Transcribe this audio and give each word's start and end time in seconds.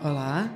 Olá, 0.00 0.48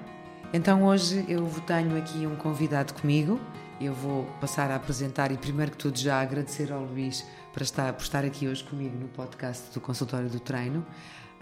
então 0.54 0.84
hoje 0.84 1.24
eu 1.26 1.44
tenho 1.66 1.98
aqui 1.98 2.28
um 2.28 2.36
convidado 2.36 2.94
comigo. 2.94 3.40
Eu 3.80 3.92
vou 3.92 4.24
passar 4.40 4.70
a 4.70 4.76
apresentar 4.76 5.32
e, 5.32 5.36
primeiro 5.36 5.72
que 5.72 5.78
tudo, 5.78 5.98
já 5.98 6.20
agradecer 6.20 6.72
ao 6.72 6.84
Luís 6.84 7.26
por 7.52 7.60
estar, 7.60 7.92
por 7.92 8.02
estar 8.02 8.24
aqui 8.24 8.46
hoje 8.46 8.62
comigo 8.62 8.96
no 8.96 9.08
podcast 9.08 9.74
do 9.74 9.80
Consultório 9.80 10.28
do 10.28 10.38
Treino. 10.38 10.86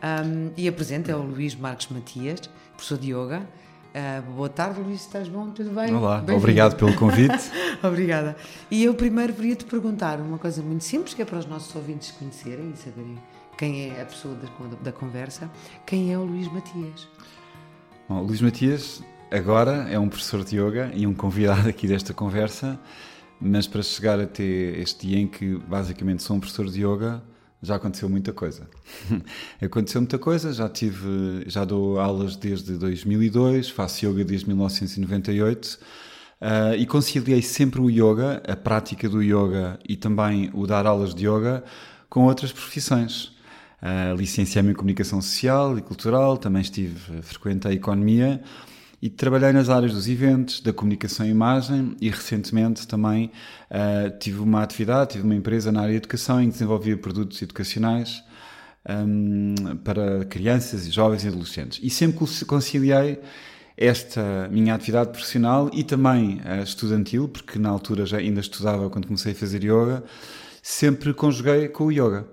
Um, 0.03 0.51
e 0.57 0.67
apresento 0.67 1.11
é 1.11 1.15
o 1.15 1.21
Luís 1.21 1.55
Marcos 1.55 1.89
Matias, 1.89 2.49
professor 2.73 2.97
de 2.97 3.13
Yoga. 3.13 3.43
Uh, 3.91 4.33
boa 4.33 4.49
tarde, 4.49 4.81
Luís, 4.81 5.03
estás 5.03 5.29
bom? 5.29 5.51
Tudo 5.51 5.69
bem? 5.69 5.95
Olá, 5.95 6.25
obrigado 6.35 6.77
pelo 6.77 6.95
convite. 6.95 7.51
Obrigada. 7.85 8.35
E 8.71 8.83
eu 8.83 8.95
primeiro 8.95 9.35
queria 9.35 9.57
te 9.57 9.67
perguntar 9.67 10.21
uma 10.21 10.39
coisa 10.39 10.63
muito 10.63 10.85
simples, 10.85 11.13
que 11.13 11.21
é 11.21 11.25
para 11.27 11.39
os 11.39 11.45
nossos 11.45 11.75
ouvintes 11.77 12.13
conhecerem 12.13 12.71
e 12.71 12.77
saberem 12.79 13.19
quem 13.59 13.91
é 13.91 14.01
a 14.01 14.07
pessoa 14.07 14.35
da, 14.37 14.49
da 14.85 14.93
conversa. 14.93 15.51
Quem 15.85 16.11
é 16.11 16.17
o 16.17 16.23
Luís 16.23 16.51
Matias? 16.51 17.07
Bom, 18.11 18.23
Luís 18.23 18.41
Matias 18.41 19.01
agora 19.31 19.89
é 19.89 19.97
um 19.97 20.09
professor 20.09 20.43
de 20.43 20.57
yoga 20.57 20.91
e 20.97 21.07
um 21.07 21.15
convidado 21.15 21.69
aqui 21.69 21.87
desta 21.87 22.13
conversa, 22.13 22.77
mas 23.41 23.69
para 23.69 23.85
chegar 23.85 24.19
até 24.19 24.43
este 24.43 25.07
dia 25.07 25.21
em 25.21 25.29
que 25.29 25.57
basicamente 25.59 26.21
sou 26.21 26.37
um 26.37 26.41
professor 26.41 26.69
de 26.69 26.85
yoga, 26.85 27.23
já 27.63 27.77
aconteceu 27.77 28.09
muita 28.09 28.33
coisa. 28.33 28.69
aconteceu 29.63 30.01
muita 30.01 30.19
coisa, 30.19 30.53
já 30.53 30.69
tive, 30.69 31.45
já 31.47 31.65
dou 31.65 32.01
aulas 32.01 32.35
desde 32.35 32.77
2002, 32.77 33.71
faço 33.71 34.05
yoga 34.05 34.25
desde 34.25 34.49
1998 34.49 35.79
uh, 36.41 36.75
e 36.77 36.85
conciliei 36.87 37.43
sempre 37.43 37.81
o 37.81 37.89
yoga, 37.89 38.43
a 38.45 38.57
prática 38.57 39.09
do 39.09 39.23
yoga 39.23 39.79
e 39.89 39.95
também 39.95 40.51
o 40.53 40.67
dar 40.67 40.85
aulas 40.85 41.15
de 41.15 41.29
yoga 41.29 41.63
com 42.09 42.25
outras 42.25 42.51
profissões. 42.51 43.39
Uh, 43.83 44.15
Licenciei-me 44.17 44.71
em 44.71 44.75
Comunicação 44.75 45.23
Social 45.23 45.79
e 45.79 45.83
Cultural, 45.83 46.37
também 46.37 46.61
estive, 46.63 47.23
frequentei 47.23 47.73
a 47.73 47.75
Economia 47.75 48.43
e 49.03 49.09
trabalhei 49.09 49.53
nas 49.53 49.71
áreas 49.71 49.95
dos 49.95 50.07
eventos, 50.09 50.61
da 50.61 50.73
comunicação 50.73 51.25
e 51.25 51.31
imagem 51.31 51.97
e 52.01 52.11
recentemente 52.11 52.87
também 52.87 53.31
uh, 53.71 54.19
tive 54.19 54.41
uma 54.41 54.63
atividade, 54.63 55.13
tive 55.13 55.25
uma 55.25 55.35
empresa 55.35 55.73
na 55.73 55.81
área 55.81 55.93
de 55.93 55.97
educação 55.97 56.41
em 56.41 56.47
que 56.47 56.53
desenvolvia 56.53 56.97
produtos 56.99 57.41
educacionais 57.41 58.23
um, 58.89 59.77
para 59.85 60.25
crianças 60.27 60.87
e 60.87 60.91
jovens 60.91 61.25
e 61.25 61.29
adolescentes. 61.29 61.81
E 61.83 61.89
sempre 61.89 62.19
conciliei 62.47 63.19
esta 63.77 64.49
minha 64.51 64.75
atividade 64.75 65.11
profissional 65.11 65.71
e 65.73 65.83
também 65.83 66.41
uh, 66.41 66.63
estudantil, 66.63 67.27
porque 67.29 67.59
na 67.59 67.71
altura 67.71 68.05
já 68.05 68.19
ainda 68.19 68.41
estudava 68.41 68.91
quando 68.91 69.07
comecei 69.07 69.33
a 69.33 69.35
fazer 69.35 69.65
yoga, 69.65 70.05
sempre 70.63 71.15
conjuguei 71.15 71.69
com 71.69 71.87
o 71.87 71.93
yoga. 71.93 72.27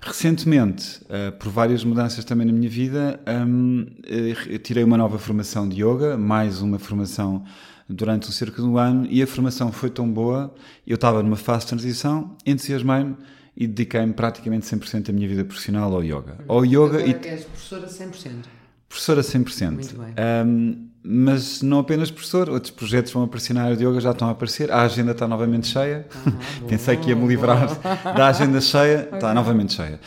Recentemente, 0.00 1.00
uh, 1.04 1.30
por 1.38 1.50
várias 1.50 1.84
mudanças 1.84 2.24
também 2.24 2.46
na 2.46 2.52
minha 2.52 2.70
vida, 2.70 3.20
um, 3.46 3.82
uh, 3.82 4.58
tirei 4.58 4.82
uma 4.82 4.96
nova 4.96 5.18
formação 5.18 5.68
de 5.68 5.84
yoga, 5.84 6.16
mais 6.16 6.62
uma 6.62 6.78
formação 6.78 7.44
durante 7.86 8.28
o 8.28 8.32
cerca 8.32 8.62
de 8.62 8.68
um 8.68 8.78
ano, 8.78 9.06
e 9.10 9.22
a 9.22 9.26
formação 9.26 9.70
foi 9.70 9.90
tão 9.90 10.10
boa, 10.10 10.54
eu 10.86 10.94
estava 10.94 11.22
numa 11.22 11.36
fase 11.36 11.64
de 11.64 11.70
transição, 11.70 12.36
entusiasmei-me 12.46 13.16
e 13.56 13.66
dediquei-me 13.66 14.14
praticamente 14.14 14.64
100% 14.66 15.08
da 15.08 15.12
minha 15.12 15.28
vida 15.28 15.44
profissional 15.44 15.92
ao 15.92 16.02
yoga. 16.02 16.38
Ao 16.48 16.64
yoga 16.64 16.98
Agora 16.98 17.06
e... 17.06 17.28
és 17.28 17.44
professora 17.44 17.86
100%. 17.86 18.30
Professora 18.88 19.20
100%. 19.20 19.70
Muito 19.70 19.98
bem. 19.98 20.14
Um, 20.46 20.89
mas 21.02 21.62
não 21.62 21.78
apenas 21.78 22.10
professor, 22.10 22.50
outros 22.50 22.70
projetos 22.70 23.12
vão 23.12 23.22
aparecer 23.24 23.54
na 23.54 23.62
área 23.64 23.76
de 23.76 23.84
yoga, 23.84 24.00
já 24.00 24.10
estão 24.10 24.28
a 24.28 24.32
aparecer, 24.32 24.70
a 24.70 24.82
agenda 24.82 25.12
está 25.12 25.26
novamente 25.26 25.66
cheia. 25.66 26.06
Ah, 26.14 26.32
Pensei 26.68 26.96
que 26.96 27.08
ia 27.08 27.16
me 27.16 27.26
livrar 27.26 27.74
da 28.14 28.26
agenda 28.28 28.60
cheia, 28.60 29.08
está 29.12 29.32
novamente 29.32 29.74
cheia. 29.74 29.98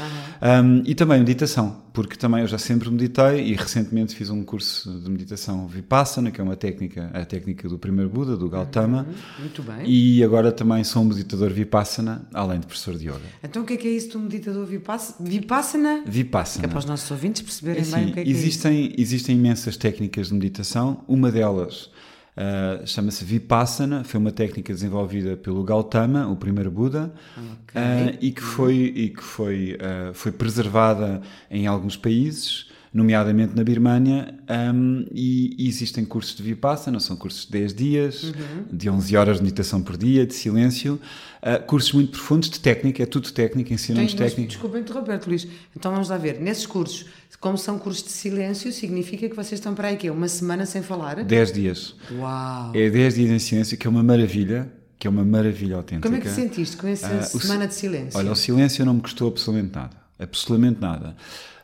Um, 0.41 0.83
e 0.85 0.93
também 0.93 1.19
meditação, 1.19 1.82
porque 1.93 2.17
também 2.17 2.41
eu 2.41 2.47
já 2.47 2.57
sempre 2.57 2.89
meditei 2.89 3.45
e 3.45 3.53
recentemente 3.53 4.15
fiz 4.15 4.31
um 4.31 4.43
curso 4.43 4.91
de 4.99 5.09
meditação 5.09 5.67
Vipassana, 5.67 6.31
que 6.31 6.41
é 6.41 6.43
uma 6.43 6.55
técnica, 6.55 7.11
a 7.13 7.23
técnica 7.23 7.69
do 7.69 7.77
primeiro 7.77 8.09
Buda, 8.09 8.35
do 8.35 8.49
Gautama. 8.49 9.05
Uhum, 9.07 9.41
muito 9.41 9.61
bem. 9.61 9.83
E 9.85 10.23
agora 10.23 10.51
também 10.51 10.83
sou 10.83 11.03
um 11.03 11.05
meditador 11.05 11.51
Vipassana, 11.51 12.27
além 12.33 12.59
de 12.59 12.65
professor 12.65 12.97
de 12.97 13.07
yoga. 13.07 13.21
Então 13.43 13.61
o 13.61 13.65
que 13.65 13.73
é 13.73 13.77
que 13.77 13.87
é 13.87 13.91
isso 13.91 14.09
do 14.09 14.19
meditador 14.19 14.65
Vipassana? 14.65 16.03
Vipassana. 16.05 16.61
Que 16.61 16.65
é 16.65 16.67
para 16.67 16.79
os 16.79 16.85
nossos 16.85 17.09
ouvintes 17.11 17.43
perceberem 17.43 17.83
assim, 17.83 17.91
bem 17.91 18.09
o 18.09 18.13
que 18.13 18.19
é 18.21 18.23
que 18.23 18.29
existem, 18.29 18.71
é 18.71 18.81
isso. 18.87 18.95
Existem 18.97 19.35
imensas 19.35 19.77
técnicas 19.77 20.29
de 20.29 20.33
meditação 20.33 21.03
uma 21.07 21.31
delas 21.31 21.91
uh, 22.37 22.85
chama-se 22.85 23.23
Vipassana, 23.23 24.03
foi 24.03 24.19
uma 24.19 24.31
técnica 24.31 24.73
desenvolvida 24.73 25.37
pelo 25.37 25.63
Gautama, 25.63 26.27
o 26.27 26.35
primeiro 26.35 26.71
Buda, 26.71 27.13
okay. 27.37 27.81
uh, 27.81 28.17
e 28.21 28.31
que 28.31 28.41
foi, 28.41 28.75
e 28.75 29.09
que 29.09 29.23
foi, 29.23 29.75
uh, 29.75 30.13
foi 30.13 30.31
preservada 30.31 31.21
em 31.49 31.67
alguns 31.67 31.95
países 31.97 32.72
nomeadamente 32.93 33.55
na 33.55 33.63
Birmânia, 33.63 34.35
um, 34.73 35.03
e, 35.11 35.55
e, 35.57 35.67
existem 35.67 36.05
cursos 36.05 36.35
de 36.35 36.43
Vipassana, 36.43 36.99
são 36.99 37.15
cursos 37.15 37.45
de 37.45 37.51
10 37.51 37.73
dias, 37.73 38.23
uhum. 38.23 38.65
de 38.71 38.87
11 38.87 39.17
horas 39.17 39.37
de 39.37 39.43
meditação 39.43 39.81
por 39.81 39.97
dia, 39.97 40.27
de 40.27 40.33
silêncio, 40.35 40.99
uh, 41.41 41.65
cursos 41.65 41.91
muito 41.91 42.11
profundos 42.11 42.51
de 42.51 42.59
técnica, 42.59 43.01
é 43.01 43.05
tudo 43.07 43.31
técnica, 43.31 43.73
ensinamos 43.73 44.13
técnica. 44.13 44.49
Desculpa 44.49 44.77
interromper, 44.77 45.19
Luís. 45.25 45.47
Então 45.75 45.91
vamos 45.91 46.09
lá 46.09 46.17
ver, 46.17 46.39
nesses 46.39 46.67
cursos, 46.67 47.07
como 47.39 47.57
são 47.57 47.79
cursos 47.79 48.03
de 48.03 48.11
silêncio, 48.11 48.71
significa 48.71 49.27
que 49.27 49.35
vocês 49.35 49.59
estão 49.59 49.73
para 49.73 49.87
aí, 49.87 49.97
que 49.97 50.09
uma 50.11 50.27
semana 50.27 50.65
sem 50.65 50.83
falar? 50.83 51.23
10 51.23 51.51
dias. 51.51 51.95
Uau! 52.11 52.71
É 52.75 52.89
10 52.91 53.15
dias 53.15 53.31
em 53.31 53.39
silêncio, 53.39 53.75
que 53.75 53.87
é 53.87 53.89
uma 53.89 54.03
maravilha, 54.03 54.71
que 54.99 55.07
é 55.07 55.09
uma 55.09 55.25
maravilha 55.25 55.77
autêntica. 55.77 56.07
Como 56.07 56.15
é 56.15 56.21
que 56.21 56.29
sentiste 56.29 56.77
com 56.77 56.87
essa 56.87 57.11
uh, 57.11 57.39
semana 57.41 57.67
de 57.67 57.73
silêncio? 57.73 58.19
Olha, 58.19 58.31
o 58.31 58.35
silêncio 58.35 58.85
não 58.85 58.93
me 58.93 59.01
custou 59.01 59.29
absolutamente 59.29 59.75
nada. 59.75 60.02
Absolutamente 60.19 60.79
nada. 60.79 61.15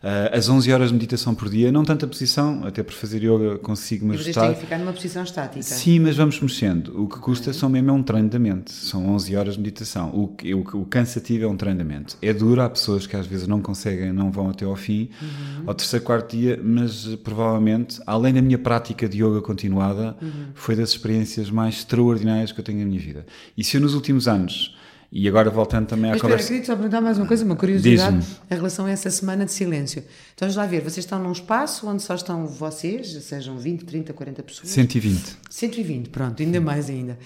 Uh, 0.01 0.33
as 0.33 0.47
11 0.47 0.71
horas 0.71 0.87
de 0.87 0.93
meditação 0.93 1.35
por 1.35 1.49
dia, 1.49 1.73
não 1.73 1.83
tanta 1.83 2.07
posição, 2.07 2.63
até 2.65 2.81
por 2.81 2.93
fazer 2.93 3.21
yoga 3.21 3.57
consigo-me 3.57 4.13
ajustar. 4.13 4.47
Mas 4.47 4.57
que 4.57 4.63
ficar 4.63 4.79
numa 4.79 4.93
posição 4.93 5.23
estática. 5.23 5.61
Sim, 5.61 5.99
mas 5.99 6.15
vamos 6.15 6.39
mexendo. 6.39 7.03
O 7.03 7.07
que 7.07 7.19
custa 7.19 7.51
são 7.51 7.67
mesmo 7.67 7.89
é 7.89 7.93
um 7.93 8.01
treino 8.01 8.29
da 8.29 8.39
mente. 8.39 8.71
São 8.71 9.09
11 9.09 9.35
horas 9.35 9.53
de 9.55 9.59
meditação. 9.59 10.09
O, 10.11 10.35
o, 10.55 10.79
o 10.81 10.85
cansativo 10.85 11.43
é 11.43 11.47
um 11.47 11.57
treino 11.57 11.79
da 11.79 11.83
mente. 11.83 12.15
É 12.21 12.33
duro, 12.33 12.61
há 12.61 12.69
pessoas 12.69 13.05
que 13.05 13.15
às 13.17 13.27
vezes 13.27 13.45
não 13.45 13.61
conseguem, 13.61 14.13
não 14.13 14.31
vão 14.31 14.49
até 14.49 14.63
ao 14.63 14.75
fim, 14.75 15.09
uhum. 15.21 15.63
ao 15.67 15.73
terceiro, 15.75 16.05
quarto 16.05 16.35
dia, 16.35 16.57
mas 16.63 17.05
provavelmente, 17.17 18.01
além 18.07 18.33
da 18.33 18.41
minha 18.41 18.57
prática 18.57 19.07
de 19.07 19.21
yoga 19.21 19.41
continuada, 19.41 20.15
uhum. 20.21 20.45
foi 20.53 20.77
das 20.77 20.91
experiências 20.91 21.51
mais 21.51 21.75
extraordinárias 21.75 22.53
que 22.53 22.59
eu 22.61 22.63
tenho 22.63 22.79
na 22.79 22.85
minha 22.85 23.01
vida. 23.01 23.25
E 23.57 23.65
se 23.65 23.75
eu 23.75 23.81
nos 23.81 23.93
últimos 23.93 24.29
anos 24.29 24.78
e 25.11 25.27
agora 25.27 25.49
voltando 25.49 25.87
também 25.87 26.11
à 26.11 26.13
Mas, 26.13 26.21
conversa. 26.21 26.43
Espera, 26.43 26.59
queria 26.59 26.73
só 26.73 26.75
perguntar 26.75 27.01
mais 27.01 27.17
uma 27.17 27.25
coisa, 27.25 27.43
uma 27.43 27.55
curiosidade 27.55 28.25
em 28.49 28.55
relação 28.55 28.85
a 28.85 28.91
essa 28.91 29.09
semana 29.09 29.45
de 29.45 29.51
silêncio. 29.51 30.03
Então 30.35 30.47
vamos 30.47 30.55
lá 30.55 30.65
ver, 30.65 30.81
vocês 30.81 30.99
estão 30.99 31.17
num 31.17 31.31
espaço 31.31 31.87
onde 31.87 32.03
só 32.03 32.13
estão 32.13 32.45
vocês, 32.45 33.11
sejam 33.23 33.57
20, 33.57 33.85
30, 33.85 34.13
40 34.13 34.43
pessoas? 34.43 34.69
120. 34.69 35.37
120, 35.49 36.09
pronto, 36.09 36.41
ainda 36.43 36.61
mais 36.61 36.89
ainda. 36.89 37.17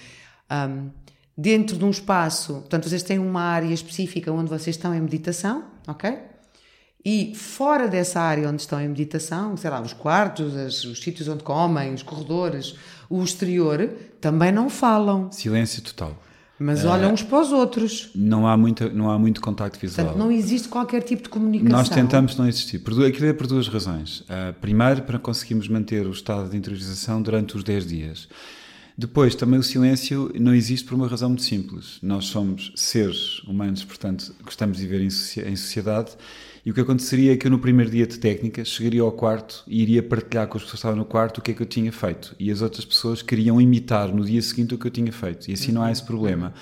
Um, 0.50 0.88
dentro 1.36 1.76
de 1.76 1.84
um 1.84 1.90
espaço, 1.90 2.54
portanto, 2.54 2.88
vocês 2.88 3.02
têm 3.02 3.18
uma 3.18 3.42
área 3.42 3.72
específica 3.72 4.32
onde 4.32 4.48
vocês 4.48 4.76
estão 4.76 4.94
em 4.94 5.00
meditação, 5.00 5.64
ok? 5.86 6.18
E 7.04 7.34
fora 7.34 7.86
dessa 7.86 8.18
área 8.18 8.48
onde 8.48 8.62
estão 8.62 8.80
em 8.80 8.88
meditação, 8.88 9.58
sei 9.58 9.68
lá, 9.68 9.82
os 9.82 9.92
quartos, 9.92 10.56
as, 10.56 10.84
os 10.84 11.02
sítios 11.02 11.28
onde 11.28 11.44
comem, 11.44 11.92
os 11.92 12.02
corredores, 12.02 12.76
o 13.10 13.22
exterior, 13.22 13.90
também 14.22 14.50
não 14.50 14.70
falam. 14.70 15.30
Silêncio 15.30 15.82
total. 15.82 16.18
Mas 16.58 16.84
olham 16.84 17.12
uns 17.12 17.22
para 17.22 17.40
os 17.40 17.50
outros. 17.50 18.10
Não 18.14 18.46
há, 18.46 18.56
muito, 18.56 18.88
não 18.94 19.10
há 19.10 19.18
muito 19.18 19.40
contacto 19.40 19.78
visual. 19.78 20.06
Portanto, 20.06 20.22
não 20.22 20.30
existe 20.30 20.68
qualquer 20.68 21.02
tipo 21.02 21.24
de 21.24 21.28
comunicação. 21.28 21.76
Nós 21.76 21.88
tentamos 21.88 22.36
não 22.36 22.46
existir. 22.46 22.78
Por, 22.78 23.04
aquilo 23.04 23.26
é 23.26 23.32
por 23.32 23.46
duas 23.46 23.66
razões. 23.66 24.20
Uh, 24.20 24.54
primeiro, 24.60 25.02
para 25.02 25.18
conseguirmos 25.18 25.66
manter 25.66 26.06
o 26.06 26.12
estado 26.12 26.48
de 26.48 26.56
interiorização 26.56 27.20
durante 27.20 27.56
os 27.56 27.64
10 27.64 27.86
dias. 27.86 28.28
Depois, 28.96 29.34
também 29.34 29.58
o 29.58 29.62
silêncio 29.62 30.30
não 30.38 30.54
existe 30.54 30.86
por 30.86 30.94
uma 30.94 31.08
razão 31.08 31.28
muito 31.28 31.42
simples. 31.42 31.98
Nós 32.00 32.26
somos 32.26 32.72
seres 32.76 33.40
humanos, 33.40 33.84
portanto, 33.84 34.34
gostamos 34.44 34.78
de 34.78 34.86
viver 34.86 35.00
em 35.02 35.10
sociedade 35.56 36.16
e 36.64 36.70
o 36.70 36.74
que 36.74 36.80
aconteceria 36.80 37.34
é 37.34 37.36
que 37.36 37.46
eu, 37.46 37.50
no 37.50 37.58
primeiro 37.58 37.90
dia 37.90 38.06
de 38.06 38.18
técnica, 38.18 38.64
chegaria 38.64 39.02
ao 39.02 39.12
quarto 39.12 39.62
e 39.66 39.82
iria 39.82 40.02
partilhar 40.02 40.46
com 40.48 40.56
as 40.56 40.62
pessoas 40.62 40.70
que 40.70 40.76
estavam 40.76 40.96
no 40.96 41.04
quarto 41.04 41.38
o 41.38 41.42
que 41.42 41.50
é 41.50 41.54
que 41.54 41.60
eu 41.60 41.66
tinha 41.66 41.92
feito. 41.92 42.34
E 42.38 42.50
as 42.50 42.62
outras 42.62 42.86
pessoas 42.86 43.20
queriam 43.20 43.60
imitar 43.60 44.08
no 44.08 44.24
dia 44.24 44.40
seguinte 44.40 44.74
o 44.74 44.78
que 44.78 44.86
eu 44.86 44.90
tinha 44.90 45.12
feito. 45.12 45.50
E 45.50 45.52
assim 45.52 45.72
não 45.72 45.82
há 45.82 45.92
esse 45.92 46.02
problema. 46.02 46.54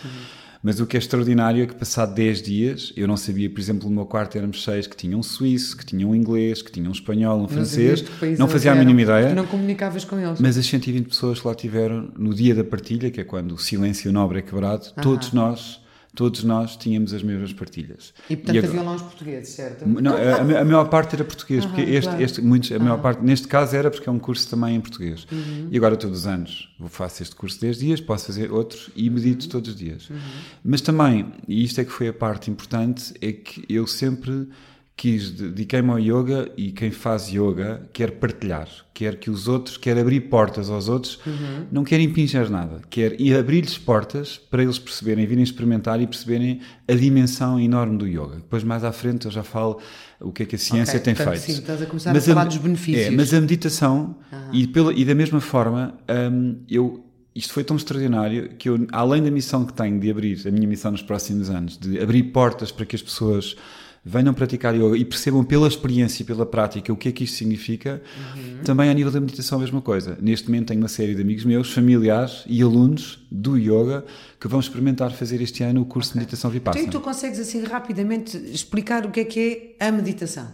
Mas 0.62 0.79
o 0.79 0.87
que 0.87 0.97
é 0.97 1.00
extraordinário 1.00 1.64
é 1.64 1.67
que, 1.67 1.75
passado 1.75 2.14
10 2.14 2.43
dias, 2.43 2.93
eu 2.97 3.09
não 3.09 3.17
sabia, 3.17 3.50
por 3.50 3.59
exemplo, 3.59 3.88
no 3.88 3.97
meu 3.97 4.06
quarto 4.06 4.38
éramos 4.38 4.62
seis 4.62 4.87
que 4.87 4.97
tinham 4.97 5.19
um 5.19 5.23
suíço, 5.23 5.76
que 5.76 5.85
tinham 5.85 6.11
um 6.11 6.14
inglês, 6.14 6.62
que 6.62 6.70
tinham 6.70 6.88
um 6.88 6.93
espanhol, 6.93 7.38
um 7.38 7.43
não 7.43 7.49
francês. 7.49 8.05
Não 8.38 8.47
fazia 8.47 8.70
a 8.70 8.75
mínima 8.76 9.03
ideia. 9.03 9.35
Não 9.35 9.44
comunicavas 9.44 10.05
com 10.05 10.19
eles. 10.19 10.41
Mas 10.41 10.56
as 10.56 10.64
120 10.64 11.09
pessoas 11.09 11.41
que 11.41 11.49
lá 11.49 11.55
tiveram, 11.55 12.12
no 12.17 12.32
dia 12.32 12.55
da 12.55 12.62
partilha, 12.62 13.11
que 13.11 13.20
é 13.20 13.25
quando 13.25 13.53
o 13.53 13.59
silêncio 13.59 14.12
nobre 14.12 14.38
é 14.38 14.43
quebrado, 14.43 14.93
todos 15.03 15.32
nós 15.32 15.81
todos 16.14 16.44
nós 16.44 16.76
tínhamos 16.76 17.14
as 17.14 17.23
mesmas 17.23 17.53
partilhas. 17.53 18.12
E 18.29 18.37
portanto 18.37 18.55
e 18.55 18.59
agora, 18.59 18.73
havia 18.73 18.82
lá 18.82 18.94
uns 18.94 19.03
portugueses, 19.03 19.55
certo? 19.55 19.88
Não, 19.88 20.12
a, 20.14 20.61
a, 20.61 20.64
maior 20.64 20.85
parte 20.88 21.14
era 21.14 21.25
português, 21.25 21.64
porque 21.64 21.81
este, 21.81 22.09
claro. 22.09 22.23
este, 22.23 22.43
muitos, 22.43 22.70
a 22.73 22.79
maior 22.79 23.00
parte, 23.00 23.25
neste 23.25 23.49
caso 23.49 23.75
era 23.75 23.91
porque 23.91 24.09
é 24.09 24.12
um 24.12 24.19
curso 24.19 24.49
também 24.49 24.76
em 24.76 24.81
português. 24.81 25.26
Uhum. 25.32 25.69
E 25.70 25.76
agora 25.76 25.97
todos 25.97 26.20
os 26.20 26.26
anos 26.26 26.69
faço 26.88 27.23
este 27.23 27.35
curso 27.35 27.61
10 27.61 27.79
dias, 27.79 28.00
posso 28.00 28.26
fazer 28.26 28.53
outros 28.53 28.91
e 28.94 29.09
medito 29.09 29.44
uhum. 29.47 29.50
todos 29.50 29.70
os 29.70 29.76
dias. 29.76 30.11
Uhum. 30.11 30.19
Mas 30.62 30.81
também, 30.81 31.32
e 31.49 31.64
isto 31.64 31.81
é 31.81 31.85
que 31.85 31.91
foi 31.91 32.09
a 32.09 32.12
parte 32.12 32.50
importante, 32.50 33.15
é 33.20 33.32
que 33.32 33.65
eu 33.69 33.87
sempre 33.87 34.49
quis, 34.97 35.31
dediquei-me 35.31 35.91
ao 35.91 35.99
yoga 35.99 36.50
e 36.56 36.71
quem 36.71 36.91
faz 36.91 37.29
yoga 37.29 37.89
quer 37.93 38.12
partilhar, 38.12 38.69
quer 38.93 39.17
que 39.17 39.31
os 39.31 39.49
outros, 39.49 39.77
quer 39.77 39.99
abrir 39.99 40.21
portas 40.23 40.71
aos 40.71 40.89
outros, 40.89 41.19
uhum. 41.27 41.67
não 41.73 41.83
quer 41.83 41.99
impingir 41.99 42.49
nada, 42.50 42.81
quer 42.89 43.17
abrir-lhes 43.39 43.77
portas 43.79 44.39
para 44.39 44.62
eles 44.62 44.79
perceberem, 44.79 45.27
virem 45.27 45.43
experimentar 45.43 46.00
e 46.00 46.06
perceberem 46.06 46.61
a 46.87 46.94
dimensão 46.94 47.59
enorme 47.59 47.97
do 47.97 48.06
yoga. 48.06 48.37
Depois, 48.37 48.62
mais 48.62 48.85
à 48.85 48.93
frente, 48.93 49.27
eu 49.27 49.33
já 49.33 49.43
falo 49.43 49.81
o 50.21 50.31
que 50.31 50.44
é 50.44 50.47
que 50.47 50.56
a 50.56 50.59
ciência 50.59 50.99
okay, 50.99 51.00
tem 51.00 51.15
portanto, 51.15 51.41
feito. 51.41 51.53
Sim, 51.53 51.61
estás 51.61 51.83
a 51.83 51.87
começar 51.87 52.12
mas 52.12 52.29
a 52.29 52.33
falar 52.33 52.43
a, 52.43 52.44
dos 52.44 52.59
benefícios. 52.59 53.06
É, 53.06 53.11
mas 53.11 53.35
a 53.35 53.41
meditação, 53.41 54.17
uhum. 54.31 54.39
e, 54.53 54.67
pela, 54.69 54.93
e 54.93 55.05
da 55.05 55.15
mesma 55.15 55.41
forma, 55.41 55.94
um, 56.33 56.59
eu 56.69 57.05
isto 57.35 57.55
foi 57.55 57.65
tão 57.65 57.77
extraordinário 57.77 58.50
que 58.59 58.69
eu, 58.69 58.87
além 58.93 59.23
da 59.23 59.31
missão 59.31 59.65
que 59.65 59.73
tenho 59.73 59.99
de 59.99 60.11
abrir, 60.11 60.47
a 60.47 60.50
minha 60.50 60.69
missão 60.69 60.91
nos 60.91 61.03
próximos 61.03 61.49
anos, 61.49 61.79
de 61.79 61.99
abrir 61.99 62.25
portas 62.25 62.71
para 62.71 62.85
que 62.85 62.94
as 62.94 63.00
pessoas 63.03 63.56
venham 64.04 64.34
praticar 64.34 64.75
yoga 64.75 64.96
e 64.96 65.04
percebam 65.04 65.44
pela 65.44 65.69
experiência 65.69 66.22
e 66.22 66.26
pela 66.26 66.44
prática 66.44 66.93
o 66.93 66.96
que 66.96 67.08
é 67.08 67.12
que 67.12 67.22
isto 67.22 67.37
significa, 67.37 68.02
uhum. 68.37 68.64
também 68.64 68.90
a 68.90 68.94
nível 68.94 69.12
da 69.12 69.20
meditação 69.20 69.58
a 69.58 69.60
mesma 69.60 69.81
coisa. 69.81 70.19
Neste 70.20 70.49
momento 70.49 70.69
tenho 70.69 70.81
uma 70.81 70.88
série 70.88 71.14
de 71.14 71.22
amigos 71.22 71.44
meus, 71.44 71.72
familiares 71.72 72.43
e 72.46 72.60
alunos 72.62 73.25
do 73.31 73.56
yoga 73.56 74.04
que 74.40 74.49
vão 74.49 74.58
experimentar 74.58 75.12
fazer 75.12 75.40
este 75.40 75.62
ano 75.62 75.82
o 75.82 75.84
curso 75.84 76.10
okay. 76.10 76.20
de 76.20 76.25
meditação 76.25 76.50
Vipassana. 76.50 76.84
Então 76.84 77.00
tu 77.00 77.04
consegues 77.04 77.38
assim 77.38 77.62
rapidamente 77.62 78.37
explicar 78.37 79.06
o 79.06 79.10
que 79.10 79.20
é 79.20 79.25
que 79.25 79.75
é 79.78 79.87
a 79.87 79.93
meditação? 79.93 80.48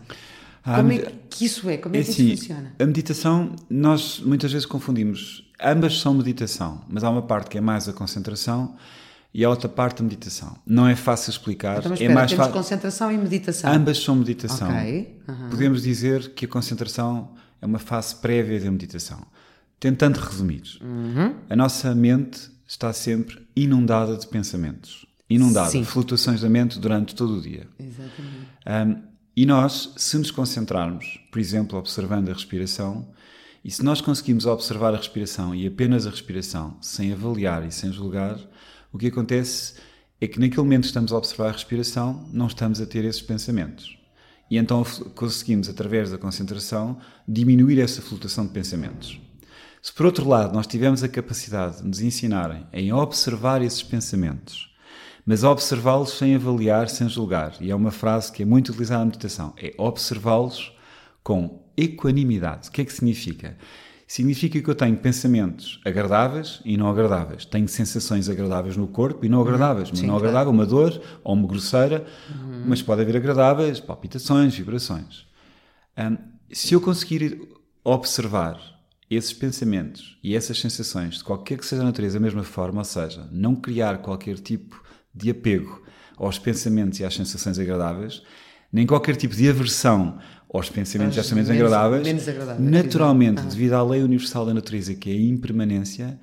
Como 0.63 0.93
é 0.93 1.13
que 1.31 1.47
isso 1.47 1.71
é? 1.71 1.79
Como 1.79 1.97
é, 1.97 2.01
é 2.01 2.03
que 2.03 2.11
isso 2.11 2.21
assim, 2.21 2.37
funciona? 2.37 2.75
A 2.79 2.85
meditação, 2.85 3.57
nós 3.71 4.21
muitas 4.21 4.53
vezes 4.53 4.67
confundimos. 4.67 5.51
Ambas 5.59 5.99
são 6.01 6.13
meditação, 6.13 6.83
mas 6.89 7.03
há 7.03 7.09
uma 7.09 7.23
parte 7.23 7.49
que 7.49 7.57
é 7.57 7.61
mais 7.61 7.89
a 7.89 7.93
concentração 7.95 8.75
e 9.33 9.45
a 9.45 9.51
outra 9.51 9.69
parte 9.69 10.03
meditação. 10.03 10.57
Não 10.67 10.87
é 10.87 10.97
fácil 10.97 11.31
explicar. 11.31 11.79
Então, 11.79 11.93
é 11.93 11.95
espera, 11.95 12.13
é 12.13 12.15
mais 12.15 12.31
temos 12.31 12.49
concentração 12.49 13.13
e 13.13 13.19
meditação. 13.19 13.73
Ambas 13.73 13.99
são 13.99 14.17
meditação. 14.17 14.69
Okay. 14.71 15.17
Uhum. 15.29 15.51
Podemos 15.51 15.83
dizer 15.83 16.31
que 16.31 16.45
a 16.45 16.49
concentração 16.49 17.35
é 17.61 17.67
uma 17.67 17.79
fase 17.79 18.17
prévia 18.17 18.59
da 18.61 18.71
meditação. 18.71 19.21
Tentando 19.79 20.19
resumir, 20.19 20.63
uhum. 20.81 21.35
a 21.49 21.55
nossa 21.55 21.95
mente 21.95 22.51
está 22.67 22.93
sempre 22.93 23.47
inundada 23.55 24.17
de 24.17 24.27
pensamentos. 24.27 25.07
Inundada, 25.31 25.71
Sim. 25.71 25.85
flutuações 25.85 26.41
da 26.41 26.49
mente 26.49 26.79
durante 26.79 27.15
todo 27.15 27.37
o 27.37 27.41
dia. 27.41 27.69
Exatamente. 27.79 28.49
Um, 28.67 29.09
e 29.37 29.47
nós, 29.47 29.93
se 29.97 30.19
nos 30.19 30.31
concentrarmos, 30.31 31.21
por 31.31 31.39
exemplo, 31.39 31.79
observando 31.79 32.29
a 32.29 32.33
respiração, 32.33 33.07
e 33.65 33.71
se 33.71 33.85
nós 33.85 34.01
conseguimos 34.01 34.47
observar 34.47 34.95
a 34.95 34.97
respiração 34.97 35.55
e 35.55 35.67
apenas 35.67 36.07
a 36.07 36.11
respiração, 36.11 36.77
sem 36.81 37.13
avaliar 37.13 37.65
e 37.65 37.71
sem 37.71 37.93
julgar, 37.93 38.37
o 38.93 38.99
que 38.99 39.09
acontece 39.09 39.75
é 40.21 40.27
que 40.27 40.41
naquele 40.41 40.63
momento 40.63 40.83
que 40.83 40.89
estamos 40.89 41.13
a 41.13 41.17
observar 41.17 41.49
a 41.49 41.53
respiração, 41.53 42.27
não 42.33 42.47
estamos 42.47 42.81
a 42.81 42.87
ter 42.87 43.05
esses 43.05 43.23
pensamentos. 43.23 43.99
E 44.51 44.57
então 44.57 44.83
conseguimos, 45.15 45.69
através 45.69 46.11
da 46.11 46.19
concentração, 46.19 46.99
diminuir 47.27 47.81
essa 47.81 48.01
flutuação 48.01 48.47
de 48.47 48.53
pensamentos. 48.53 49.21
Se 49.81 49.93
por 49.93 50.07
outro 50.07 50.27
lado 50.27 50.55
nós 50.55 50.67
tivermos 50.67 51.05
a 51.05 51.09
capacidade 51.09 51.79
de 51.79 51.87
nos 51.87 52.01
ensinarem 52.01 52.67
em 52.73 52.93
observar 52.93 53.63
esses 53.63 53.83
pensamentos, 53.83 54.75
mas 55.25 55.45
observá-los 55.45 56.13
sem 56.13 56.35
avaliar, 56.35 56.89
sem 56.89 57.09
julgar, 57.09 57.55
e 57.61 57.71
é 57.71 57.75
uma 57.75 57.91
frase 57.91 58.33
que 58.33 58.43
é 58.43 58.47
muito 58.47 58.71
utilizada 58.71 59.01
na 59.01 59.07
meditação, 59.07 59.53
é 59.59 59.75
observá-los 59.77 60.73
com 61.23 61.63
equanimidade. 61.77 62.69
O 62.69 62.73
que 62.73 62.81
é 62.81 62.85
que 62.85 62.93
significa? 62.93 63.57
Significa 64.09 64.61
que 64.61 64.69
eu 64.69 64.75
tenho 64.75 64.97
pensamentos 64.97 65.79
agradáveis 65.85 66.63
e 66.65 66.79
não 66.79 66.89
agradáveis. 66.89 67.45
Tenho 67.45 67.69
sensações 67.69 68.29
agradáveis 68.29 68.75
no 68.75 68.89
corpo 68.89 69.25
e 69.27 69.29
não 69.29 69.43
agradáveis. 69.43 69.91
Sim, 69.91 70.07
não 70.07 70.15
claro. 70.15 70.25
agradável, 70.25 70.53
uma 70.53 70.65
dor 70.65 71.01
ou 71.23 71.35
uma 71.35 71.47
grosseira, 71.47 72.07
uhum. 72.31 72.65
mas 72.67 72.81
pode 72.81 73.03
haver 73.03 73.17
agradáveis, 73.17 73.79
palpitações, 73.79 74.57
vibrações. 74.57 75.27
Um, 75.97 76.17
se 76.51 76.73
eu 76.73 76.81
conseguir 76.81 77.39
observar 77.85 78.59
esses 79.11 79.35
pensamentos 79.35 80.19
e 80.25 80.35
essas 80.35 80.59
sensações 80.59 81.19
de 81.19 81.25
qualquer 81.25 81.59
que 81.59 81.67
seja 81.67 81.83
a 81.83 81.85
natureza 81.85 82.19
da 82.19 82.25
mesma 82.25 82.43
forma, 82.43 82.81
ou 82.81 82.85
seja, 82.85 83.29
não 83.31 83.55
criar 83.55 83.99
qualquer 83.99 84.39
tipo 84.39 84.83
de 85.15 85.31
apego 85.31 85.83
aos 86.17 86.39
pensamentos 86.39 86.99
e 86.99 87.05
às 87.05 87.15
sensações 87.15 87.59
agradáveis, 87.59 88.23
nem 88.73 88.87
qualquer 88.87 89.17
tipo 89.17 89.35
de 89.35 89.49
aversão 89.49 90.19
aos 90.53 90.71
pensamentos 90.71 91.19
às 91.19 91.31
menos, 91.33 91.51
agradáveis, 91.51 92.07
menos 92.07 92.29
agradáveis, 92.29 92.71
naturalmente, 92.71 93.43
devido 93.43 93.75
à 93.75 93.83
lei 93.83 94.03
universal 94.03 94.47
da 94.47 94.55
natureza, 94.55 94.95
que 94.95 95.11
é 95.11 95.13
a 95.13 95.21
impermanência, 95.21 96.19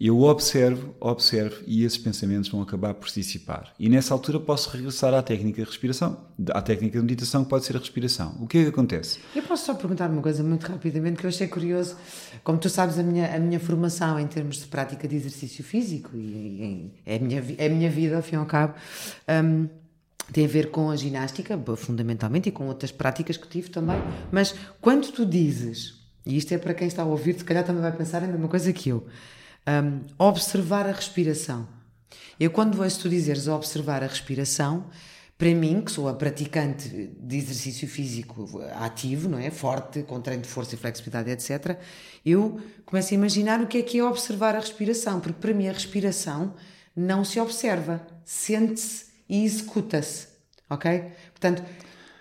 eu 0.00 0.20
observo, 0.22 0.94
observo 1.00 1.62
e 1.66 1.84
esses 1.84 1.96
pensamentos 1.96 2.50
vão 2.50 2.60
acabar 2.60 2.94
por 2.94 3.08
se 3.08 3.20
dissipar. 3.20 3.72
E 3.78 3.88
nessa 3.88 4.12
altura 4.12 4.40
posso 4.40 4.68
regressar 4.70 5.14
à 5.14 5.22
técnica 5.22 5.62
de 5.62 5.68
respiração, 5.68 6.26
à 6.50 6.60
técnica 6.60 6.98
de 6.98 7.04
meditação 7.04 7.44
que 7.44 7.50
pode 7.50 7.64
ser 7.64 7.76
a 7.76 7.78
respiração. 7.78 8.36
O 8.40 8.46
que 8.46 8.58
é 8.58 8.62
que 8.64 8.68
acontece? 8.70 9.20
Eu 9.34 9.42
posso 9.44 9.66
só 9.66 9.74
perguntar 9.74 10.10
uma 10.10 10.20
coisa 10.20 10.42
muito 10.42 10.66
rapidamente 10.66 11.18
que 11.18 11.24
eu 11.24 11.28
achei 11.28 11.46
curioso. 11.46 11.96
Como 12.42 12.58
tu 12.58 12.68
sabes, 12.68 12.98
a 12.98 13.04
minha, 13.04 13.34
a 13.34 13.38
minha 13.38 13.60
formação 13.60 14.18
em 14.18 14.26
termos 14.26 14.56
de 14.56 14.66
prática 14.66 15.06
de 15.06 15.14
exercício 15.14 15.62
físico 15.62 16.10
e, 16.14 16.18
e 16.18 16.90
é, 17.06 17.16
a 17.16 17.18
minha, 17.20 17.44
é 17.56 17.66
a 17.66 17.70
minha 17.70 17.90
vida, 17.90 18.16
ao 18.16 18.22
fim 18.22 18.34
e 18.34 18.38
ao 18.38 18.46
cabo. 18.46 18.74
Um, 19.28 19.68
tem 20.32 20.44
a 20.44 20.48
ver 20.48 20.70
com 20.70 20.90
a 20.90 20.96
ginástica, 20.96 21.58
fundamentalmente, 21.76 22.48
e 22.48 22.52
com 22.52 22.66
outras 22.66 22.90
práticas 22.90 23.36
que 23.36 23.48
tive 23.48 23.70
também. 23.70 23.96
Mas 24.32 24.54
quando 24.80 25.10
tu 25.12 25.26
dizes, 25.26 25.94
e 26.24 26.36
isto 26.36 26.52
é 26.52 26.58
para 26.58 26.74
quem 26.74 26.88
está 26.88 27.02
a 27.02 27.06
ouvir, 27.06 27.38
se 27.38 27.44
calhar 27.44 27.64
também 27.64 27.82
vai 27.82 27.92
pensar 27.92 28.22
a 28.22 28.26
mesma 28.26 28.48
coisa 28.48 28.72
que 28.72 28.88
eu, 28.88 29.06
um, 29.66 30.00
observar 30.18 30.86
a 30.86 30.92
respiração. 30.92 31.68
Eu, 32.38 32.50
quando 32.50 32.82
ouço 32.82 33.00
tu 33.00 33.08
dizeres 33.08 33.46
observar 33.46 34.02
a 34.02 34.06
respiração, 34.06 34.86
para 35.36 35.52
mim, 35.52 35.80
que 35.80 35.90
sou 35.90 36.08
a 36.08 36.14
praticante 36.14 36.88
de 37.18 37.36
exercício 37.36 37.88
físico 37.88 38.60
ativo, 38.76 39.28
não 39.28 39.38
é? 39.38 39.50
Forte, 39.50 40.02
com 40.02 40.20
treino 40.20 40.42
de 40.42 40.48
força 40.48 40.74
e 40.74 40.78
flexibilidade, 40.78 41.30
etc., 41.30 41.78
eu 42.24 42.60
começo 42.86 43.12
a 43.12 43.16
imaginar 43.16 43.60
o 43.60 43.66
que 43.66 43.78
é 43.78 43.82
que 43.82 43.98
é 43.98 44.04
observar 44.04 44.54
a 44.54 44.60
respiração, 44.60 45.20
porque 45.20 45.40
para 45.40 45.52
mim 45.52 45.68
a 45.68 45.72
respiração 45.72 46.54
não 46.94 47.24
se 47.24 47.40
observa, 47.40 48.06
sente-se 48.24 49.13
e 49.28 49.44
executa-se, 49.44 50.28
ok? 50.68 51.04
Portanto, 51.32 51.62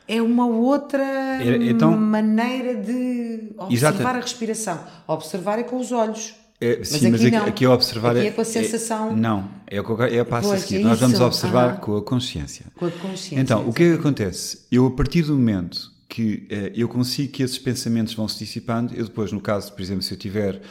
é 0.07 0.21
uma 0.21 0.45
outra 0.45 1.39
então, 1.61 1.97
maneira 1.97 2.75
de 2.75 3.53
observar 3.57 3.71
exatamente. 3.71 4.07
a 4.07 4.21
respiração. 4.21 4.79
Observar 5.07 5.59
é 5.59 5.63
com 5.63 5.77
os 5.77 5.91
olhos. 5.91 6.35
É, 6.59 6.77
mas 6.79 6.89
sim, 6.89 6.95
aqui 6.95 7.09
mas 7.09 7.21
aqui, 7.21 7.31
não. 7.31 7.45
aqui 7.45 7.67
observar 7.67 8.11
aqui 8.11 8.25
é, 8.25 8.27
é 8.27 8.31
com 8.31 8.41
a 8.41 8.45
sensação. 8.45 9.11
É, 9.11 9.15
não, 9.15 9.49
é, 9.67 9.81
o, 9.81 10.03
é 10.03 10.19
a 10.19 10.25
passo 10.25 10.49
pois, 10.49 10.63
a 10.63 10.65
seguir. 10.65 10.81
É 10.81 10.83
Nós 10.83 10.99
vamos 10.99 11.19
observar 11.19 11.79
com 11.79 11.97
a 11.97 12.01
consciência. 12.01 12.65
Com 12.75 12.85
a 12.85 12.91
consciência. 12.91 13.39
Então, 13.39 13.67
o 13.67 13.73
que 13.73 13.83
é 13.83 13.93
que 13.93 13.99
acontece? 13.99 14.59
Eu, 14.71 14.87
a 14.87 14.91
partir 14.91 15.23
do 15.23 15.33
momento 15.33 15.92
que 16.13 16.47
uh, 16.51 16.79
eu 16.79 16.87
consigo 16.87 17.33
que 17.33 17.41
esses 17.41 17.57
pensamentos 17.57 18.13
vão 18.13 18.27
se 18.27 18.37
dissipando, 18.37 18.93
eu 18.93 19.03
depois, 19.03 19.31
no 19.31 19.41
caso, 19.41 19.73
por 19.73 19.81
exemplo, 19.81 20.03
se 20.03 20.13
eu 20.13 20.17
tiver 20.17 20.57
uh, 20.57 20.61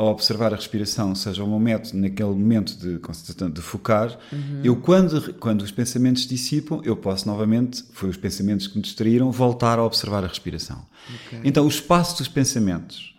a 0.00 0.04
observar 0.04 0.52
a 0.52 0.56
respiração, 0.56 1.12
seja 1.12 1.42
o 1.42 1.48
meu 1.48 1.58
método, 1.58 1.98
naquele 1.98 2.28
momento 2.28 2.76
de, 2.76 3.00
de 3.50 3.60
focar, 3.60 4.16
uhum. 4.32 4.60
eu 4.62 4.76
quando, 4.76 5.34
quando 5.34 5.62
os 5.62 5.72
pensamentos 5.72 6.22
se 6.22 6.28
dissipam, 6.28 6.80
eu 6.84 6.94
posso 6.96 7.26
novamente, 7.26 7.82
foi 7.90 8.08
os 8.08 8.16
pensamentos 8.16 8.68
que 8.68 8.76
me 8.76 8.82
distraíram, 8.82 9.32
voltar 9.32 9.80
a 9.80 9.84
observar 9.84 10.22
a 10.22 10.28
respiração. 10.28 10.86
Okay. 11.26 11.40
Então, 11.42 11.64
o 11.64 11.68
espaço 11.68 12.18
dos 12.18 12.28
pensamentos, 12.28 13.16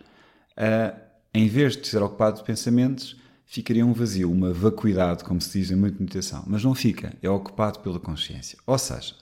uh, 0.56 0.98
em 1.34 1.48
vez 1.48 1.76
de 1.76 1.86
ser 1.86 2.02
ocupado 2.02 2.38
de 2.38 2.44
pensamentos, 2.44 3.14
ficaria 3.44 3.84
um 3.84 3.92
vazio, 3.92 4.32
uma 4.32 4.54
vacuidade, 4.54 5.22
como 5.22 5.38
se 5.38 5.58
diz 5.58 5.70
em 5.70 5.76
muita 5.76 5.98
meditação, 6.00 6.44
mas 6.46 6.64
não 6.64 6.74
fica, 6.74 7.12
é 7.20 7.28
ocupado 7.28 7.80
pela 7.80 8.00
consciência. 8.00 8.58
Ou 8.66 8.78
seja, 8.78 9.14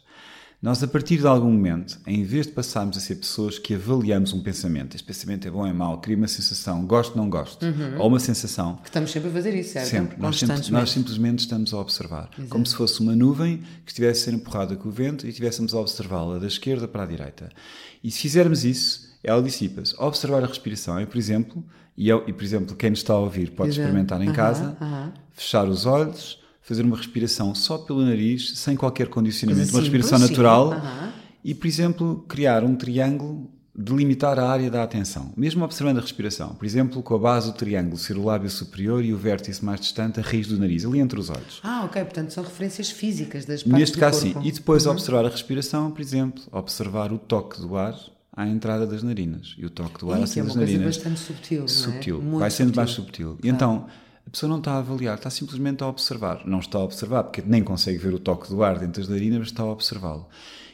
nós, 0.66 0.82
a 0.82 0.88
partir 0.88 1.18
de 1.18 1.26
algum 1.28 1.48
momento, 1.48 1.96
em 2.08 2.24
vez 2.24 2.44
de 2.44 2.52
passarmos 2.52 2.96
a 2.96 3.00
ser 3.00 3.14
pessoas 3.14 3.56
que 3.56 3.72
avaliamos 3.72 4.32
um 4.32 4.42
pensamento, 4.42 4.96
este 4.96 5.06
pensamento 5.06 5.46
é 5.46 5.50
bom 5.52 5.60
ou 5.60 5.66
é 5.68 5.72
mau, 5.72 6.00
cria 6.00 6.16
uma 6.16 6.26
sensação, 6.26 6.84
gosto 6.84 7.12
ou 7.12 7.18
não 7.18 7.30
gosto, 7.30 7.64
uhum. 7.64 8.00
ou 8.00 8.08
uma 8.08 8.18
sensação. 8.18 8.74
Que 8.82 8.88
estamos 8.88 9.12
sempre 9.12 9.28
a 9.28 9.32
fazer 9.32 9.54
isso, 9.54 9.74
certo? 9.74 9.86
Sempre. 9.86 10.20
Nós, 10.20 10.36
sempre, 10.40 10.72
nós 10.72 10.90
simplesmente 10.90 11.38
estamos 11.38 11.72
a 11.72 11.78
observar. 11.78 12.30
Exato. 12.36 12.48
Como 12.48 12.66
se 12.66 12.74
fosse 12.74 12.98
uma 12.98 13.14
nuvem 13.14 13.58
que 13.84 13.92
estivesse 13.92 14.22
a 14.22 14.24
ser 14.24 14.34
empurrada 14.34 14.74
com 14.74 14.88
o 14.88 14.90
vento 14.90 15.24
e 15.24 15.28
estivéssemos 15.28 15.72
a 15.72 15.78
observá-la 15.78 16.40
da 16.40 16.48
esquerda 16.48 16.88
para 16.88 17.04
a 17.04 17.06
direita. 17.06 17.48
E 18.02 18.10
se 18.10 18.22
fizermos 18.22 18.64
isso, 18.64 19.08
ela 19.22 19.40
dissipa-se. 19.40 19.94
Observar 20.00 20.42
a 20.42 20.48
respiração 20.48 20.98
é, 20.98 21.06
por 21.06 21.16
exemplo, 21.16 21.64
e, 21.96 22.08
eu, 22.08 22.24
e 22.26 22.32
por 22.32 22.42
exemplo, 22.42 22.74
quem 22.74 22.90
nos 22.90 22.98
está 22.98 23.12
a 23.12 23.20
ouvir 23.20 23.52
pode 23.52 23.70
Exato. 23.70 23.82
experimentar 23.82 24.20
em 24.20 24.30
uhum. 24.30 24.34
casa, 24.34 24.76
uhum. 24.80 25.12
fechar 25.30 25.68
os 25.68 25.86
olhos 25.86 26.44
fazer 26.66 26.82
uma 26.82 26.96
respiração 26.96 27.54
só 27.54 27.78
pelo 27.78 28.04
nariz, 28.04 28.58
sem 28.58 28.76
qualquer 28.76 29.06
condicionamento, 29.06 29.70
uma 29.70 29.80
respiração 29.80 30.18
natural 30.18 30.70
uhum. 30.70 31.12
e, 31.44 31.54
por 31.54 31.68
exemplo, 31.68 32.24
criar 32.26 32.64
um 32.64 32.74
triângulo, 32.74 33.48
delimitar 33.72 34.36
a 34.36 34.50
área 34.50 34.68
da 34.68 34.82
atenção, 34.82 35.32
mesmo 35.36 35.64
observando 35.64 35.98
a 35.98 36.00
respiração. 36.00 36.56
Por 36.56 36.66
exemplo, 36.66 37.04
com 37.04 37.14
a 37.14 37.18
base 37.18 37.52
do 37.52 37.56
triângulo 37.56 37.96
ser 37.96 38.16
o 38.16 38.24
lábio 38.24 38.50
superior 38.50 39.04
e 39.04 39.12
o 39.14 39.16
vértice 39.16 39.64
mais 39.64 39.78
distante, 39.78 40.18
a 40.18 40.24
raiz 40.24 40.48
do 40.48 40.58
nariz, 40.58 40.84
ali 40.84 40.98
entre 40.98 41.20
os 41.20 41.30
olhos. 41.30 41.60
Ah, 41.62 41.84
ok, 41.84 42.02
portanto 42.02 42.32
são 42.32 42.42
referências 42.42 42.90
físicas 42.90 43.44
das 43.44 43.62
partes 43.62 43.78
Neste 43.78 43.98
caso, 43.98 44.22
sim. 44.22 44.34
E 44.42 44.50
depois 44.50 44.86
uhum. 44.86 44.92
observar 44.92 45.24
a 45.24 45.28
respiração, 45.28 45.92
por 45.92 46.00
exemplo, 46.00 46.42
observar 46.50 47.12
o 47.12 47.18
toque 47.18 47.60
do 47.60 47.76
ar 47.76 47.94
à 48.36 48.44
entrada 48.48 48.88
das 48.88 49.04
narinas 49.04 49.54
e 49.56 49.64
o 49.64 49.70
toque 49.70 50.00
do 50.00 50.10
ar 50.10 50.20
à 50.20 50.26
saída 50.26 50.40
é 50.40 50.44
das 50.46 50.56
narinas. 50.56 50.82
É 50.82 50.84
bastante 50.86 51.20
subtil, 51.20 51.68
subtil. 51.68 52.20
É? 52.20 52.38
Vai 52.40 52.50
sendo 52.50 52.74
subtil. 52.74 52.82
mais 52.82 52.90
subtil. 52.90 53.38
E 53.44 53.48
então 53.48 53.86
a 54.26 54.30
pessoa 54.30 54.50
não 54.50 54.58
está 54.58 54.72
a 54.72 54.78
avaliar, 54.78 55.16
está 55.16 55.30
simplesmente 55.30 55.82
a 55.82 55.86
observar. 55.86 56.42
Não 56.46 56.58
está 56.58 56.78
a 56.78 56.82
observar, 56.84 57.24
porque 57.24 57.42
nem 57.46 57.62
consegue 57.62 57.98
ver 57.98 58.12
o 58.12 58.18
toque 58.18 58.48
do 58.48 58.62
ar 58.62 58.78
dentro 58.78 59.00
das 59.00 59.08
narinas, 59.08 59.38
mas 59.38 59.48
está 59.48 59.62
a 59.62 59.66
observá-lo. 59.70 60.28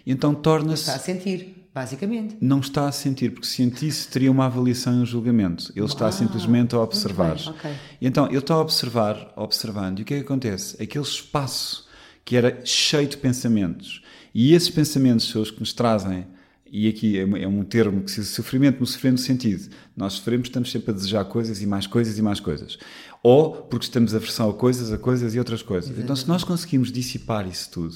Então 0.06 0.34
torna-se. 0.34 0.82
Está 0.84 0.94
a 0.94 0.98
sentir, 0.98 1.68
basicamente. 1.74 2.36
Não 2.40 2.60
está 2.60 2.88
a 2.88 2.92
sentir, 2.92 3.30
porque 3.30 3.46
se 3.46 3.56
sentisse 3.56 4.08
teria 4.08 4.30
uma 4.32 4.46
avaliação 4.46 4.94
e 4.98 5.02
um 5.02 5.06
julgamento. 5.06 5.72
Ele 5.76 5.84
está 5.86 6.10
simplesmente 6.10 6.74
a 6.74 6.80
observar. 6.80 7.36
bem, 7.36 7.48
ok. 7.50 7.70
E 8.00 8.06
então 8.06 8.26
ele 8.26 8.38
está 8.38 8.54
a 8.54 8.60
observar, 8.60 9.32
observando, 9.36 9.98
e 10.00 10.02
o 10.02 10.04
que 10.04 10.14
é 10.14 10.16
que 10.18 10.24
acontece? 10.24 10.82
Aquele 10.82 11.04
espaço 11.04 11.86
que 12.24 12.36
era 12.36 12.60
cheio 12.64 13.06
de 13.08 13.16
pensamentos, 13.16 14.02
e 14.34 14.54
esses 14.54 14.70
pensamentos 14.70 15.28
são 15.28 15.42
os 15.42 15.50
que 15.50 15.60
nos 15.60 15.72
trazem, 15.72 16.26
e 16.70 16.88
aqui 16.88 17.18
é 17.18 17.24
um- 17.26 17.60
é 17.60 17.64
termo 17.64 18.02
que 18.02 18.10
se 18.10 18.24
sofrimento 18.24 18.80
no 18.80 18.86
sofrendo 18.86 19.18
sentido. 19.18 19.68
Nós 19.96 20.14
sofremos, 20.14 20.48
estamos 20.48 20.70
sempre 20.70 20.90
a 20.90 20.94
desejar 20.94 21.24
coisas 21.26 21.60
e 21.60 21.66
mais 21.66 21.86
coisas 21.86 22.16
e 22.16 22.22
mais 22.22 22.40
coisas. 22.40 22.78
Ou 23.22 23.52
porque 23.52 23.84
estamos 23.84 24.14
a 24.14 24.18
versão 24.18 24.50
a 24.50 24.54
coisas, 24.54 24.92
a 24.92 24.98
coisas 24.98 25.34
e 25.34 25.38
outras 25.38 25.62
coisas. 25.62 25.96
Então, 25.96 26.16
se 26.16 26.26
nós 26.26 26.42
conseguimos 26.42 26.90
dissipar 26.90 27.46
isso 27.46 27.70
tudo, 27.70 27.94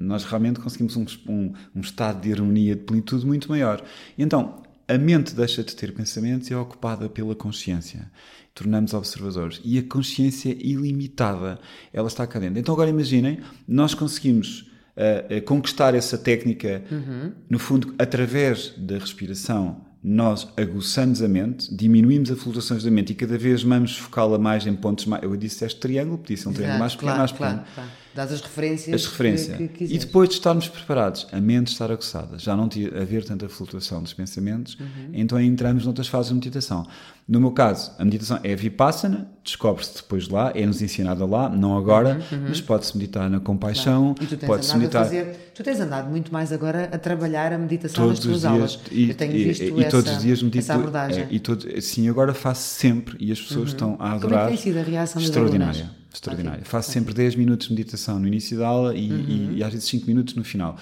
nós 0.00 0.24
realmente 0.24 0.58
conseguimos 0.58 0.96
um, 0.96 1.06
um, 1.28 1.52
um 1.76 1.80
estado 1.80 2.20
de 2.20 2.32
harmonia, 2.32 2.74
de 2.74 2.82
plenitude 2.82 3.24
muito 3.24 3.48
maior. 3.48 3.80
E 4.16 4.22
então, 4.22 4.62
a 4.88 4.98
mente 4.98 5.34
deixa 5.34 5.62
de 5.62 5.76
ter 5.76 5.94
pensamentos 5.94 6.50
e 6.50 6.54
é 6.54 6.56
ocupada 6.56 7.08
pela 7.08 7.36
consciência. 7.36 8.10
Tornamos 8.52 8.94
observadores. 8.94 9.60
E 9.62 9.78
a 9.78 9.82
consciência 9.82 10.50
é 10.50 10.56
ilimitada. 10.56 11.60
Ela 11.92 12.08
está 12.08 12.26
cá 12.26 12.40
dentro. 12.40 12.58
Então, 12.58 12.74
agora 12.74 12.90
imaginem, 12.90 13.38
nós 13.68 13.94
conseguimos 13.94 14.62
uh, 14.96 15.36
uh, 15.36 15.42
conquistar 15.42 15.94
essa 15.94 16.18
técnica, 16.18 16.82
no 17.48 17.58
fundo, 17.60 17.94
através 17.96 18.74
da 18.76 18.98
respiração. 18.98 19.87
Nós 20.02 20.46
aguçamos 20.56 21.22
a 21.22 21.28
mente, 21.28 21.74
diminuímos 21.74 22.30
as 22.30 22.38
flutuações 22.38 22.84
da 22.84 22.90
mente 22.90 23.12
e 23.12 23.14
cada 23.14 23.36
vez 23.36 23.62
vamos 23.64 23.96
focá-la 23.96 24.38
mais 24.38 24.66
em 24.66 24.74
pontos 24.74 25.06
mais. 25.06 25.22
Eu 25.22 25.36
disse 25.36 25.64
este 25.64 25.80
triângulo, 25.80 26.18
podia 26.18 26.36
ser 26.36 26.48
um 26.48 26.52
triângulo 26.52 26.78
mais 26.78 26.94
pequeno, 26.94 27.12
claro, 27.12 27.18
mais 27.20 27.32
claro, 27.32 27.58
pequeno 27.58 27.74
claro. 27.74 27.90
Dás 28.14 28.32
as 28.32 28.40
referências. 28.40 28.94
as 28.94 29.06
referências. 29.06 29.56
Que, 29.56 29.68
que 29.68 29.84
e 29.84 29.98
depois 29.98 30.28
de 30.28 30.34
estarmos 30.36 30.66
preparados, 30.68 31.26
a 31.32 31.40
mente 31.40 31.68
estar 31.68 31.90
aguçada, 31.90 32.38
já 32.38 32.56
não 32.56 32.68
haver 33.00 33.24
tanta 33.24 33.48
flutuação 33.48 34.02
dos 34.02 34.12
pensamentos, 34.12 34.76
Uhum. 34.80 35.10
então 35.12 35.40
entramos 35.40 35.84
noutras 35.84 36.08
fases 36.08 36.28
de 36.30 36.34
meditação. 36.34 36.86
No 37.28 37.38
meu 37.40 37.50
caso, 37.52 37.92
a 37.98 38.04
meditação 38.04 38.40
é 38.42 38.56
vipassana, 38.56 39.28
descobre-se 39.44 39.96
depois 39.96 40.24
de 40.24 40.32
lá, 40.32 40.50
é-nos 40.54 40.80
ensinada 40.80 41.26
lá, 41.26 41.48
não 41.48 41.76
agora, 41.76 42.18
mas 42.48 42.60
pode-se 42.60 42.96
meditar 42.96 43.28
na 43.28 43.38
compaixão, 43.38 44.08
Uhum, 44.08 44.14
E 44.20 44.26
tu 44.26 44.36
tens 44.36 44.46
pode-se 44.46 44.76
meditar 44.76 45.02
a 45.02 45.04
fazer, 45.04 45.52
tu 45.54 45.62
tens 45.62 45.78
andado 45.78 46.08
muito 46.08 46.32
mais 46.32 46.50
agora 46.52 46.88
a 46.90 46.98
trabalhar 46.98 47.52
a 47.52 47.58
meditação 47.58 48.04
todos 48.06 48.18
nas 48.18 48.26
tuas 48.26 48.40
dias 48.40 48.52
aulas. 48.52 48.80
e, 48.90 49.10
Eu 49.10 49.14
tenho 49.14 49.36
e- 49.36 49.44
visto 49.44 49.62
e 49.62 49.80
essa, 49.80 49.90
todos 49.90 50.12
os 50.12 50.22
dias 50.22 50.42
medito 50.42 50.58
essa 50.64 50.74
abordagem. 50.74 51.24
é, 51.24 51.28
e 51.30 51.38
todo, 51.38 51.80
sim 51.82 52.08
agora 52.08 52.32
faço 52.32 52.62
sempre 52.62 53.16
e 53.20 53.30
as 53.30 53.40
pessoas 53.40 53.68
estão 53.68 53.94
a 53.94 53.96
Como 53.96 54.06
é 54.06 54.08
que 54.18 54.24
adorar 54.26 54.48
tem 54.48 54.56
sido 54.56 54.78
a 54.78 54.82
reação 54.82 55.20
dos 55.20 55.28
extraordinária? 55.28 55.90
Extraordinária 56.12 56.58
Ótimo, 56.60 56.70
faço 56.70 56.90
sempre 56.92 57.12
10 57.14 57.34
minutos 57.36 57.68
de 57.68 57.74
meditação 57.74 58.18
no 58.18 58.26
início 58.26 58.58
da 58.58 58.66
aula 58.66 58.94
e, 58.94 59.10
Uhum. 59.10 59.24
e, 59.52 59.58
e 59.58 59.62
às 59.64 59.72
vezes 59.72 59.88
5 59.88 60.06
minutos 60.06 60.34
no 60.34 60.44
final 60.44 60.76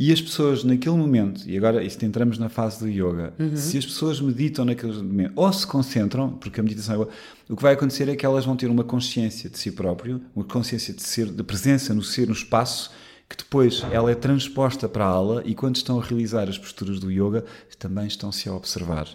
e 0.00 0.12
as 0.12 0.20
pessoas 0.20 0.62
naquele 0.62 0.94
momento 0.96 1.42
e 1.48 1.56
agora 1.56 1.82
isto 1.82 2.04
entramos 2.04 2.38
na 2.38 2.48
fase 2.48 2.78
do 2.78 2.88
yoga 2.88 3.32
Uhum. 3.38 3.56
se 3.56 3.78
as 3.78 3.84
pessoas 3.84 4.20
meditam 4.20 4.64
naquele 4.64 4.92
momento 5.02 5.32
ou 5.34 5.52
se 5.52 5.66
concentram 5.66 6.30
porque 6.30 6.60
a 6.60 6.62
meditação 6.62 7.02
é- 7.02 7.06
o 7.52 7.56
que 7.56 7.62
vai 7.62 7.74
acontecer 7.74 8.08
é 8.08 8.14
que 8.16 8.24
elas 8.24 8.44
vão 8.44 8.56
ter 8.56 8.68
uma 8.70 8.84
consciência 8.84 9.50
de 9.50 9.58
si 9.58 9.72
próprio 9.72 10.20
uma 10.36 10.44
consciência 10.44 10.94
de 10.94 11.02
ser 11.02 11.26
de 11.26 11.42
presença 11.42 11.92
no 11.94 12.02
ser 12.02 12.26
no 12.28 12.32
espaço 12.32 12.90
que 13.28 13.36
depois 13.36 13.84
ela 13.90 14.10
é 14.10 14.14
transposta 14.14 14.88
para 14.88 15.04
a 15.04 15.08
aula 15.08 15.42
e 15.44 15.54
quando 15.54 15.76
estão 15.76 16.00
a 16.00 16.02
realizar 16.02 16.48
as 16.48 16.56
posturas 16.56 16.98
do 16.98 17.10
yoga 17.10 17.44
também 17.78 18.06
estão-se 18.06 18.48
a 18.48 18.52
observar, 18.52 19.06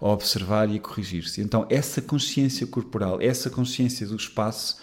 a 0.00 0.08
observar 0.08 0.68
e 0.70 0.76
a 0.76 0.80
corrigir-se. 0.80 1.40
Então 1.40 1.66
essa 1.70 2.02
consciência 2.02 2.66
corporal, 2.66 3.18
essa 3.20 3.48
consciência 3.48 4.06
do 4.06 4.16
espaço 4.16 4.76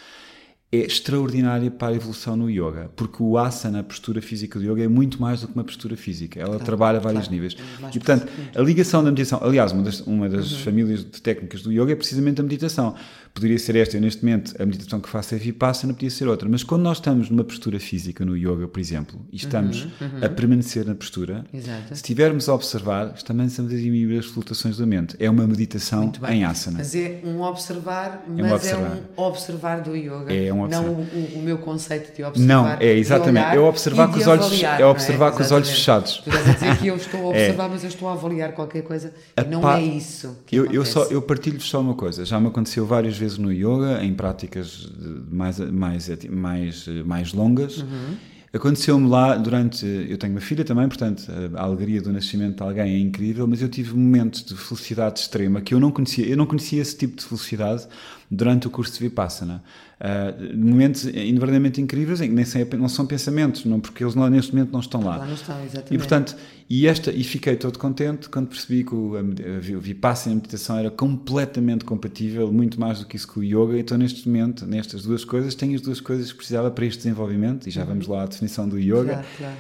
é 0.71 0.77
extraordinária 0.77 1.71
para 1.71 1.88
a 1.88 1.95
evolução 1.95 2.38
no 2.38 2.48
yoga, 2.48 2.91
porque 2.95 3.24
o 3.24 3.39
asana, 3.39 3.79
a 3.79 3.83
postura 3.83 4.21
física 4.21 4.59
do 4.59 4.65
yoga, 4.71 4.83
é 4.83 4.88
muito 4.88 5.19
mais 5.19 5.41
do 5.41 5.48
que 5.48 5.53
uma 5.55 5.63
postura 5.63 5.98
física. 5.98 6.39
Ela 6.39 6.59
trabalha 6.59 7.00
a 7.00 7.01
vários 7.01 7.24
claro. 7.24 7.33
níveis. 7.33 7.57
É 7.81 7.88
E, 7.88 8.00
portanto, 8.00 8.27
a 8.55 8.62
ligação 8.62 9.03
da 9.03 9.09
meditação, 9.09 9.39
aliás, 9.41 9.71
uma 9.71 9.81
das, 9.81 10.01
uma 10.01 10.29
das 10.29 10.51
Uhum. 10.51 10.57
famílias 10.59 11.00
de 11.00 11.21
técnicas 11.24 11.63
do 11.63 11.71
yoga 11.71 11.91
é 11.91 11.95
precisamente 11.95 12.39
a 12.39 12.43
meditação. 12.43 12.93
Poderia 13.33 13.57
ser 13.59 13.75
esta, 13.77 13.95
eu 13.95 14.01
neste 14.01 14.24
momento, 14.25 14.53
a 14.62 14.65
meditação 14.65 15.00
que 15.00 15.07
faço 15.07 15.33
é 15.33 15.38
vipassana, 15.38 15.93
podia 15.93 16.09
ser 16.09 16.27
outra. 16.27 16.50
Mas 16.50 16.63
quando 16.63 16.81
nós 16.81 16.98
estamos 16.98 17.29
numa 17.29 17.43
postura 17.43 17.79
física 17.79 18.25
no 18.25 18.36
yoga, 18.36 18.67
por 18.67 18.79
exemplo, 18.79 19.19
e 19.31 19.38
estamos 19.38 19.83
Uhum, 20.01 20.19
a 20.21 20.27
permanecer 20.29 20.86
na 20.86 20.93
postura, 20.95 21.45
Exato. 21.53 21.88
se 21.89 21.93
estivermos 21.93 22.50
a 22.50 22.53
observar, 22.53 23.13
estamos 23.15 23.59
a 23.59 23.63
diminuir 23.63 24.19
as 24.19 24.25
flutuações 24.25 24.77
da 24.77 24.86
mente. 24.86 25.15
É 25.19 25.29
uma 25.29 25.48
meditação 25.48 26.12
em 26.27 26.43
asana. 26.43 26.79
Mas 26.79 26.93
é 26.95 27.21
um 27.24 27.41
observar, 27.41 28.25
mas 28.27 28.45
um 28.51 28.53
observar. 28.55 28.98
é 28.98 29.21
um 29.21 29.24
observar 29.24 29.81
do 29.81 29.95
yoga. 29.95 30.33
É 30.33 30.51
um 30.51 30.63
observar. 30.63 30.86
Não 30.88 30.93
o, 30.93 31.38
o- 31.38 31.41
meu 31.41 31.57
conceito 31.59 32.13
de 32.15 32.24
observar. 32.24 32.48
Não, 32.53 32.67
é 32.79 32.93
exatamente. 32.98 33.43
de 33.45 33.50
olhar 33.51 33.55
É 33.55 33.59
observar 33.59 34.07
com 34.12 34.17
os 34.17 34.27
olhos- 34.27 34.45
avaliar, 34.48 34.81
é 34.81 34.86
observar 34.86 35.31
com 35.31 35.41
os 35.43 35.51
olhos 35.51 35.69
fechados. 35.69 36.17
Tu 36.24 36.29
estás 36.29 36.50
a 36.50 36.53
dizer 36.53 36.77
que 36.77 36.88
eu 36.88 36.95
estou 36.95 37.19
a 37.19 37.24
É. 37.38 37.43
observar, 37.43 37.69
mas 37.69 37.83
eu 37.83 37.89
estou 37.89 38.09
a 38.09 38.13
avaliar 38.13 38.51
qualquer 38.53 38.81
coisa. 38.81 39.13
A 39.38 39.41
E 39.43 39.45
não 39.48 39.62
pa- 39.62 39.79
é 39.79 39.83
isso. 39.83 40.36
Eu, 40.51 40.65
eu, 40.71 40.83
só, 40.83 41.03
eu 41.05 41.21
partilho-vos 41.21 41.69
só 41.69 41.79
uma 41.79 41.93
coisa. 41.93 42.25
Já 42.25 42.39
me 42.39 42.48
aconteceu 42.48 42.86
várias 42.86 43.18
vezes 43.19 43.38
no 43.38 43.51
yoga, 43.51 44.03
em 44.03 44.13
práticas 44.13 44.89
mais, 45.29 45.59
mais, 45.59 46.09
mais, 46.29 46.88
mais 47.05 47.33
longas. 47.33 47.77
Uhum. 47.79 48.15
Aconteceu-me 48.51 49.07
lá 49.07 49.35
durante. 49.35 49.85
Eu 49.85 50.17
tenho 50.17 50.33
uma 50.33 50.41
filha 50.41 50.65
também, 50.65 50.88
portanto, 50.88 51.23
a 51.55 51.61
alegria 51.61 52.01
do 52.01 52.11
nascimento 52.11 52.55
de 52.57 52.63
alguém 52.63 52.95
é 52.95 52.97
incrível, 52.97 53.45
mas 53.45 53.61
eu 53.61 53.69
tive 53.69 53.95
momentos 53.95 54.43
de 54.43 54.55
felicidade 54.55 55.19
extrema 55.19 55.61
que 55.61 55.71
eu 55.71 55.79
não 55.79 55.91
conhecia. 55.91 56.25
Eu 56.25 56.35
não 56.35 56.47
conhecia 56.47 56.81
esse 56.81 56.97
tipo 56.97 57.15
de 57.17 57.23
felicidade 57.25 57.85
durante 58.31 58.65
o 58.65 58.71
curso 58.71 58.93
de 58.93 59.01
Vipassana. 59.01 59.63
Ah, 59.99 60.33
momentos 60.55 61.05
inverdadeiramente 61.05 61.79
incríveis, 61.79 62.21
em 62.21 62.29
que 62.29 62.33
nem 62.33 62.45
sei, 62.45 62.67
não 62.77 62.89
são 62.89 63.05
pensamentos, 63.05 63.65
não, 63.65 63.79
porque 63.79 64.03
eles 64.03 64.15
não- 64.15 64.27
neste 64.29 64.51
momento 64.55 64.71
não 64.71 64.79
estão 64.79 65.01
lá. 65.03 65.17
Lá 65.17 65.25
não 65.27 65.33
estão, 65.35 65.55
exatamente. 65.63 65.93
E 65.93 65.97
portanto, 65.97 66.35
e, 66.69 66.85
esta, 66.88 67.11
e 67.11 67.23
fiquei 67.23 67.55
todo 67.55 67.79
contente 67.79 68.29
quando 68.29 68.47
percebi 68.47 68.83
que 68.83 68.93
o, 68.93 69.15
a, 69.17 69.21
o 69.21 69.79
Vipassana 69.79 70.33
e 70.33 70.33
a 70.33 70.35
meditação 70.35 70.77
era 70.77 70.91
completamente 70.91 71.83
compatível, 71.83 72.51
muito 72.51 72.79
mais 72.79 72.99
do 72.99 73.07
que 73.07 73.15
isso 73.15 73.27
com 73.27 73.39
o 73.39 73.43
yoga. 73.43 73.79
Então, 73.79 73.97
neste 73.97 74.27
momento, 74.29 74.67
nestas 74.67 75.01
duas 75.01 75.25
coisas, 75.25 75.55
tenho 75.55 75.73
as 75.73 75.81
duas 75.81 75.99
coisas 75.99 76.31
que 76.31 76.38
precisava 76.38 76.69
para 76.69 76.85
este 76.85 76.97
desenvolvimento, 76.99 77.67
e 77.67 77.71
já 77.71 77.83
vamos 77.83 78.05
lá 78.07 78.21
à 78.21 78.25
definição 78.27 78.69
do 78.69 78.77
yoga, 78.77 79.05
Claro, 79.13 79.27
claro. 79.38 79.55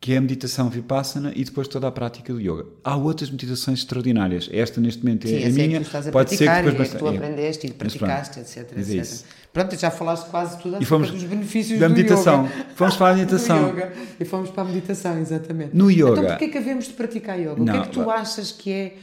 que 0.00 0.12
é 0.14 0.16
a 0.16 0.20
meditação 0.22 0.70
Vipassana 0.70 1.32
e 1.36 1.44
depois 1.44 1.68
toda 1.68 1.86
a 1.86 1.92
prática 1.92 2.32
do 2.32 2.40
yoga. 2.40 2.64
Há 2.82 2.96
outras 2.96 3.30
meditações 3.30 3.80
extraordinárias. 3.80 4.48
Esta, 4.50 4.80
neste 4.80 5.04
momento, 5.04 5.26
é 5.26 5.30
Sim, 5.30 5.44
a 5.44 5.50
minha. 5.50 5.80
estás 5.80 6.08
a 6.08 6.12
Pode 6.12 6.30
ser 6.34 6.48
que 6.48 6.62
depois 6.70 6.88
e 6.88 6.90
é 6.90 6.94
que 6.94 6.98
tu 6.98 7.06
é. 7.08 7.16
aprendeste 7.16 7.66
e 7.66 7.72
praticaste, 7.72 8.40
etc, 8.40 8.56
é 8.74 8.80
etc. 8.80 8.94
isso. 9.02 9.24
Pronto, 9.54 9.76
já 9.78 9.90
falaste 9.90 10.28
quase 10.30 10.58
tudo 10.60 10.82
E 10.82 10.84
fomos 10.84 11.10
dos 11.12 11.22
benefícios 11.22 11.78
da 11.80 11.88
meditação. 11.88 12.46
Fomos 12.74 12.96
para 12.96 13.12
a 13.12 13.14
meditação. 13.16 13.68
yoga. 13.70 13.92
E 14.20 14.24
fomos 14.24 14.50
para 14.50 14.62
a 14.64 14.66
meditação, 14.66 15.16
exatamente. 15.18 15.74
No 15.76 15.90
yoga- 15.90 16.10
Então 16.10 16.24
porquê 16.26 16.44
é 16.44 16.48
que 16.48 16.58
havemos 16.58 16.84
de 16.86 16.92
praticar 16.94 17.38
yoga? 17.38 17.52
o 17.52 17.64
que 17.64 17.70
é 17.70 17.72
Não, 17.72 17.82
que 17.84 17.88
tu 17.90 18.10
achas 18.10 18.50
que 18.52 18.70
é 18.72 18.96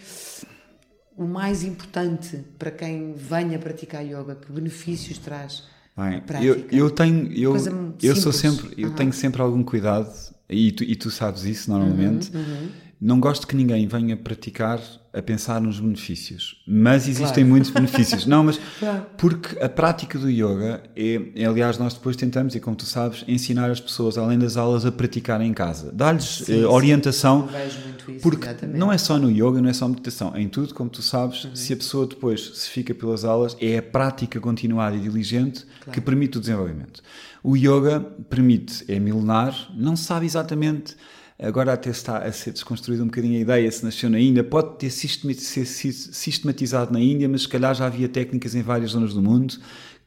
o 1.17 1.23
mais 1.25 1.63
importante 1.63 2.43
para 2.59 2.69
quem 2.69 3.13
venha 3.15 3.57
praticar 3.59 4.03
yoga? 4.05 4.35
Que 4.35 4.51
benefícios 4.51 5.17
traz 5.17 5.63
Bem, 5.97 6.17
a 6.17 6.21
prática? 6.21 6.45
eu, 6.45 6.65
eu 6.85 6.89
tenho, 6.91 7.31
eu, 7.31 7.55
eu 8.03 8.15
sou 8.15 8.31
sempre, 8.33 8.73
eu 8.77 8.87
Aham. 8.89 8.95
tenho 8.95 9.13
sempre 9.13 9.41
algum 9.41 9.63
cuidado 9.63 10.11
e 10.49 10.71
tu, 10.73 10.83
e 10.83 10.95
tu 10.95 11.09
sabes 11.09 11.43
isso 11.45 11.71
normalmente. 11.71 12.29
Uhum, 12.35 12.69
Não 13.03 13.19
gosto 13.19 13.47
que 13.47 13.55
ninguém 13.55 13.87
venha 13.87 14.15
praticar 14.15 14.79
a 15.11 15.21
pensar 15.23 15.59
nos 15.59 15.79
benefícios, 15.79 16.61
mas 16.67 17.07
existem 17.07 17.43
Claro. 17.43 17.47
muitos 17.49 17.71
benefícios. 17.71 18.25
Não, 18.27 18.43
mas 18.43 18.59
Claro. 18.79 19.05
porque 19.17 19.57
a 19.59 19.67
prática 19.67 20.19
do 20.19 20.29
yoga 20.29 20.83
é, 20.95 21.19
é, 21.35 21.45
aliás, 21.45 21.79
nós 21.79 21.95
depois 21.95 22.15
tentamos, 22.15 22.53
e 22.53 22.59
como 22.59 22.75
tu 22.75 22.85
sabes, 22.85 23.25
ensinar 23.27 23.71
as 23.71 23.79
pessoas, 23.81 24.17
além 24.19 24.37
das 24.37 24.55
aulas, 24.55 24.85
a 24.85 24.91
praticar 24.91 25.41
em 25.41 25.51
casa, 25.51 25.91
dar-lhes 25.91 26.23
Sim, 26.45 26.53
eh, 26.53 26.57
sim. 26.59 26.63
orientação. 26.63 27.41
Eu 27.41 27.47
vejo 27.47 27.79
muito 27.79 28.11
isso, 28.11 28.21
Porque 28.21 28.45
exatamente. 28.45 28.77
não 28.77 28.91
é 28.93 28.97
só 28.99 29.17
no 29.17 29.31
yoga, 29.31 29.59
não 29.61 29.69
é 29.69 29.73
só 29.73 29.87
meditação, 29.87 30.37
em 30.37 30.47
tudo, 30.47 30.73
como 30.75 30.89
tu 30.89 31.01
sabes, 31.01 31.43
Uhum. 31.45 31.55
se 31.55 31.73
a 31.73 31.77
pessoa 31.77 32.05
depois 32.05 32.51
se 32.59 32.69
fica 32.69 32.93
pelas 32.93 33.25
aulas, 33.25 33.57
é 33.59 33.79
a 33.79 33.81
prática 33.83 34.39
continuada 34.39 34.95
e 34.95 34.99
diligente 34.99 35.65
que 35.91 35.99
permite 35.99 36.37
o 36.37 36.39
desenvolvimento. 36.39 37.01
O 37.43 37.57
yoga 37.57 37.99
permite, 38.29 38.85
é 38.87 38.99
milenar, 38.99 39.71
não 39.75 39.95
se 39.95 40.03
sabe 40.03 40.27
exatamente, 40.27 40.95
agora 41.41 41.73
até 41.73 41.89
está 41.89 42.19
a 42.19 42.31
ser 42.31 42.51
desconstruída 42.51 43.03
um 43.03 43.07
bocadinho 43.07 43.37
a 43.37 43.41
ideia, 43.41 43.71
se 43.71 43.83
nasceu 43.83 44.09
na 44.09 44.19
Índia, 44.19 44.43
pode 44.43 44.77
ter 44.77 44.89
sistematizado 44.91 46.93
na 46.93 46.99
Índia, 46.99 47.27
mas 47.27 47.43
se 47.43 47.47
calhar 47.47 47.73
já 47.75 47.85
havia 47.85 48.07
técnicas 48.07 48.55
em 48.55 48.61
várias 48.61 48.91
zonas 48.91 49.13
do 49.13 49.21
mundo 49.21 49.55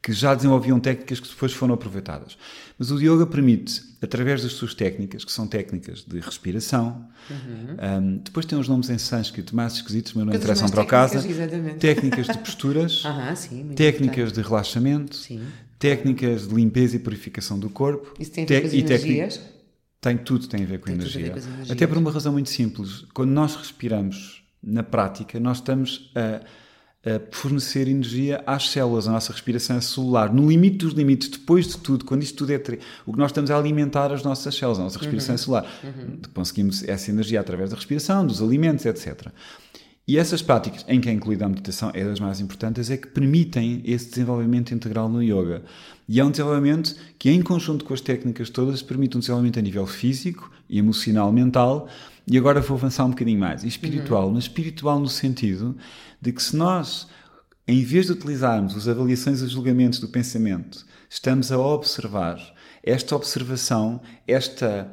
que 0.01 0.13
já 0.13 0.35
desenvolviam 0.35 0.79
técnicas 0.79 1.19
que 1.19 1.27
depois 1.27 1.51
foram 1.51 1.73
aproveitadas. 1.73 2.37
Mas 2.77 2.91
o 2.91 2.99
yoga 3.01 3.25
permite, 3.25 3.81
através 4.03 4.43
das 4.43 4.51
suas 4.53 4.75
técnicas, 4.75 5.25
que 5.25 5.31
são 5.31 5.47
técnicas 5.47 6.05
de 6.07 6.19
respiração, 6.19 7.07
um, 7.31 8.17
depois 8.17 8.45
tem 8.45 8.55
uns 8.55 8.67
nomes 8.67 8.87
em 8.91 8.99
sânscrito 8.99 9.55
mais 9.55 9.73
esquisitos, 9.73 10.13
mas 10.13 10.27
não 10.27 10.33
interessam 10.35 10.69
para 10.69 10.83
o 10.83 10.85
caso, 10.85 11.13
técnicas, 11.13 11.39
exatamente. 11.41 11.77
técnicas 11.79 12.27
de 12.27 12.37
posturas, 12.45 13.01
Aham, 13.03 13.35
sim, 13.35 13.67
técnicas 13.75 14.31
de 14.31 14.41
relaxamento, 14.43 15.15
Sim. 15.15 15.41
técnicas 15.79 16.47
de 16.47 16.53
limpeza 16.53 16.97
e 16.97 16.99
purificação 16.99 17.57
do 17.57 17.71
corpo. 17.71 18.13
Isso 18.19 18.29
tem 18.31 18.45
te- 18.45 18.53
e 18.53 18.81
energias? 18.81 19.41
Tem 20.05 20.17
tudo 20.17 20.47
tem 20.47 20.63
a 20.63 20.65
ver 20.67 20.79
com 20.79 20.85
Tem 20.85 20.97
tudo 20.97 21.07
a 21.07 21.11
ver 21.11 21.19
energia. 21.19 21.33
com 21.33 21.39
as 21.39 21.45
energias. 21.47 21.71
Até 21.71 21.87
por 21.87 21.97
uma 21.97 22.11
razão 22.11 22.31
muito 22.31 22.49
simples. 22.49 23.05
Quando 23.13 23.31
nós 23.31 23.55
respiramos 23.55 24.43
na 24.61 24.83
prática, 24.83 25.39
nós 25.39 25.57
estamos 25.57 26.11
a, 26.15 26.41
fornecer 27.31 27.87
energia 27.87 28.43
às 28.47 28.69
células, 28.69 29.07
a 29.07 29.11
nossa 29.11 29.31
respiração 29.31 29.77
é 29.77 29.81
celular. 29.81 30.33
No 30.33 30.47
limite 30.49 30.77
dos 30.77 30.93
limites, 30.93 31.29
depois 31.29 31.67
de 31.67 31.77
tudo, 31.77 32.05
quando 32.05 32.23
isto 32.23 32.37
tudo 32.37 32.51
é. 32.51 32.61
O 33.05 33.13
que 33.13 33.19
nós 33.19 33.29
estamos 33.29 33.49
a 33.51 33.57
alimentar 33.57 34.11
as 34.11 34.23
nossas 34.23 34.55
células, 34.55 34.79
a 34.79 34.83
nossa 34.83 34.99
respiração 34.99 35.33
uhum. 35.33 35.35
é 35.35 35.37
celular. 35.37 35.65
Uhum. 35.83 36.19
Conseguimos 36.33 36.83
essa 36.83 37.11
energia 37.11 37.39
através 37.39 37.69
da 37.71 37.75
respiração, 37.75 38.25
dos 38.25 38.41
alimentos, 38.41 38.85
etc. 38.85 39.27
E 40.07 40.19
essas 40.19 40.43
práticas, 40.43 40.85
em 40.87 41.01
que 41.01 41.09
é 41.09 41.11
incluída 41.11 41.45
a 41.45 41.49
meditação, 41.49 41.89
é 41.93 42.03
das 42.03 42.19
mais 42.19 42.39
importantes, 42.39 42.91
é 42.91 42.97
que 42.97 43.07
permitem 43.07 43.81
esse 43.83 44.09
desenvolvimento 44.09 44.71
integral 44.71 45.09
no 45.09 45.21
yoga. 45.21 45.63
E 46.07 46.19
é 46.19 46.23
um 46.23 46.29
desenvolvimento 46.29 46.95
que, 47.17 47.31
em 47.31 47.41
conjunto 47.41 47.83
com 47.83 47.93
as 47.93 48.01
técnicas 48.01 48.51
todas, 48.51 48.83
permite 48.83 49.17
um 49.17 49.19
desenvolvimento 49.19 49.57
a 49.57 49.63
nível 49.63 49.87
físico, 49.87 50.51
emocional, 50.69 51.33
mental, 51.33 51.87
e 52.27 52.37
agora 52.37 52.61
vou 52.61 52.77
avançar 52.77 53.03
um 53.05 53.09
bocadinho 53.09 53.39
mais, 53.39 53.63
e 53.63 53.67
espiritual, 53.67 54.27
uhum. 54.27 54.33
mas 54.33 54.43
espiritual 54.43 54.99
no 54.99 55.09
sentido 55.09 55.75
de 56.21 56.31
que 56.31 56.41
se 56.41 56.55
nós, 56.55 57.07
em 57.67 57.83
vez 57.83 58.05
de 58.05 58.11
utilizarmos 58.11 58.75
as 58.77 58.87
avaliações 58.87 59.41
e 59.41 59.45
os 59.45 59.51
julgamentos 59.51 59.99
do 59.99 60.07
pensamento, 60.07 60.85
estamos 61.09 61.51
a 61.51 61.57
observar 61.57 62.39
esta 62.83 63.15
observação, 63.15 63.99
esta 64.27 64.91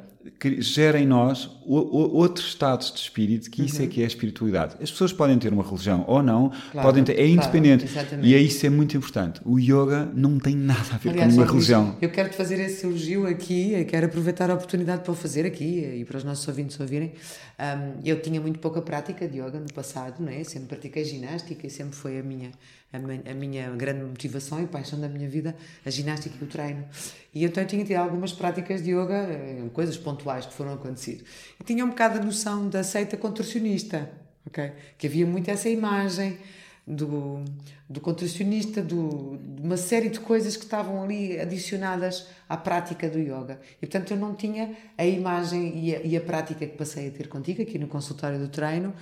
gera 0.59 0.99
em 0.99 1.05
nós 1.05 1.49
outros 1.65 2.47
estados 2.47 2.91
de 2.91 2.99
espírito, 2.99 3.49
que 3.49 3.63
isso 3.63 3.77
é 3.77 3.79
uhum. 3.79 3.85
é 3.85 3.89
que 3.89 4.01
é 4.01 4.03
a 4.03 4.07
espiritualidade. 4.07 4.75
As 4.81 4.91
pessoas 4.91 5.11
podem 5.11 5.37
ter 5.37 5.51
uma 5.51 5.63
religião 5.63 6.05
ou 6.07 6.21
não, 6.23 6.51
claro, 6.71 6.87
podem 6.87 7.03
ter, 7.03 7.19
é 7.19 7.27
independente. 7.27 7.85
Claro, 7.85 8.07
e 8.21 8.33
é 8.33 8.39
isso 8.39 8.65
é 8.65 8.69
muito 8.69 8.95
importante. 8.95 9.41
O 9.45 9.59
yoga 9.59 10.09
não 10.13 10.39
tem 10.39 10.55
nada 10.55 10.93
a 10.93 10.97
ver 10.97 11.09
Aliás, 11.09 11.33
com 11.33 11.41
uma 11.41 11.49
religião. 11.49 11.97
Eu 12.01 12.09
quero 12.09 12.29
te 12.29 12.35
fazer 12.35 12.59
esse 12.59 12.85
elogio 12.85 13.27
aqui, 13.27 13.73
eu 13.73 13.85
quero 13.85 14.05
aproveitar 14.05 14.49
a 14.49 14.53
oportunidade 14.53 15.03
para 15.03 15.11
o 15.11 15.15
fazer 15.15 15.45
aqui 15.45 15.99
e 15.99 16.05
para 16.05 16.17
os 16.17 16.23
nossos 16.23 16.47
ouvintes 16.47 16.79
ouvirem. 16.79 17.13
Um, 17.59 17.99
eu 18.03 18.21
tinha 18.21 18.39
muito 18.39 18.59
pouca 18.59 18.81
prática 18.81 19.27
de 19.27 19.39
yoga 19.39 19.59
no 19.59 19.71
passado, 19.73 20.21
não 20.21 20.31
é? 20.31 20.43
sempre 20.43 20.69
pratiquei 20.69 21.03
ginástica 21.05 21.67
e 21.67 21.69
sempre 21.69 21.95
foi 21.95 22.19
a 22.19 22.23
minha 22.23 22.51
a, 22.93 23.33
minha 23.33 23.71
grande 23.71 24.03
motivação 24.03 24.61
e 24.61 24.67
paixão 24.67 24.99
da 24.99 25.09
minha 25.09 25.27
vida, 25.27 25.55
a 25.83 25.89
ginástica 25.89 26.35
e 26.39 26.43
o 26.43 26.47
treino. 26.47 26.85
E 27.33 27.43
então 27.43 27.63
eu 27.63 27.67
tinha 27.67 27.83
tido 27.83 27.97
algumas 27.97 28.31
práticas 28.31 28.83
de 28.83 28.91
yoga, 28.91 29.15
eh, 29.15 29.63
coisas 29.73 29.97
pontuais 29.97 30.45
que 30.45 30.53
foram 30.53 30.73
acontecido. 30.73 31.23
E 31.59 31.63
tinha 31.63 31.83
um 31.83 31.89
bocado 31.89 32.19
a 32.19 32.23
noção 32.23 32.69
da 32.69 32.83
seita 32.83 33.17
contorcionista, 33.17 34.11
ok? 34.45 34.71
Que 34.97 35.07
havia 35.07 35.25
muito 35.25 35.49
essa 35.49 35.67
imagem 35.67 36.37
do, 36.85 37.43
do 37.89 37.99
contorcionista, 37.99 38.81
do, 38.81 39.37
de 39.37 39.63
uma 39.63 39.77
série 39.77 40.09
de 40.09 40.19
coisas 40.19 40.55
que 40.55 40.63
estavam 40.63 41.01
ali 41.03 41.39
adicionadas 41.39 42.27
à 42.47 42.55
prática 42.55 43.09
do 43.09 43.17
yoga. 43.17 43.59
E 43.81 43.87
portanto 43.87 44.11
eu 44.11 44.17
não 44.17 44.35
tinha 44.35 44.75
a 44.95 45.05
imagem 45.05 45.83
e 45.83 45.95
a, 45.95 46.01
e 46.01 46.15
a 46.15 46.21
prática 46.21 46.67
que 46.67 46.77
passei 46.77 47.07
a 47.07 47.11
ter 47.11 47.27
contigo 47.27 47.63
aqui 47.63 47.79
no 47.79 47.87
consultório 47.87 48.37
do 48.37 48.49
treino, 48.49 48.93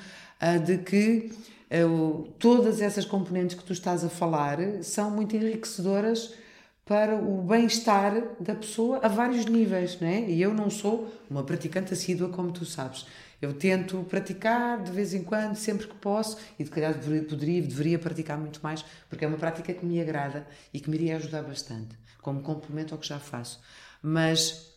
de 0.66 0.78
que 0.80 1.32
todas 2.38 2.82
essas 2.82 3.06
componentes 3.06 3.56
que 3.56 3.64
tu 3.64 3.74
estás 3.74 4.04
a 4.04 4.10
falar 4.10 4.58
são 4.84 5.10
muito 5.12 5.36
enriquecedoras 5.36 6.34
para 6.84 7.16
o 7.16 7.42
bem-estar 7.44 8.36
da 8.40 8.54
pessoa 8.56 9.00
a 9.02 9.08
vários 9.08 9.46
níveis, 9.46 9.98
não 10.02 10.08
é? 10.08 10.30
E 10.30 10.42
eu 10.42 10.54
não 10.54 10.70
sou 10.70 11.10
uma 11.30 11.44
praticante 11.44 11.94
assídua, 11.94 12.28
como 12.30 12.52
tu 12.52 12.66
sabes. 12.66 13.06
Eu 13.42 13.54
tento 13.54 14.04
praticar 14.10 14.84
de 14.84 14.92
vez 14.92 15.14
em 15.14 15.24
quando, 15.24 15.56
sempre 15.56 15.88
que 15.88 15.96
posso, 15.96 16.38
e 16.60 16.64
de 16.64 16.70
calhar 16.70 16.94
poderia, 17.30 17.62
deveria 17.62 17.98
praticar 17.98 18.38
muito 18.38 18.60
mais, 18.62 18.84
porque 19.10 19.24
é 19.24 19.28
uma 19.28 19.38
prática 19.38 19.74
que 19.74 19.86
me 19.86 20.02
agrada 20.02 20.46
e 20.74 20.80
que 20.80 20.90
me 20.90 20.98
iria 20.98 21.16
ajudar 21.16 21.44
bastante, 21.44 21.98
como 22.22 22.42
complemento 22.42 22.94
ao 22.94 23.00
que 23.00 23.08
já 23.08 23.20
faço. 23.20 23.62
Mas 24.04 24.71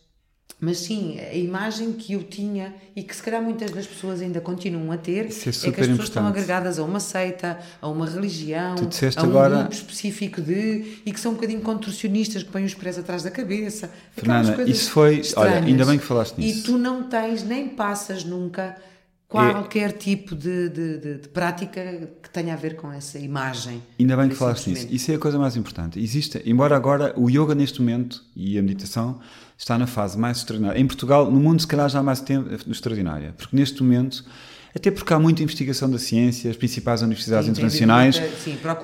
mas 0.59 0.79
sim, 0.79 1.19
a 1.19 1.33
imagem 1.33 1.91
que 1.91 2.13
eu 2.13 2.23
tinha 2.23 2.73
e 2.95 3.03
que 3.03 3.13
se 3.13 3.21
calhar 3.21 3.41
muitas 3.41 3.71
das 3.71 3.85
pessoas 3.85 4.21
ainda 4.21 4.39
continuam 4.39 4.91
a 4.91 4.97
ter 4.97 5.27
Isso 5.27 5.47
é, 5.47 5.49
é 5.49 5.51
que 5.51 5.55
as 5.55 5.63
pessoas 5.65 5.87
importante. 5.87 6.07
estão 6.07 6.27
agregadas 6.27 6.79
a 6.79 6.83
uma 6.83 6.99
seita, 6.99 7.59
a 7.81 7.87
uma 7.89 8.07
religião, 8.07 8.75
a 8.75 9.21
um 9.21 9.29
agora... 9.29 9.57
grupo 9.57 9.73
específico 9.73 10.41
de 10.41 11.01
e 11.05 11.11
que 11.11 11.19
são 11.19 11.33
um 11.33 11.35
bocadinho 11.35 11.61
contorcionistas 11.61 12.41
que 12.41 12.49
põem 12.49 12.63
os 12.63 12.73
pés 12.73 12.97
atrás 12.97 13.21
da 13.23 13.31
cabeça. 13.31 13.91
Fernanda, 14.13 14.63
isso 14.63 14.91
foi. 14.91 15.21
Olha, 15.35 15.57
ainda 15.57 15.85
bem 15.85 15.99
que 15.99 16.05
falaste 16.05 16.37
nisso. 16.37 16.59
E 16.59 16.63
tu 16.63 16.77
não 16.77 17.03
tens 17.03 17.43
nem 17.43 17.67
passas 17.67 18.23
nunca 18.23 18.77
qualquer 19.27 19.89
é... 19.89 19.93
tipo 19.93 20.35
de, 20.35 20.69
de, 20.69 20.97
de, 20.97 21.17
de, 21.19 21.29
prática 21.29 22.09
que 22.21 22.29
tenha 22.29 22.53
a 22.53 22.57
ver 22.57 22.75
com 22.75 22.91
essa 22.91 23.17
imagem. 23.19 23.81
Ainda 23.99 24.15
bem 24.15 24.29
que 24.29 24.35
falaste 24.35 24.69
nisso. 24.69 24.87
Isso 24.89 25.11
é 25.11 25.15
a 25.15 25.19
coisa 25.19 25.37
mais 25.37 25.55
importante. 25.55 25.99
Existe, 25.99 26.41
embora 26.45 26.75
agora 26.75 27.13
o 27.17 27.29
yoga 27.29 27.55
neste 27.55 27.81
momento 27.81 28.23
e 28.35 28.57
a 28.57 28.61
meditação 28.61 29.19
está 29.57 29.77
na 29.77 29.87
fase 29.87 30.17
mais 30.17 30.37
extraordinária. 30.37 30.79
Em 30.79 30.87
Portugal, 30.87 31.31
no 31.31 31.39
mundo, 31.39 31.59
se 31.59 31.67
calhar 31.67 31.89
já 31.89 31.99
há 31.99 32.03
mais 32.03 32.19
tempo, 32.19 32.49
extraordinária. 32.69 33.33
Porque 33.37 33.55
neste 33.55 33.81
momento, 33.81 34.23
até 34.75 34.91
porque 34.91 35.13
há 35.13 35.19
muita 35.19 35.41
investigação 35.41 35.89
da 35.89 35.97
ciência, 35.97 36.51
as 36.51 36.57
principais 36.57 37.01
universidades 37.01 37.45
sim, 37.45 37.51
internacionais 37.51 38.21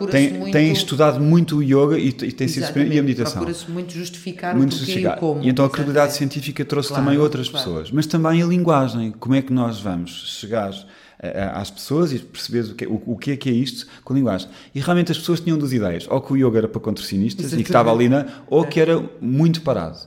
têm, 0.09 0.33
muito... 0.33 0.53
têm, 0.53 0.71
estudado 0.71 1.19
muito 1.19 1.57
o 1.57 1.63
yoga 1.63 1.99
e, 1.99 2.07
e 2.07 2.31
têm 2.31 2.47
sido 2.47 2.65
e 2.77 2.97
a 2.97 3.03
meditação. 3.03 3.43
Procura-se 3.43 3.69
muito 3.69 3.93
justificar 3.93 4.55
muito 4.55 4.73
o 4.73 4.77
porquê 4.77 4.85
justificar. 4.85 5.17
e 5.17 5.19
como. 5.19 5.43
E 5.43 5.49
então 5.49 5.65
a 5.65 5.69
credibilidade 5.69 6.13
científica 6.13 6.63
trouxe 6.63 6.89
claro, 6.89 7.03
também 7.03 7.19
outras 7.19 7.49
claro. 7.49 7.65
pessoas. 7.65 7.91
Mas 7.91 8.07
também 8.07 8.41
a 8.41 8.45
linguagem. 8.45 9.11
Como 9.11 9.35
é 9.35 9.41
que 9.41 9.51
nós 9.51 9.81
vamos 9.81 10.39
chegar 10.39 10.73
às 11.53 11.69
pessoas 11.69 12.11
e 12.11 12.19
perceber 12.19 12.71
o 12.71 12.75
que, 12.75 12.87
o, 12.87 13.03
o, 13.05 13.17
que 13.17 13.31
é 13.31 13.37
que 13.37 13.49
é 13.49 13.53
isto 13.53 13.85
com 14.03 14.13
a 14.13 14.15
linguagem. 14.15 14.49
E 14.73 14.79
realmente 14.79 15.11
as 15.11 15.17
pessoas 15.19 15.39
tinham 15.39 15.57
duas 15.57 15.71
ideias, 15.71 16.07
ou 16.09 16.19
que 16.19 16.33
o 16.33 16.37
yoga 16.37 16.59
era 16.59 16.67
para 16.67 16.81
contorcionistas 16.81 17.53
e 17.53 17.57
que 17.57 17.61
estava 17.61 17.91
ali 17.91 18.09
na, 18.09 18.25
ou 18.47 18.65
que 18.65 18.79
era 18.79 19.03
muito 19.21 19.61
parado. 19.61 19.99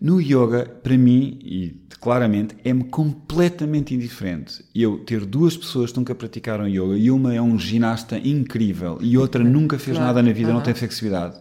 No 0.00 0.20
yoga, 0.20 0.66
para 0.82 0.96
mim, 0.96 1.38
e 1.42 1.74
claramente, 2.00 2.56
é-me 2.64 2.84
completamente 2.84 3.94
indiferente 3.94 4.64
eu 4.74 4.98
ter 4.98 5.24
duas 5.24 5.56
pessoas 5.56 5.90
que 5.90 5.98
nunca 5.98 6.14
praticaram 6.14 6.68
yoga 6.68 6.96
e 6.96 7.10
uma 7.10 7.34
é 7.34 7.40
um 7.40 7.58
ginasta 7.58 8.18
incrível 8.18 8.98
e 9.00 9.16
outra 9.16 9.42
nunca 9.42 9.78
fez 9.78 9.96
claro. 9.96 10.14
nada 10.14 10.22
na 10.22 10.32
vida, 10.32 10.48
uhum. 10.48 10.56
não 10.56 10.62
tem 10.62 10.74
flexibilidade. 10.74 11.40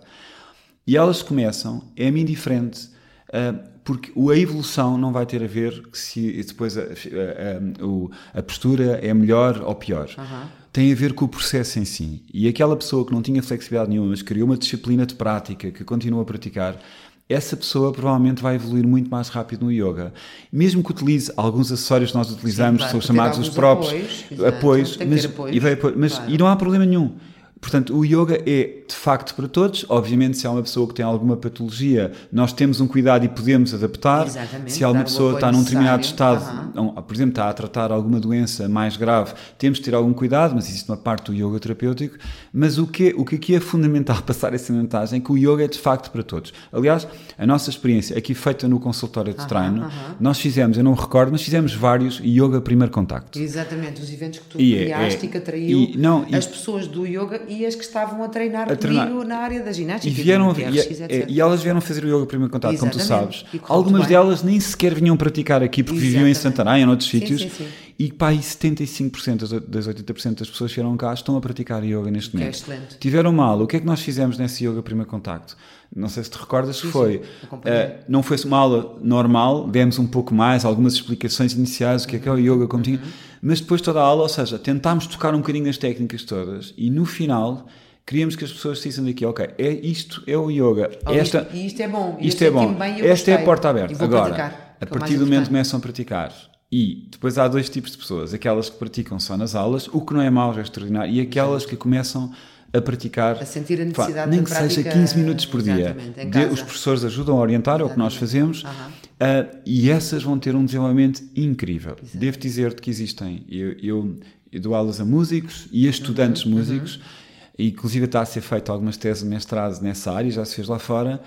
E 0.87 0.95
elas 0.95 1.21
começam, 1.21 1.83
é-me 1.95 2.21
indiferente, 2.21 2.89
uh, 3.29 3.75
porque 3.83 4.11
a 4.17 4.37
evolução 4.37 4.97
não 4.97 5.13
vai 5.13 5.25
ter 5.25 5.43
a 5.43 5.47
ver 5.47 5.83
se 5.93 6.43
depois 6.43 6.77
a, 6.77 6.81
a, 6.81 6.85
a, 6.85 8.39
a 8.39 8.43
postura 8.43 8.99
é 9.01 9.13
melhor 9.13 9.61
ou 9.61 9.75
pior. 9.75 10.09
Uhum. 10.17 10.47
Tem 10.73 10.91
a 10.91 10.95
ver 10.95 11.13
com 11.13 11.25
o 11.25 11.27
processo 11.27 11.79
em 11.79 11.85
si. 11.85 12.23
E 12.33 12.47
aquela 12.47 12.75
pessoa 12.75 13.05
que 13.05 13.13
não 13.13 13.21
tinha 13.21 13.41
flexibilidade 13.43 13.91
nenhuma, 13.91 14.09
mas 14.09 14.23
criou 14.23 14.47
uma 14.47 14.57
disciplina 14.57 15.05
de 15.05 15.13
prática, 15.13 15.71
que 15.71 15.83
continua 15.83 16.23
a 16.23 16.25
praticar, 16.25 16.79
essa 17.27 17.57
pessoa 17.57 17.91
provavelmente 17.91 18.41
vai 18.41 18.55
evoluir 18.55 18.87
muito 18.87 19.09
mais 19.09 19.29
rápido 19.29 19.65
no 19.65 19.71
yoga. 19.71 20.13
Mesmo 20.51 20.83
que 20.83 20.91
utilize 20.91 21.31
alguns 21.35 21.71
acessórios 21.71 22.11
que 22.11 22.17
nós 22.17 22.31
utilizamos, 22.31 22.81
Sim, 22.81 22.85
que 22.85 22.91
são 22.91 23.01
chamados 23.01 23.39
os 23.39 23.49
próprios 23.49 24.25
apoios, 24.33 24.93
apoios 24.93 24.97
mas, 24.97 25.25
apoio, 25.25 25.61
vai, 25.61 25.77
mas 25.95 26.13
claro. 26.13 26.31
e 26.31 26.37
não 26.37 26.47
há 26.47 26.55
problema 26.55 26.85
nenhum. 26.85 27.15
Portanto, 27.65 27.97
o 27.97 28.05
yoga 28.05 28.39
é 28.45 28.83
de 28.87 28.95
facto 28.95 29.33
para 29.33 29.47
todos. 29.47 29.87
Obviamente, 29.89 30.37
se 30.37 30.45
há 30.45 30.51
uma 30.51 30.61
pessoa 30.61 30.87
que 30.87 30.93
tem 30.93 31.03
alguma 31.03 31.35
patologia, 31.35 32.11
nós 32.31 32.53
temos 32.53 32.79
um 32.79 32.85
cuidado 32.85 33.25
e 33.25 33.27
podemos 33.27 33.73
adaptar. 33.73 34.27
Exatamente, 34.27 34.71
se 34.71 34.83
alguma 34.83 35.03
pessoa 35.03 35.33
está 35.33 35.51
num 35.51 35.63
determinado 35.63 36.03
estado, 36.03 36.75
uhum. 36.75 36.93
por 36.93 37.15
exemplo, 37.15 37.31
está 37.31 37.49
a 37.49 37.53
tratar 37.53 37.91
alguma 37.91 38.19
doença 38.19 38.69
mais 38.69 38.97
grave, 38.97 39.33
temos 39.57 39.79
de 39.79 39.85
ter 39.85 39.95
algum 39.95 40.13
cuidado, 40.13 40.53
mas 40.53 40.69
existe 40.69 40.87
uma 40.87 40.95
parte 40.95 41.31
do 41.31 41.33
yoga 41.33 41.59
terapêutico. 41.59 42.19
Mas 42.53 42.77
o 42.77 42.85
que, 42.85 43.15
o 43.17 43.25
que 43.25 43.33
aqui 43.33 43.55
é 43.55 43.59
fundamental 43.59 44.21
passar 44.21 44.53
essa 44.53 44.71
mensagem 44.71 45.17
é 45.17 45.19
que 45.19 45.31
o 45.31 45.35
yoga 45.35 45.63
é 45.63 45.67
de 45.67 45.79
facto 45.79 46.11
para 46.11 46.21
todos. 46.21 46.53
Aliás, 46.71 47.07
a 47.35 47.47
nossa 47.47 47.71
experiência 47.71 48.15
aqui 48.15 48.35
feita 48.35 48.67
no 48.67 48.79
consultório 48.79 49.33
de 49.33 49.41
uhum, 49.41 49.47
treino, 49.47 49.81
uhum. 49.85 49.89
nós 50.19 50.39
fizemos, 50.39 50.77
eu 50.77 50.83
não 50.83 50.91
me 50.91 51.01
recordo, 51.01 51.31
mas 51.31 51.41
fizemos 51.41 51.73
vários 51.73 52.19
yoga 52.19 52.61
primeiro 52.61 52.93
contacto. 52.93 53.39
Exatamente, 53.39 54.03
os 54.03 54.13
eventos 54.13 54.37
que 54.37 54.45
tu 54.45 54.61
e 54.61 54.75
criaste 54.75 55.17
é, 55.17 55.23
é, 55.23 55.25
e 55.25 55.31
que 55.31 55.37
atraiu 55.39 55.79
e, 55.79 55.97
não, 55.97 56.27
as 56.31 56.45
pessoas 56.45 56.85
do 56.85 57.07
yoga 57.07 57.41
e 57.55 57.65
as 57.65 57.75
que 57.75 57.83
estavam 57.83 58.23
a 58.23 58.27
treinar 58.27 58.71
a 58.71 58.75
treinar. 58.75 59.07
comigo 59.07 59.23
na 59.23 59.37
área 59.37 59.61
da 59.63 59.71
ginástica. 59.71 60.19
E, 60.19 60.23
vieram, 60.23 60.53
e, 60.57 60.79
é, 60.79 61.25
e, 61.27 61.39
elas 61.39 61.61
vieram 61.63 61.81
fazer 61.81 62.03
o 62.03 62.07
yoga 62.07 62.25
primeiro 62.25 62.51
contato, 62.51 62.73
Exatamente. 62.73 63.07
como 63.07 63.21
tu 63.21 63.31
sabes. 63.31 63.45
Algumas 63.67 64.07
delas 64.07 64.43
nem 64.43 64.59
sequer 64.59 64.93
vinham 64.93 65.15
praticar 65.15 65.63
aqui 65.63 65.83
porque 65.83 65.99
Exatamente. 65.99 66.13
viviam 66.13 66.27
em 66.29 66.33
Santarém 66.33 66.81
ou 66.81 66.87
noutros 66.87 67.09
sim, 67.09 67.19
sítios. 67.19 67.41
Sim, 67.41 67.49
sim. 67.49 67.67
E 67.97 68.11
pá, 68.11 68.33
e 68.33 68.39
75% 68.39 69.61
das 69.67 69.87
80% 69.87 70.39
das 70.39 70.49
pessoas 70.49 70.71
que 70.71 70.75
vieram 70.75 70.97
cá 70.97 71.13
estão 71.13 71.37
a 71.37 71.41
praticar 71.41 71.81
yoga 71.83 72.11
neste 72.11 72.31
que 72.31 72.37
momento. 72.37 72.53
É 72.53 72.57
excelente. 72.57 72.97
Tiveram 72.99 73.31
mal. 73.31 73.61
O 73.61 73.67
que 73.67 73.77
é 73.77 73.79
que 73.79 73.85
nós 73.85 74.01
fizemos 74.01 74.37
nesse 74.37 74.65
yoga 74.65 74.83
primeiro 74.83 75.09
contacto? 75.09 75.55
Não 75.95 76.09
sei 76.09 76.23
se 76.23 76.29
te 76.29 76.37
recordas 76.37 76.81
que 76.81 76.87
foi. 76.87 77.17
Uh, 77.17 77.61
não 78.09 78.21
foi 78.21 78.37
uma 78.43 78.57
aula 78.57 78.97
normal, 79.01 79.69
demos 79.69 79.97
um 79.97 80.05
pouco 80.05 80.33
mais, 80.33 80.65
algumas 80.65 80.93
explicações 80.93 81.53
iniciais, 81.53 82.03
o 82.03 82.07
que 82.07 82.17
é 82.17 82.19
que 82.19 82.27
é 82.27 82.31
o 82.31 82.37
yoga, 82.37 82.67
como 82.67 82.83
uhum. 82.85 82.97
tinha. 82.97 83.01
Mas 83.41 83.61
depois 83.61 83.79
toda 83.79 84.01
a 84.01 84.03
aula, 84.03 84.23
ou 84.23 84.29
seja, 84.29 84.59
tentámos 84.59 85.07
tocar 85.07 85.33
um 85.33 85.37
bocadinho 85.37 85.65
nas 85.65 85.77
técnicas 85.77 86.23
todas 86.23 86.73
e 86.77 86.89
no 86.89 87.05
final 87.05 87.65
queríamos 88.05 88.35
que 88.35 88.43
as 88.43 88.51
pessoas 88.51 88.81
saíssem 88.81 89.05
daqui, 89.05 89.25
ok, 89.25 89.51
é 89.57 89.69
isto 89.71 90.21
é 90.27 90.37
o 90.37 90.51
yoga. 90.51 90.91
Oh, 91.05 91.11
esta, 91.11 91.43
isto, 91.43 91.55
isto 91.55 91.81
é 91.81 91.87
bom. 91.87 92.17
Isto 92.19 92.43
é 92.43 92.51
bom. 92.51 92.75
Esta 93.03 93.31
é 93.31 93.33
a 93.35 93.45
porta 93.45 93.69
aberta. 93.69 94.03
Agora, 94.03 94.35
praticar, 94.35 94.77
a 94.81 94.85
partir 94.85 95.17
do 95.17 95.25
momento 95.25 95.43
que 95.43 95.49
começam 95.49 95.77
a 95.79 95.81
praticar 95.81 96.33
e 96.77 97.07
depois 97.09 97.37
há 97.37 97.47
dois 97.47 97.69
tipos 97.69 97.91
de 97.91 97.97
pessoas, 97.97 98.33
aquelas 98.33 98.69
que 98.69 98.77
praticam 98.77 99.17
só 99.17 99.37
nas 99.37 99.55
aulas, 99.55 99.87
o 99.87 100.01
que 100.01 100.13
não 100.13 100.19
é 100.19 100.29
mau, 100.29 100.53
é 100.57 100.61
extraordinário, 100.61 101.13
e 101.13 101.21
aquelas 101.21 101.65
que 101.65 101.77
começam 101.77 102.33
a 102.73 102.81
praticar, 102.81 103.37
a 103.41 103.45
sentir 103.45 103.79
a 103.79 103.85
necessidade 103.85 104.29
nem 104.29 104.43
que 104.43 104.49
seja 104.49 104.83
15 104.83 105.17
minutos 105.17 105.45
por 105.45 105.61
dia. 105.61 105.95
De, 106.29 106.45
os 106.51 106.61
professores 106.61 107.05
ajudam 107.05 107.37
a 107.37 107.39
orientar, 107.39 107.79
é 107.79 107.83
o 107.85 107.89
que 107.89 107.97
nós 107.97 108.15
fazemos, 108.15 108.63
uh, 108.63 109.57
e 109.65 109.89
essas 109.89 110.21
vão 110.21 110.37
ter 110.37 110.53
um 110.53 110.65
desenvolvimento 110.65 111.23
incrível. 111.33 111.93
Exatamente. 111.93 112.17
Devo 112.17 112.37
dizer-te 112.37 112.81
que 112.81 112.89
existem, 112.89 113.45
eu, 113.49 113.71
eu, 113.81 114.15
eu, 114.51 114.59
dou 114.59 114.75
aulas 114.75 114.99
a 114.99 115.05
músicos 115.05 115.69
e 115.71 115.87
a 115.87 115.89
estudantes 115.89 116.43
uhum, 116.43 116.51
músicos. 116.51 116.97
Uhum 116.97 117.25
e 117.57 117.69
inclusive 117.69 118.03
está 118.03 118.19
a 118.19 118.25
ser 118.25 118.41
feito 118.41 118.69
algumas 118.69 118.97
teses 118.97 119.23
de 119.23 119.29
mestrado 119.29 119.81
nessa 119.81 120.11
área, 120.11 120.29
já 120.29 120.43
se 120.43 120.55
fez 120.55 120.67
lá 120.67 120.77
fora, 120.77 121.21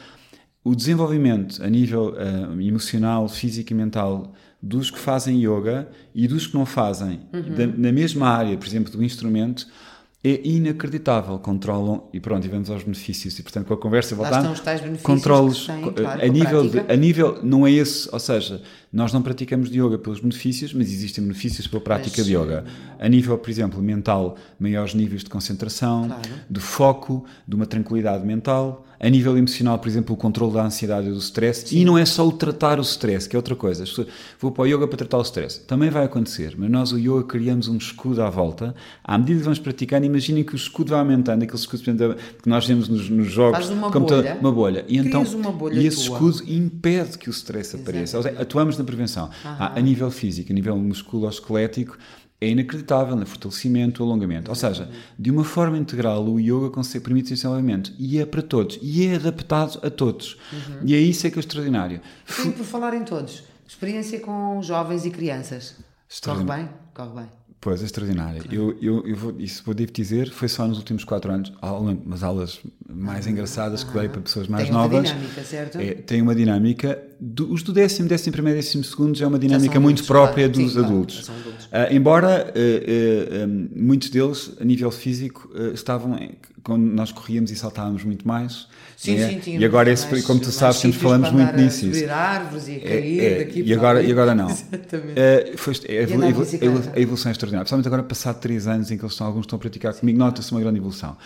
o 0.63 0.75
desenvolvimento 0.75 1.65
a 1.65 1.71
nível 1.71 2.13
uh, 2.13 2.61
emocional, 2.61 3.27
físico 3.31 3.73
e 3.73 3.75
mental 3.75 4.35
dos 4.61 4.91
que 4.91 4.99
fazem 4.99 5.39
yoga 5.39 5.89
e 6.15 6.27
dos 6.27 6.47
que 6.47 6.55
não 6.55 6.67
fazem, 6.67 7.21
uhum. 7.33 7.55
da, 7.55 7.67
na 7.67 7.93
mesma 7.93 8.29
área, 8.29 8.57
por 8.57 8.67
exemplo, 8.67 8.93
do 8.93 9.03
instrumento, 9.03 9.67
é 10.23 10.41
inacreditável. 10.47 11.39
Controlam, 11.39 12.09
e 12.13 12.19
pronto, 12.19 12.45
e 12.45 12.49
vamos 12.49 12.69
aos 12.69 12.83
benefícios. 12.83 13.39
E 13.39 13.43
portanto, 13.43 13.67
com 13.67 13.75
a 13.75 13.77
conversa 13.77 14.17
voltando, 14.17 14.53
controlos 15.03 15.67
claro, 15.95 16.23
a, 16.23 16.27
nível 16.27 16.69
de, 16.69 16.81
a 16.81 16.97
nível, 16.97 17.39
não 17.43 17.67
é 17.67 17.71
esse, 17.71 18.09
ou 18.13 18.19
seja, 18.19 18.61
nós 18.93 19.13
não 19.13 19.23
praticamos 19.23 19.71
de 19.71 19.81
yoga 19.81 19.97
pelos 19.97 20.19
benefícios, 20.19 20.75
mas 20.75 20.93
existem 20.93 21.23
benefícios 21.23 21.69
pela 21.69 21.81
prática 21.81 22.17
mas, 22.19 22.27
de 22.27 22.35
yoga. 22.35 22.65
A 22.99 23.09
nível, 23.09 23.39
por 23.39 23.49
exemplo, 23.49 23.81
mental, 23.81 24.37
maiores 24.59 24.93
níveis 24.93 25.23
de 25.23 25.31
concentração, 25.31 26.09
claro. 26.09 26.23
de 26.51 26.61
foco, 26.61 27.25
de 27.47 27.55
uma 27.55 27.67
tranquilidade 27.67 28.27
mental. 28.27 28.85
A 29.01 29.09
nível 29.09 29.37
emocional, 29.37 29.79
por 29.79 29.89
exemplo, 29.89 30.15
o 30.15 30.19
controle 30.19 30.55
da 30.55 30.65
ansiedade 30.65 31.09
e 31.09 31.11
do 31.11 31.19
stress. 31.19 31.69
Sim. 31.69 31.79
E 31.79 31.85
não 31.85 31.97
é 31.97 32.05
só 32.05 32.27
o 32.27 32.33
tratar 32.33 32.79
o 32.79 32.83
stress, 32.83 33.29
que 33.29 33.37
é 33.37 33.39
outra 33.39 33.55
coisa. 33.55 33.85
Vou 34.41 34.51
para 34.51 34.63
o 34.63 34.67
yoga 34.67 34.89
para 34.89 34.97
tratar 34.97 35.19
o 35.19 35.23
stress. 35.23 35.61
Também 35.61 35.91
vai 35.91 36.05
acontecer, 36.05 36.55
mas 36.59 36.71
nós, 36.71 36.93
o 36.93 36.99
yoga, 36.99 37.25
criamos 37.25 37.69
um 37.69 37.77
escudo 37.77 38.23
à 38.23 38.31
volta. 38.31 38.75
À 39.05 39.17
medida 39.17 39.39
que 39.39 39.45
vamos 39.45 39.59
praticando, 39.59 40.07
imaginem 40.07 40.43
que 40.43 40.55
o 40.55 40.57
escudo 40.57 40.91
vai 40.91 41.01
aumentando, 41.01 41.43
aquele 41.43 41.59
escudo 41.59 41.83
que 42.43 42.49
nós 42.49 42.67
vemos 42.67 42.89
nos, 42.89 43.09
nos 43.09 43.31
jogos. 43.31 43.59
Faz 43.59 43.71
uma 43.71 43.91
bolha. 43.91 44.39
uma 44.41 44.53
bolha. 44.53 44.85
E, 44.89 44.99
então, 44.99 45.23
uma 45.23 45.53
bolha 45.53 45.79
e 45.79 45.87
esse 45.87 46.07
tua. 46.07 46.17
escudo 46.17 46.51
impede 46.51 47.19
que 47.19 47.29
o 47.29 47.33
stress 47.33 47.77
apareça. 47.77 48.21
Seja, 48.21 48.41
atuamos 48.41 48.77
na 48.77 48.85
prevenção. 48.85 49.31
A, 49.45 49.79
a 49.79 49.81
nível 49.81 50.11
físico, 50.11 50.51
a 50.51 50.55
nível 50.55 50.77
musculoesquelético, 50.77 51.97
é 52.41 52.49
inacreditável 52.49 53.17
no 53.17 53.27
fortalecimento, 53.27 54.03
alongamento. 54.03 54.51
Ou 54.51 54.55
seja, 54.55 54.89
de 55.19 55.31
uma 55.31 55.45
forma 55.45 55.77
integral, 55.77 56.25
o 56.25 56.39
yoga 56.39 56.71
consegue 56.71 57.05
permitir 57.05 57.35
esse 57.35 57.43
desenvolvimento 57.43 57.93
e 57.99 58.19
é 58.19 58.27
para 58.27 58.43
todos 58.43 58.79
e 58.81 59.07
é 59.07 59.17
adaptado 59.17 59.81
a 59.83 59.91
todos. 59.91 60.37
Uhum. 60.53 60.79
E 60.85 60.95
é 60.95 60.99
isso 60.99 61.27
é 61.27 61.31
que 61.31 61.39
é 61.39 61.41
extraordinário. 61.41 62.01
Sim, 62.27 62.53
por 62.53 62.65
falar 62.65 62.95
em 62.95 63.05
todos, 63.05 63.43
experiência 63.67 64.21
com 64.21 64.61
jovens 64.63 65.05
e 65.05 65.11
crianças. 65.11 65.77
Corre 66.23 66.45
bem? 66.45 66.69
Corre 66.95 67.21
bem. 67.21 67.29
Pois, 67.61 67.83
é 67.83 67.87
extraordinário. 67.87 68.45
Eu, 68.53 68.79
eu, 68.81 69.05
eu 69.05 69.17
vou, 69.17 69.35
isso 69.41 69.65
vou 69.65 69.75
devo 69.75 69.91
dizer, 69.91 70.31
foi 70.31 70.47
só 70.47 70.67
nos 70.67 70.79
últimos 70.79 71.03
quatro 71.03 71.33
anos, 71.33 71.53
umas 71.61 72.23
aulas 72.23 72.61
mais 72.89 73.27
ah, 73.27 73.31
engraçadas 73.31 73.83
que 73.83 73.93
dei 73.99 74.09
para 74.09 74.21
pessoas 74.21 74.47
mais 74.47 74.65
tem 74.65 74.73
novas. 74.73 75.03
Tem 75.03 75.11
uma 75.11 75.19
dinâmica, 75.19 75.45
certo? 75.45 75.79
É, 75.79 75.95
tem 75.95 76.23
uma 76.23 76.35
dinâmica. 76.37 77.08
Do, 77.21 77.53
os 77.53 77.63
do 77.63 77.73
décimo, 77.73 78.09
décimo 78.09 78.33
primeiro, 78.33 78.59
décimo 78.59 78.85
segundo 78.85 79.17
já 79.17 79.25
é 79.25 79.29
uma 79.29 79.39
dinâmica 79.39 79.81
muito 79.81 80.05
própria 80.05 80.49
claro. 80.49 80.65
dos 80.65 80.73
Sim, 80.73 80.79
adultos. 80.79 81.21
Claro, 81.27 81.41
adultos. 81.41 81.67
Uh, 81.67 81.95
embora 81.95 82.53
uh, 82.55 83.45
uh, 83.45 83.69
muitos 83.75 84.11
deles, 84.11 84.53
a 84.61 84.65
nível 84.65 84.91
físico, 84.91 85.51
estavam, 85.75 86.19
quando 86.63 86.83
nós 86.83 87.11
corríamos 87.11 87.51
e 87.51 87.57
saltávamos 87.57 88.05
muito 88.05 88.27
mais, 88.27 88.69
Sim, 88.99 89.15
é? 89.15 89.41
sim, 89.41 89.59
E 89.59 89.65
agora, 89.65 89.93
esse, 89.93 90.11
mais, 90.11 90.25
como 90.25 90.41
tu 90.41 90.51
sabes, 90.51 90.79
sempre 90.79 90.99
falamos 90.99 91.31
muito 91.31 91.57
nisso. 91.57 91.87
A 92.11 92.17
árvores 92.17 92.67
e 92.67 92.77
a 92.77 92.81
cair 92.81 93.21
é, 93.21 93.25
é, 93.27 93.45
daqui 93.45 93.63
e 93.63 93.73
agora, 93.73 94.03
e 94.03 94.11
agora 94.11 94.35
não. 94.35 94.51
Exatamente. 94.51 95.13
Uh, 95.13 95.57
foi, 95.57 95.75
é, 95.87 96.03
a, 96.03 96.97
a, 96.97 97.01
evolução 97.01 97.31
é 97.31 97.33
extraordinária. 97.33 97.63
Principalmente 97.63 97.87
agora, 97.87 98.03
passado 98.03 98.41
três 98.41 98.67
anos 98.67 98.91
em 98.91 98.99
que 98.99 99.05
eles 99.05 99.13
estão, 99.13 99.29
alguns 99.29 99.43
estão 99.43 99.57
a 99.57 99.61
praticar 99.61 99.95
sim. 99.95 100.01
comigo, 100.01 100.19
nota-se 100.19 100.51
uma 100.51 100.61
grande 100.61 100.79
evolução. 100.79 101.17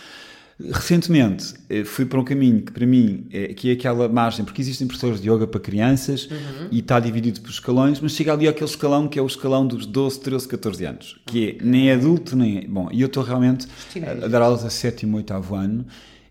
Recentemente 0.59 1.53
eh, 1.69 1.83
fui 1.83 2.05
para 2.05 2.19
um 2.19 2.23
caminho 2.23 2.61
que 2.61 2.71
para 2.71 2.85
mim 2.85 3.25
é, 3.31 3.53
que 3.53 3.69
é 3.69 3.73
aquela 3.73 4.07
margem, 4.07 4.45
porque 4.45 4.61
existem 4.61 4.87
professores 4.87 5.19
de 5.19 5.29
yoga 5.29 5.47
para 5.47 5.59
crianças 5.59 6.29
uhum. 6.29 6.67
e 6.71 6.79
está 6.79 6.99
dividido 6.99 7.41
por 7.41 7.49
escalões, 7.49 7.99
mas 7.99 8.13
chega 8.13 8.33
ali 8.33 8.47
aquele 8.47 8.69
escalão 8.69 9.07
que 9.07 9.17
é 9.17 9.21
o 9.21 9.27
escalão 9.27 9.65
dos 9.65 9.85
12, 9.85 10.19
13, 10.19 10.47
14 10.47 10.85
anos, 10.85 11.21
que 11.25 11.49
é 11.49 11.63
nem 11.63 11.91
adulto 11.91 12.35
nem. 12.35 12.59
É, 12.59 12.67
bom, 12.67 12.87
e 12.91 13.01
eu 13.01 13.07
estou 13.07 13.23
realmente 13.23 13.67
a, 14.05 14.25
a 14.25 14.27
dar 14.27 14.41
aulas 14.41 14.63
a 14.63 14.69
sétimo, 14.69 15.17
oitavo 15.17 15.55
ano 15.55 15.85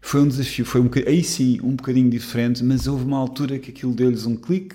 foi 0.04 0.20
um 0.20 0.28
desafio, 0.28 0.64
foi 0.64 0.80
um 0.80 0.90
aí 1.06 1.22
sim 1.22 1.60
um 1.62 1.76
bocadinho 1.76 2.10
diferente, 2.10 2.62
mas 2.62 2.88
houve 2.88 3.04
uma 3.04 3.16
altura 3.16 3.58
que 3.58 3.70
aquilo 3.70 3.94
deu-lhes 3.94 4.26
um 4.26 4.36
clique 4.36 4.74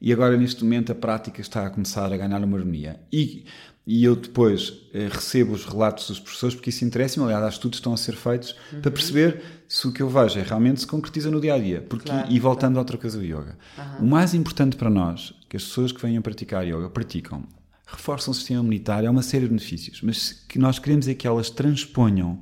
e 0.00 0.12
agora 0.12 0.36
neste 0.36 0.64
momento 0.64 0.90
a 0.90 0.94
prática 0.94 1.40
está 1.40 1.64
a 1.64 1.70
começar 1.70 2.12
a 2.12 2.16
ganhar 2.16 2.42
uma 2.42 2.58
harmonia. 2.58 3.00
E, 3.10 3.44
e 3.86 4.02
eu 4.04 4.16
depois 4.16 4.80
eh, 4.94 5.08
recebo 5.10 5.52
os 5.52 5.64
relatos 5.64 6.08
dos 6.08 6.18
professores 6.18 6.54
porque 6.54 6.70
isso 6.70 6.84
interessa-me, 6.84 7.26
aliás, 7.26 7.44
há 7.44 7.48
estudos 7.48 7.78
que 7.78 7.82
estão 7.82 7.92
a 7.92 7.96
ser 7.98 8.16
feitos 8.16 8.56
uhum. 8.72 8.80
para 8.80 8.90
perceber 8.90 9.42
se 9.68 9.86
o 9.86 9.92
que 9.92 10.02
eu 10.02 10.08
vejo 10.08 10.38
é 10.38 10.42
realmente 10.42 10.80
se 10.80 10.86
concretiza 10.86 11.30
no 11.30 11.40
dia 11.40 11.54
a 11.54 11.58
dia. 11.58 11.84
Porque, 11.88 12.08
claro, 12.08 12.32
e 12.32 12.40
voltando 12.40 12.72
claro. 12.72 12.78
a 12.78 12.80
outra 12.80 12.96
coisa 12.96 13.18
do 13.18 13.24
yoga, 13.24 13.58
uhum. 13.76 14.06
o 14.06 14.10
mais 14.10 14.32
importante 14.32 14.76
para 14.76 14.88
nós, 14.88 15.34
que 15.48 15.56
as 15.56 15.64
pessoas 15.64 15.92
que 15.92 16.00
venham 16.00 16.22
praticar 16.22 16.66
yoga 16.66 16.88
praticam, 16.88 17.44
reforçam 17.86 18.32
o 18.32 18.34
sistema 18.34 18.60
imunitário, 18.60 19.06
é 19.06 19.10
uma 19.10 19.22
série 19.22 19.44
de 19.44 19.50
benefícios, 19.50 20.00
mas 20.02 20.32
que 20.48 20.58
nós 20.58 20.78
queremos 20.78 21.06
é 21.06 21.14
que 21.14 21.26
elas 21.26 21.50
transponham 21.50 22.40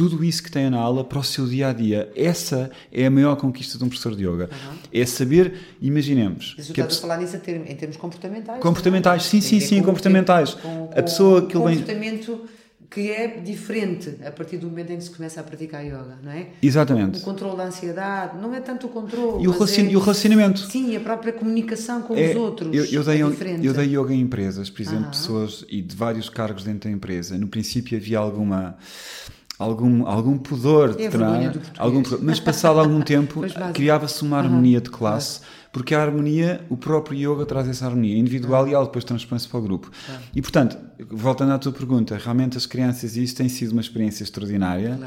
tudo 0.00 0.24
isso 0.24 0.42
que 0.42 0.50
tem 0.50 0.70
na 0.70 0.78
aula 0.78 1.04
para 1.04 1.18
o 1.18 1.22
seu 1.22 1.46
dia 1.46 1.68
a 1.68 1.72
dia. 1.74 2.10
Essa 2.16 2.70
é 2.90 3.04
a 3.04 3.10
maior 3.10 3.36
conquista 3.36 3.76
de 3.76 3.84
um 3.84 3.88
professor 3.90 4.16
de 4.16 4.26
yoga. 4.26 4.48
Uhum. 4.50 4.78
É 4.90 5.04
saber, 5.04 5.52
imaginemos. 5.78 6.54
Mas 6.56 6.70
que 6.70 6.80
a 6.80 6.86
pessoa... 6.86 7.12
a 7.12 7.18
falar 7.18 7.22
nisso 7.22 7.36
em 7.36 7.76
termos 7.76 7.98
comportamentais. 7.98 8.62
Comportamentais, 8.62 9.24
sim, 9.24 9.42
sim, 9.42 9.60
sim, 9.60 9.82
comportamentais. 9.82 10.54
Com, 10.54 10.86
com, 10.86 10.98
a 10.98 11.02
pessoa 11.02 11.46
que 11.46 11.52
comportamento 11.52 12.34
vem... 12.34 12.46
que 12.88 13.10
é 13.10 13.28
diferente 13.44 14.16
a 14.24 14.30
partir 14.30 14.56
do 14.56 14.68
momento 14.68 14.90
em 14.90 14.96
que 14.96 15.04
se 15.04 15.10
começa 15.10 15.38
a 15.38 15.42
praticar 15.42 15.84
yoga, 15.84 16.16
não 16.22 16.32
é? 16.32 16.46
Exatamente. 16.62 17.18
O 17.18 17.22
controle 17.22 17.58
da 17.58 17.64
ansiedade, 17.64 18.38
não 18.40 18.54
é 18.54 18.60
tanto 18.62 18.86
o 18.86 18.88
controle. 18.88 19.44
E 19.44 19.48
o, 19.48 19.50
relacion... 19.50 19.84
é... 19.84 19.90
e 19.90 19.96
o 19.98 20.00
relacionamento. 20.00 20.60
Sim, 20.60 20.96
a 20.96 21.00
própria 21.00 21.34
comunicação 21.34 22.00
com 22.00 22.16
é, 22.16 22.30
os 22.30 22.36
outros. 22.36 22.74
Eu, 22.74 22.86
eu, 22.86 23.04
dei, 23.04 23.20
é 23.20 23.60
eu 23.62 23.74
dei 23.74 23.98
yoga 23.98 24.14
em 24.14 24.20
empresas, 24.22 24.70
por 24.70 24.80
exemplo, 24.80 25.04
uhum. 25.04 25.10
pessoas 25.10 25.62
e 25.68 25.82
de 25.82 25.94
vários 25.94 26.30
cargos 26.30 26.64
dentro 26.64 26.88
da 26.88 26.96
empresa. 26.96 27.36
No 27.36 27.48
princípio 27.48 27.98
havia 27.98 28.18
alguma 28.18 28.78
algum, 29.60 30.06
algum 30.06 30.38
pudor 30.38 30.96
é 30.98 31.08
terá, 31.08 31.52
algum 31.76 32.02
mas 32.22 32.40
passado 32.40 32.80
algum 32.80 33.02
tempo 33.02 33.42
criava-se 33.74 34.22
uma 34.22 34.38
harmonia 34.38 34.78
uhum, 34.78 34.82
de 34.82 34.90
classe, 34.90 35.40
porque 35.70 35.94
a 35.94 36.00
harmonia, 36.00 36.64
o 36.70 36.76
próprio 36.76 37.34
yoga 37.34 37.44
traz 37.44 37.68
essa 37.68 37.84
harmonia 37.86 38.16
individual 38.16 38.62
uhum. 38.62 38.70
e 38.70 38.74
ela 38.74 38.84
depois 38.86 39.04
transpõe-se 39.04 39.46
para 39.46 39.58
o 39.58 39.62
grupo. 39.62 39.90
Claro. 40.06 40.22
E 40.34 40.40
portanto, 40.40 40.78
voltando 41.10 41.52
à 41.52 41.58
tua 41.58 41.72
pergunta, 41.72 42.16
realmente 42.16 42.56
as 42.56 42.64
crianças, 42.64 43.16
isso 43.16 43.36
tem 43.36 43.48
sido 43.48 43.72
uma 43.72 43.82
experiência 43.82 44.22
extraordinária. 44.22 44.98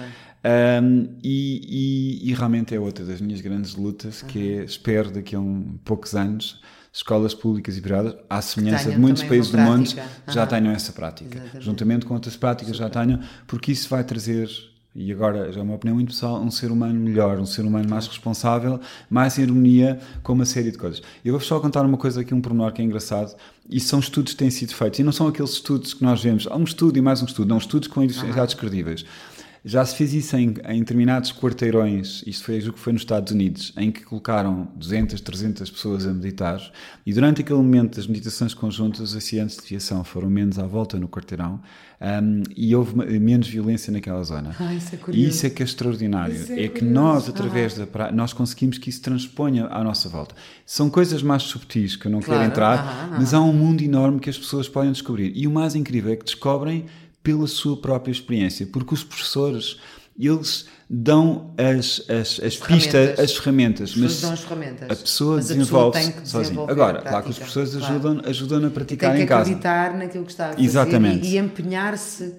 Um, 0.84 1.08
e, 1.24 2.20
e, 2.24 2.30
e, 2.30 2.34
realmente 2.34 2.76
é 2.76 2.80
outra 2.80 3.06
das 3.06 3.22
minhas 3.22 3.40
grandes 3.40 3.76
lutas, 3.76 4.22
uhum. 4.22 4.28
que 4.28 4.58
é, 4.58 4.64
espero 4.66 5.10
daqui 5.10 5.36
a 5.36 5.40
um, 5.40 5.80
poucos 5.86 6.16
anos, 6.16 6.62
escolas 6.94 7.34
públicas 7.34 7.76
e 7.76 7.82
privadas, 7.82 8.16
à 8.30 8.40
semelhança 8.40 8.92
de 8.92 9.00
muitos 9.00 9.24
países 9.24 9.52
do 9.52 9.58
mundo, 9.58 9.90
já 10.28 10.46
tenham 10.46 10.72
essa 10.72 10.94
prática. 10.94 11.40
Exatamente. 11.40 11.66
Juntamente 11.66 12.06
com 12.06 12.14
outras 12.14 12.38
práticas 12.38 12.78
Super. 12.78 12.94
já 12.94 13.02
tenham, 13.02 13.20
porque 13.48 13.72
isso 13.72 13.90
vai 13.90 14.04
trazer 14.04 14.48
e 14.96 15.12
agora 15.12 15.52
já 15.52 15.60
é 15.60 15.64
uma 15.64 15.74
opinião 15.74 15.96
muito 15.96 16.10
pessoal, 16.10 16.40
um 16.40 16.52
ser 16.52 16.72
humano 16.72 17.00
melhor, 17.00 17.40
um 17.40 17.48
ser 17.48 17.66
humano 17.66 17.90
mais 17.90 18.06
responsável, 18.06 18.80
mais 19.10 19.40
em 19.40 19.44
harmonia 19.44 20.00
com 20.22 20.34
uma 20.34 20.46
série 20.46 20.70
de 20.70 20.78
coisas. 20.78 21.02
Eu 21.26 21.34
vou 21.34 21.42
só 21.42 21.60
contar 21.60 21.84
uma 21.84 21.98
coisa 21.98 22.22
aqui, 22.22 22.32
um 22.32 22.40
pormenor 22.40 22.72
que 22.72 22.82
é 22.82 22.86
engraçado, 22.86 23.36
e 23.68 23.80
são 23.80 24.00
estudos 24.00 24.34
que 24.34 24.38
têm 24.38 24.52
sido 24.52 24.76
feitos, 24.76 25.00
e 25.00 25.04
não 25.04 25.12
são 25.12 25.28
aqueles 25.28 25.54
estudos 25.54 25.96
que 25.96 26.04
nós 26.04 26.22
vemos, 26.22 26.46
há 26.46 26.56
um 26.56 26.64
estudo 26.64 26.96
e 26.96 27.02
mais 27.02 27.24
um 27.24 27.26
estudo, 27.26 27.50
não, 27.50 27.58
estudos 27.58 27.88
com 27.88 28.06
dados 28.36 28.54
credíveis. 28.54 29.04
Já 29.66 29.86
se 29.86 29.96
fez 29.96 30.14
isso 30.14 30.36
em, 30.36 30.56
em 30.68 30.80
determinados 30.80 31.32
quarteirões, 31.32 32.22
isto 32.28 32.44
foi 32.44 32.60
o 32.60 32.74
que 32.74 32.80
foi 32.80 32.92
nos 32.92 33.04
Estados 33.04 33.32
Unidos, 33.32 33.72
em 33.78 33.92
que 33.92 34.04
colocaram 34.04 34.68
200, 34.76 35.22
300 35.22 35.72
pessoas 35.72 36.06
a 36.06 36.14
meditar 36.14 36.60
e 37.06 37.14
durante 37.14 37.42
aquele 37.42 37.60
momento 37.60 37.96
das 37.96 38.06
meditações 38.06 38.54
conjuntas 38.54 39.00
os 39.00 39.16
acidentes 39.16 39.56
de 39.56 39.64
viação 39.66 40.04
foram 40.04 40.30
menos 40.30 40.60
à 40.60 40.68
volta 40.68 41.00
no 41.00 41.08
quarteirão 41.08 41.62
um, 42.02 42.44
e 42.58 42.76
houve 42.76 42.94
menos 43.18 43.48
violência 43.48 43.94
naquela 43.94 44.22
zona. 44.24 44.54
Ah, 44.60 44.74
isso 44.74 44.96
é 44.96 45.00
e 45.14 45.28
isso 45.28 45.46
é 45.46 45.50
que 45.50 45.64
é 45.64 45.66
extraordinário, 45.66 46.36
é, 46.50 46.66
é, 46.66 46.68
que 46.68 46.84
nós 46.84 47.30
através 47.30 47.80
ah. 47.80 47.86
da 47.86 48.12
nós 48.12 48.34
conseguimos 48.34 48.78
que 48.78 48.90
isso 48.90 49.02
transponha 49.02 49.68
à 49.68 49.82
nossa 49.82 50.10
volta. 50.10 50.36
São 50.66 50.90
coisas 50.90 51.24
mais 51.24 51.44
subtis 51.44 51.96
que 51.96 52.08
eu 52.08 52.12
não 52.12 52.20
claro. 52.20 52.42
quero 52.42 52.52
entrar, 52.52 52.80
ah, 52.80 53.18
mas 53.18 53.34
há 53.34 53.40
um 53.40 53.54
mundo 53.54 53.82
enorme 53.82 54.20
que 54.20 54.30
as 54.30 54.38
pessoas 54.38 54.68
podem 54.68 54.92
descobrir 54.92 55.32
e 55.34 55.48
o 55.48 55.52
mais 55.52 55.74
incrível 55.74 56.12
é 56.12 56.18
que 56.18 56.26
descobrem 56.26 56.86
pela 57.24 57.48
sua 57.48 57.78
própria 57.78 58.12
experiência, 58.12 58.68
porque 58.68 58.94
os 58.94 59.04
professores 59.04 59.78
eles 60.20 60.68
dão 60.88 61.54
as, 61.58 62.06
as, 62.08 62.40
as 62.40 62.56
pistas, 62.58 63.20
as 63.20 63.36
ferramentas, 63.36 63.96
mas 63.96 64.24
as 64.24 64.42
ferramentas. 64.42 64.92
a 64.92 64.96
pessoa 64.96 65.40
desenvolve-se 65.40 66.14
sozinha. 66.26 66.66
Agora, 66.70 67.02
claro 67.02 67.24
que 67.24 67.32
os 67.32 67.38
professores 67.38 67.72
claro. 67.72 67.86
ajudam, 67.86 68.22
ajudam 68.24 68.68
a 68.68 68.70
praticar 68.70 69.20
em 69.20 69.26
casa. 69.26 69.46
Tem 69.46 69.60
que 69.60 69.68
acreditar 69.68 69.98
naquilo 69.98 70.26
que 70.26 70.32
está 70.32 70.50
a 70.50 70.54
fazer 70.54 70.64
Exatamente. 70.64 71.28
e, 71.28 71.32
e 71.32 71.38
empenhar-se 71.40 72.36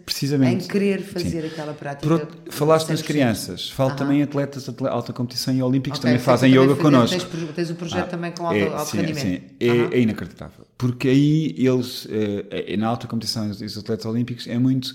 em 0.47 0.59
querer 0.59 1.03
fazer 1.03 1.43
Sim. 1.43 1.47
aquela 1.49 1.75
prática. 1.75 2.29
Falaste 2.51 2.91
nas 2.91 3.03
crianças, 3.03 3.71
falo 3.71 3.91
-huh. 3.91 3.97
também 3.97 4.23
atletas 4.23 4.69
de 4.69 4.87
alta 4.87 5.13
competição 5.13 5.53
e 5.53 5.61
olímpicos 5.61 5.99
okay, 5.99 6.13
também 6.13 6.25
fazem 6.25 6.53
yoga 6.53 6.77
connosco. 6.77 7.19
Tens, 7.19 7.55
tens 7.55 7.71
o 7.71 7.75
projeto 7.75 8.05
ah, 8.05 8.09
também 8.09 8.31
com 8.31 8.47
alto, 8.47 8.57
é, 8.57 8.69
alto 8.69 8.91
sim, 8.91 8.99
rendimento. 8.99 9.25
Sim, 9.25 9.41
é, 9.69 9.73
uh 9.73 9.89
-huh. 9.89 9.95
é 9.95 10.01
inacreditável. 10.01 10.67
Porque 10.77 11.09
aí 11.09 11.55
eles, 11.57 12.07
é, 12.11 12.77
na 12.77 12.89
alta 12.89 13.07
competição, 13.07 13.49
os 13.49 13.79
atletas 13.79 14.07
olímpicos, 14.07 14.47
é 14.47 14.59
muito 14.59 14.95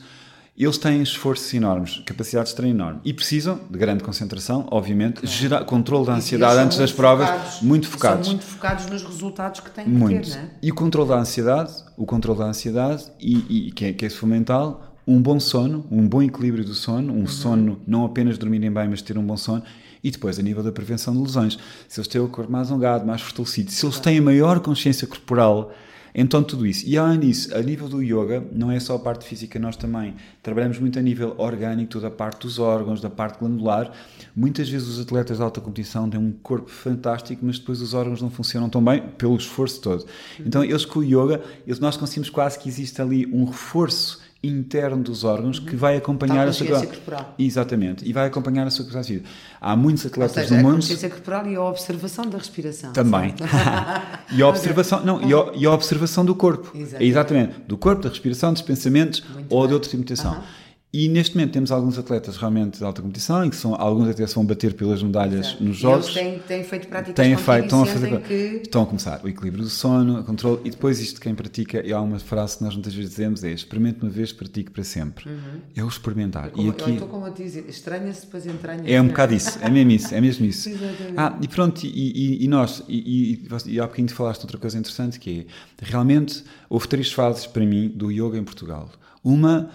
eles 0.59 0.77
têm 0.77 1.01
esforços 1.01 1.53
enormes, 1.53 2.01
capacidades 2.05 2.51
de 2.51 2.57
treino 2.57 2.75
enorme 2.75 2.99
e 3.05 3.13
precisam 3.13 3.61
de 3.69 3.79
grande 3.79 4.03
concentração, 4.03 4.67
obviamente, 4.69 5.21
claro. 5.21 5.27
gerar 5.27 5.63
controle 5.63 6.05
da 6.05 6.15
ansiedade 6.15 6.59
antes 6.59 6.77
das 6.77 6.91
provas, 6.91 7.29
focados, 7.29 7.61
muito 7.61 7.87
focados. 7.87 8.27
São 8.27 8.35
muito 8.35 8.45
focados 8.45 8.85
nos 8.87 9.03
resultados 9.03 9.61
que 9.61 9.69
têm 9.69 9.85
que 9.85 9.89
muito. 9.89 10.29
ter, 10.29 10.35
não 10.35 10.43
é? 10.43 10.49
E 10.61 10.69
o 10.69 10.75
controle 10.75 11.07
da 11.07 11.17
ansiedade, 11.17 11.71
o 11.95 12.05
controle 12.05 12.39
da 12.39 12.45
ansiedade, 12.45 13.05
e, 13.21 13.67
e 13.67 13.71
que, 13.71 13.85
é, 13.85 13.93
que 13.93 14.05
é 14.05 14.09
fundamental, 14.09 14.97
um 15.07 15.21
bom 15.21 15.39
sono, 15.39 15.85
um 15.89 16.05
bom 16.05 16.21
equilíbrio 16.21 16.65
do 16.65 16.73
sono, 16.73 17.13
um 17.13 17.19
uhum. 17.19 17.27
sono 17.27 17.81
não 17.87 18.03
apenas 18.03 18.37
dormirem 18.37 18.69
bem, 18.69 18.89
mas 18.89 19.01
ter 19.01 19.17
um 19.17 19.25
bom 19.25 19.37
sono, 19.37 19.63
e 20.03 20.11
depois 20.11 20.39
a 20.39 20.41
nível 20.41 20.63
da 20.63 20.71
prevenção 20.71 21.13
de 21.13 21.21
lesões. 21.21 21.57
Se 21.87 21.99
eles 21.99 22.07
têm 22.07 22.21
o 22.21 22.27
corpo 22.27 22.51
mais 22.51 22.69
alongado, 22.69 23.05
mais 23.05 23.21
fortalecido, 23.21 23.71
se 23.71 23.85
eles 23.85 23.99
têm 23.99 24.21
maior 24.21 24.59
consciência 24.59 25.07
corporal, 25.07 25.71
então 26.13 26.43
tudo 26.43 26.65
isso. 26.65 26.87
E 26.87 26.97
além 26.97 27.19
disso, 27.19 27.55
a 27.55 27.61
nível 27.61 27.87
do 27.87 28.01
yoga, 28.01 28.43
não 28.51 28.71
é 28.71 28.79
só 28.79 28.95
a 28.95 28.99
parte 28.99 29.25
física, 29.25 29.59
nós 29.59 29.75
também 29.75 30.15
trabalhamos 30.41 30.79
muito 30.79 30.97
a 30.97 31.01
nível 31.01 31.35
orgânico, 31.37 31.91
toda 31.91 32.07
a 32.07 32.11
parte 32.11 32.41
dos 32.41 32.59
órgãos, 32.59 33.01
da 33.01 33.09
parte 33.09 33.39
glandular. 33.39 33.91
Muitas 34.35 34.69
vezes 34.69 34.87
os 34.87 34.99
atletas 34.99 35.37
de 35.37 35.43
alta 35.43 35.61
competição 35.61 36.09
têm 36.09 36.19
um 36.19 36.31
corpo 36.31 36.69
fantástico, 36.69 37.45
mas 37.45 37.59
depois 37.59 37.81
os 37.81 37.93
órgãos 37.93 38.21
não 38.21 38.29
funcionam 38.29 38.69
tão 38.69 38.83
bem 38.83 39.01
pelo 39.17 39.35
esforço 39.35 39.81
todo. 39.81 40.05
Então 40.39 40.63
eles 40.63 40.85
com 40.85 40.99
o 40.99 41.03
yoga, 41.03 41.41
eles, 41.65 41.79
nós 41.79 41.95
conseguimos 41.95 42.29
quase 42.29 42.57
que 42.59 42.67
existe 42.67 43.01
ali 43.01 43.25
um 43.27 43.45
reforço 43.45 44.19
interno 44.41 45.03
dos 45.03 45.23
órgãos 45.23 45.59
que 45.59 45.75
vai 45.75 45.97
acompanhar 45.97 46.47
a, 46.47 46.53
sua 46.53 46.67
corporal. 46.85 47.35
Exatamente, 47.37 48.07
e 48.07 48.13
vai 48.13 48.27
acompanhar 48.27 48.65
a 48.65 48.69
sua 48.69 48.85
capacidade. 48.85 49.25
Há 49.59 49.75
muitos 49.75 50.05
atletas 50.05 50.37
Ou 50.37 50.43
seja, 50.43 50.55
no 50.55 50.61
mundo. 50.61 50.71
A 50.71 50.75
consciência 50.75 51.09
corporal 51.09 51.47
e 51.47 51.55
a 51.55 51.61
observação 51.61 52.25
da 52.25 52.37
respiração. 52.37 52.93
Também. 52.93 53.35
e 54.31 54.41
a 54.41 54.47
observação, 54.47 55.03
não, 55.03 55.21
e 55.21 55.33
a, 55.33 55.51
e 55.55 55.65
a 55.65 55.71
observação 55.71 56.23
do 56.23 56.33
corpo. 56.33 56.71
Exatamente. 56.73 57.09
Exatamente. 57.09 57.59
Do 57.67 57.77
corpo, 57.77 58.03
da 58.03 58.09
respiração, 58.09 58.53
dos 58.53 58.61
pensamentos 58.61 59.21
Muito 59.21 59.53
ou 59.53 59.59
bem. 59.61 59.67
de 59.67 59.73
outra 59.73 59.95
imitação. 59.95 60.33
Uh 60.33 60.37
-huh. 60.37 60.68
E 60.91 61.07
neste 61.07 61.35
momento 61.35 61.53
temos 61.53 61.71
alguns 61.71 61.99
atletas 61.99 62.35
realmente 62.35 62.79
de 62.79 62.83
alta 62.83 62.99
competição, 62.99 63.45
em 63.45 63.49
que 63.51 63.55
são, 63.55 63.75
alguns 63.75 64.09
até 64.09 64.25
se 64.25 64.33
vão 64.33 64.43
bater 64.43 64.73
pelas 64.73 65.03
medalhas 65.03 65.49
Exato. 65.49 65.63
nos 65.63 65.77
jogos. 65.77 66.07
E 66.07 66.19
eles 66.19 66.19
têm, 66.19 66.39
têm 66.39 66.63
feito 66.63 66.87
práticas 66.87 67.13
têm 67.13 67.37
feito, 67.37 67.63
estão 67.65 67.83
a 67.83 67.85
fazer 67.85 68.21
que... 68.21 68.33
Estão 68.63 68.81
a 68.81 68.85
começar 68.87 69.23
o 69.23 69.29
equilíbrio 69.29 69.63
do 69.63 69.69
sono, 69.69 70.19
o 70.19 70.23
controle, 70.23 70.61
e 70.65 70.71
depois 70.71 70.99
isto 70.99 71.21
quem 71.21 71.35
pratica, 71.35 71.85
e 71.85 71.93
há 71.93 72.01
uma 72.01 72.17
frase 72.17 72.57
que 72.57 72.63
nós 72.63 72.73
muitas 72.73 72.91
vezes 72.95 73.11
dizemos, 73.11 73.43
é 73.43 73.51
experimente 73.51 74.01
uma 74.01 74.09
vez, 74.09 74.33
pratique 74.33 74.71
para 74.71 74.83
sempre. 74.83 75.29
Uhum. 75.29 75.61
É 75.75 75.83
o 75.83 75.87
experimentar. 75.87 76.49
Como, 76.49 76.65
e 76.65 76.71
aqui, 76.71 76.81
eu 76.81 76.93
estou 76.93 77.07
como 77.07 77.25
a 77.25 77.29
dizer, 77.29 77.65
estranha-se, 77.69 78.21
depois 78.25 78.47
entranha. 78.47 78.81
É 78.87 78.99
um 78.99 79.09
bocado 79.09 79.35
isso, 79.35 79.59
é 79.61 79.69
mesmo 79.69 79.91
isso, 79.91 80.15
é 80.15 80.19
mesmo 80.19 80.45
isso. 80.47 80.69
Exatamente. 80.73 81.13
Ah, 81.15 81.37
e 81.39 81.47
pronto, 81.47 81.83
e, 81.83 81.87
e, 81.87 82.45
e 82.45 82.47
nós, 82.47 82.81
e, 82.87 83.43
e, 83.43 83.73
e 83.73 83.79
há 83.79 83.83
bocadinho 83.83 84.09
falaste 84.09 84.41
outra 84.41 84.57
coisa 84.57 84.75
interessante, 84.75 85.19
que 85.19 85.45
é, 85.81 85.85
realmente, 85.85 86.43
houve 86.67 86.87
três 86.87 87.11
fases 87.11 87.45
para 87.45 87.63
mim 87.63 87.89
do 87.89 88.11
yoga 88.11 88.39
em 88.39 88.43
Portugal. 88.43 88.89
Uma 89.23 89.63
uh, 89.63 89.69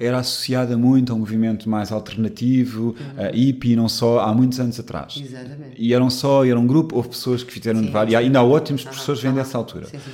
era 0.00 0.18
associada 0.18 0.76
muito 0.76 1.12
a 1.12 1.16
um 1.16 1.18
movimento 1.18 1.68
mais 1.68 1.90
alternativo, 1.90 2.88
uhum. 2.88 2.92
uh, 2.92 3.34
hippie, 3.34 3.74
não 3.74 3.88
só, 3.88 4.20
há 4.20 4.32
muitos 4.32 4.60
anos 4.60 4.78
atrás. 4.78 5.20
Exatamente. 5.22 5.74
E 5.76 5.92
eram 5.92 6.08
só, 6.10 6.44
era 6.44 6.58
um 6.58 6.66
grupo, 6.66 6.96
houve 6.96 7.08
pessoas 7.08 7.42
que 7.42 7.52
fizeram 7.52 7.82
de 7.82 7.90
vários, 7.90 8.12
e 8.12 8.16
ainda 8.16 8.38
há 8.38 8.44
ótimos 8.44 8.82
uhum. 8.82 8.88
professores 8.88 9.20
vêm 9.20 9.34
dessa 9.34 9.58
altura. 9.58 9.86
Sim, 9.86 9.98
sim. 9.98 10.10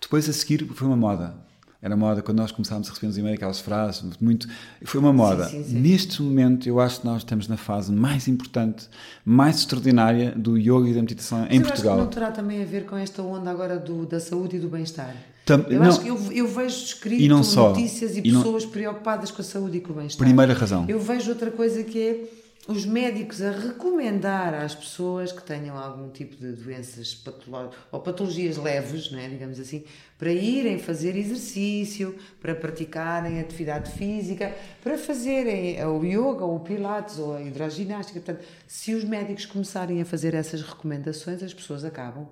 Depois 0.00 0.28
a 0.28 0.32
seguir 0.32 0.66
foi 0.74 0.86
uma 0.86 0.96
moda. 0.96 1.34
Era 1.82 1.96
moda 1.96 2.22
quando 2.22 2.38
nós 2.38 2.52
começámos 2.52 2.86
a 2.86 2.90
receber 2.90 3.08
nos 3.08 3.18
e-mails 3.18 3.36
aquelas 3.36 3.58
frases, 3.58 4.04
muito. 4.20 4.46
Foi 4.84 5.00
uma 5.00 5.12
moda. 5.12 5.46
Sim, 5.46 5.64
sim, 5.64 5.70
sim. 5.70 5.80
Neste 5.80 6.22
momento, 6.22 6.68
eu 6.68 6.78
acho 6.78 7.00
que 7.00 7.06
nós 7.06 7.22
estamos 7.22 7.48
na 7.48 7.56
fase 7.56 7.90
mais 7.90 8.28
importante, 8.28 8.88
mais 9.24 9.58
extraordinária 9.58 10.32
do 10.36 10.56
yoga 10.56 10.88
e 10.88 10.94
da 10.94 11.00
meditação 11.00 11.40
Mas 11.40 11.50
em 11.50 11.60
Portugal. 11.60 11.94
Acho 11.94 12.08
que 12.08 12.14
não 12.16 12.22
terá 12.22 12.30
também 12.30 12.62
a 12.62 12.64
ver 12.64 12.86
com 12.86 12.96
esta 12.96 13.20
onda 13.20 13.50
agora 13.50 13.80
do, 13.80 14.06
da 14.06 14.20
saúde 14.20 14.56
e 14.56 14.58
do 14.60 14.68
bem-estar? 14.68 15.12
Tam, 15.44 15.64
eu 15.68 15.80
não, 15.80 15.88
acho 15.88 16.00
que 16.00 16.08
eu, 16.08 16.32
eu 16.32 16.46
vejo 16.46 16.84
escrito 16.84 17.20
e 17.20 17.28
não 17.28 17.42
só, 17.42 17.70
notícias 17.70 18.16
e, 18.16 18.20
e 18.20 18.22
pessoas 18.22 18.64
não, 18.64 18.70
preocupadas 18.70 19.30
com 19.30 19.42
a 19.42 19.44
saúde 19.44 19.78
e 19.78 19.80
com 19.80 19.92
o 19.92 19.96
bem-estar. 19.96 20.24
Primeira 20.24 20.52
razão. 20.52 20.84
Eu 20.88 21.00
vejo 21.00 21.30
outra 21.30 21.50
coisa 21.50 21.82
que 21.82 22.00
é 22.00 22.24
os 22.68 22.86
médicos 22.86 23.42
a 23.42 23.50
recomendar 23.50 24.54
às 24.54 24.72
pessoas 24.72 25.32
que 25.32 25.42
tenham 25.42 25.76
algum 25.76 26.08
tipo 26.10 26.36
de 26.36 26.52
doenças 26.52 27.12
patológicas 27.12 27.76
ou 27.90 27.98
patologias 27.98 28.56
leves, 28.56 29.12
é, 29.12 29.28
digamos 29.28 29.58
assim, 29.58 29.82
para 30.16 30.32
irem 30.32 30.78
fazer 30.78 31.16
exercício, 31.16 32.16
para 32.40 32.54
praticarem 32.54 33.40
atividade 33.40 33.90
física, 33.90 34.54
para 34.80 34.96
fazerem 34.96 35.84
o 35.84 36.04
yoga 36.04 36.44
ou 36.44 36.56
o 36.56 36.60
pilates 36.60 37.18
ou 37.18 37.34
a 37.34 37.42
hidroginástica. 37.42 38.20
Portanto, 38.20 38.46
se 38.68 38.94
os 38.94 39.02
médicos 39.02 39.44
começarem 39.44 40.00
a 40.00 40.04
fazer 40.04 40.32
essas 40.32 40.62
recomendações, 40.62 41.42
as 41.42 41.52
pessoas 41.52 41.84
acabam 41.84 42.28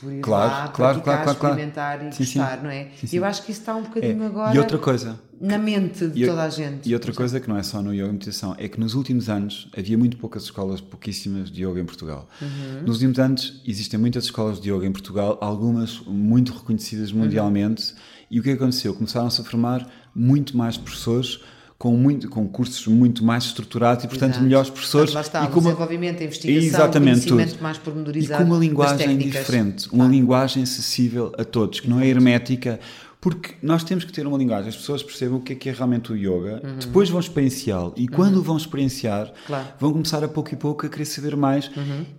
por 0.00 0.12
ir 0.12 0.20
claro, 0.22 0.50
lá, 0.50 0.68
claro, 0.68 1.00
praticar, 1.00 1.22
claro, 1.22 1.38
claro, 1.38 1.54
experimentar 1.54 1.98
claro. 1.98 2.10
e 2.10 2.14
sim, 2.14 2.38
gostar, 2.38 2.56
sim. 2.56 2.64
não 2.64 2.70
é? 2.70 2.88
Sim, 2.96 3.06
sim. 3.06 3.16
Eu 3.16 3.24
acho 3.24 3.42
que 3.44 3.52
isso 3.52 3.60
está 3.60 3.76
um 3.76 3.82
bocadinho 3.82 4.22
é. 4.22 4.26
agora 4.26 4.54
e 4.54 4.58
outra 4.58 4.78
coisa, 4.78 5.20
na 5.40 5.58
mente 5.58 6.06
de 6.08 6.26
toda 6.26 6.42
a 6.42 6.48
gente. 6.48 6.88
E 6.88 6.94
outra 6.94 7.12
coisa 7.12 7.38
que 7.38 7.48
não 7.48 7.56
é 7.56 7.62
só 7.62 7.82
no 7.82 7.92
yoga 7.92 8.08
e 8.08 8.12
meditação, 8.12 8.54
é 8.58 8.68
que 8.68 8.80
nos 8.80 8.94
últimos 8.94 9.28
anos 9.28 9.68
havia 9.76 9.98
muito 9.98 10.16
poucas 10.16 10.44
escolas, 10.44 10.80
pouquíssimas 10.80 11.50
de 11.50 11.64
yoga 11.64 11.80
em 11.80 11.84
Portugal. 11.84 12.28
Uhum. 12.40 12.82
Nos 12.82 12.96
últimos 12.96 13.18
anos 13.18 13.62
existem 13.66 14.00
muitas 14.00 14.24
escolas 14.24 14.60
de 14.60 14.70
yoga 14.72 14.86
em 14.86 14.92
Portugal, 14.92 15.38
algumas 15.40 16.00
muito 16.06 16.52
reconhecidas 16.52 17.12
mundialmente, 17.12 17.92
uhum. 17.92 17.98
e 18.30 18.40
o 18.40 18.42
que 18.42 18.50
aconteceu? 18.50 18.94
Começaram-se 18.94 19.40
a 19.40 19.44
formar 19.44 19.86
muito 20.14 20.56
mais 20.56 20.76
professores 20.76 21.40
com, 21.80 21.96
muito, 21.96 22.28
com 22.28 22.46
cursos 22.46 22.86
muito 22.88 23.24
mais 23.24 23.44
estruturados 23.44 24.04
e, 24.04 24.06
portanto, 24.06 24.32
Exato. 24.32 24.44
melhores 24.44 24.68
professores. 24.68 25.12
Portanto, 25.14 25.32
lá 25.32 25.40
está, 25.40 25.50
e 25.50 25.54
com 25.54 25.60
desenvolvimento, 25.62 26.20
a 26.20 26.24
investigação, 26.24 26.62
Exatamente, 26.68 27.20
conhecimento 27.22 27.50
tudo. 27.52 27.62
mais 27.62 27.76
E 27.78 27.80
pormenorizado 27.80 28.44
com 28.44 28.50
uma 28.50 28.58
linguagem 28.60 29.16
diferente, 29.16 29.86
uma 29.86 29.96
Claro. 30.04 30.12
linguagem 30.12 30.62
acessível 30.62 31.32
a 31.38 31.42
todos, 31.42 31.80
que 31.80 31.88
não 31.88 31.98
é 31.98 32.06
hermética, 32.06 32.78
porque 33.20 33.54
nós 33.62 33.84
temos 33.84 34.04
que 34.04 34.12
ter 34.12 34.26
uma 34.26 34.38
linguagem, 34.38 34.68
as 34.70 34.76
pessoas 34.76 35.02
percebam 35.02 35.38
o 35.38 35.42
que 35.42 35.52
é 35.52 35.56
que 35.56 35.68
é 35.68 35.72
realmente 35.72 36.10
o 36.10 36.16
yoga, 36.16 36.62
depois 36.78 37.10
vão 37.10 37.20
experienciá-lo 37.20 37.92
e 37.96 38.08
quando 38.08 38.36
o 38.38 38.42
vão 38.42 38.56
experienciar, 38.56 39.26
Uhum. 39.26 39.32
Claro. 39.46 39.66
vão 39.78 39.92
começar 39.92 40.24
a 40.24 40.28
pouco 40.28 40.52
e 40.54 40.56
pouco 40.56 40.86
a 40.86 40.88
querer 40.88 41.04
saber 41.04 41.36
mais 41.36 41.70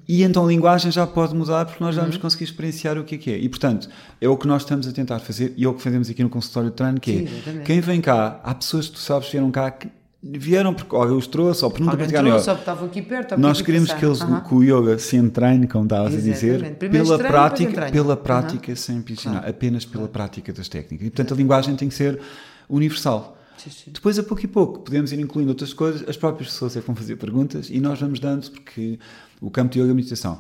e 0.08 0.22
então 0.24 0.46
a 0.46 0.48
linguagem 0.48 0.92
já 0.92 1.08
pode 1.08 1.34
mudar 1.36 1.66
porque 1.66 1.84
nós 1.84 1.96
já 1.96 2.02
Uhum. 2.02 2.08
vamos 2.10 2.22
conseguir 2.22 2.44
experienciar 2.44 2.98
o 3.00 3.04
que 3.04 3.16
é 3.16 3.18
que 3.18 3.32
é. 3.32 3.38
E 3.38 3.50
portanto, 3.50 3.90
é 4.20 4.30
o 4.30 4.38
que 4.38 4.48
nós 4.48 4.62
estamos 4.62 4.88
a 4.88 4.92
tentar 4.92 5.20
fazer 5.20 5.54
e 5.58 5.66
é 5.66 5.68
o 5.68 5.74
que 5.74 5.82
fazemos 5.82 6.10
aqui 6.10 6.22
no 6.24 6.30
consultório 6.30 6.70
de 6.70 6.76
treino, 6.76 7.00
que 7.00 7.28
Sim, 7.28 7.60
é 7.60 7.64
quem 7.64 7.82
vem 7.82 8.00
cá, 8.00 8.40
há 8.44 8.54
pessoas 8.54 8.88
que 8.88 8.94
tu 8.94 9.00
sabes 9.00 9.28
vieram 9.30 9.50
cá 9.50 9.72
que 9.72 9.88
vieram 10.24 10.74
porque 10.74 10.96
alguém 10.96 11.18
os 11.18 11.26
trouxe 11.26 11.64
ou 11.66 11.72
porque 11.72 11.84
nunca 11.84 11.94
Alguém 11.94 12.08
praticaram 12.08 12.30
trouxe, 12.30 12.50
yoga. 12.50 12.60
estavam 12.60 12.86
aqui 12.88 13.02
perto, 13.02 13.40
Nós 13.40 13.62
queremos 13.62 13.92
que 13.92 14.06
eles, 14.06 14.22
Aham. 14.22 14.42
que 14.42 14.54
o 14.54 14.64
yoga 14.64 15.00
se 15.00 15.16
entranhe, 15.16 15.68
como 15.68 15.86
estavas 15.86 16.14
a 16.14 16.18
dizer, 16.18 16.50
Exatamente. 16.56 16.76
Primeiro 16.78 17.06
pela 17.06 17.18
depois 17.18 17.32
prática, 17.34 17.92
pela 17.92 18.18
prática 18.18 18.76
sem 18.76 19.04
ensinar, 19.10 19.48
apenas 19.48 19.84
pela 19.86 20.08
prática 20.08 20.54
das 20.54 20.70
técnicas. 20.70 21.08
E 21.08 21.10
portanto 21.10 21.34
a 21.34 21.38
linguagem 21.38 21.76
tem 21.76 21.90
que 21.90 21.96
ser 21.96 22.20
universal. 22.70 23.38
Sim, 23.58 23.70
sim. 23.70 23.92
Depois, 23.92 24.18
a 24.18 24.24
pouco 24.24 24.44
e 24.44 24.48
pouco, 24.48 24.80
podemos 24.80 25.12
ir 25.12 25.20
incluindo 25.20 25.50
outras 25.52 25.72
coisas, 25.72 26.08
as 26.10 26.18
próprias 26.18 26.50
pessoas 26.52 26.76
é 26.76 26.82
que 26.82 26.88
vão 26.88 26.96
fazer 26.96 27.16
perguntas 27.18 27.70
e 27.70 27.80
nós 27.80 28.00
vamos 28.00 28.20
dando, 28.20 28.50
porque 28.50 28.98
o 29.40 29.52
campo 29.52 29.72
de 29.74 29.80
yoga 29.80 29.92
e 29.92 29.94
meditação. 29.94 30.40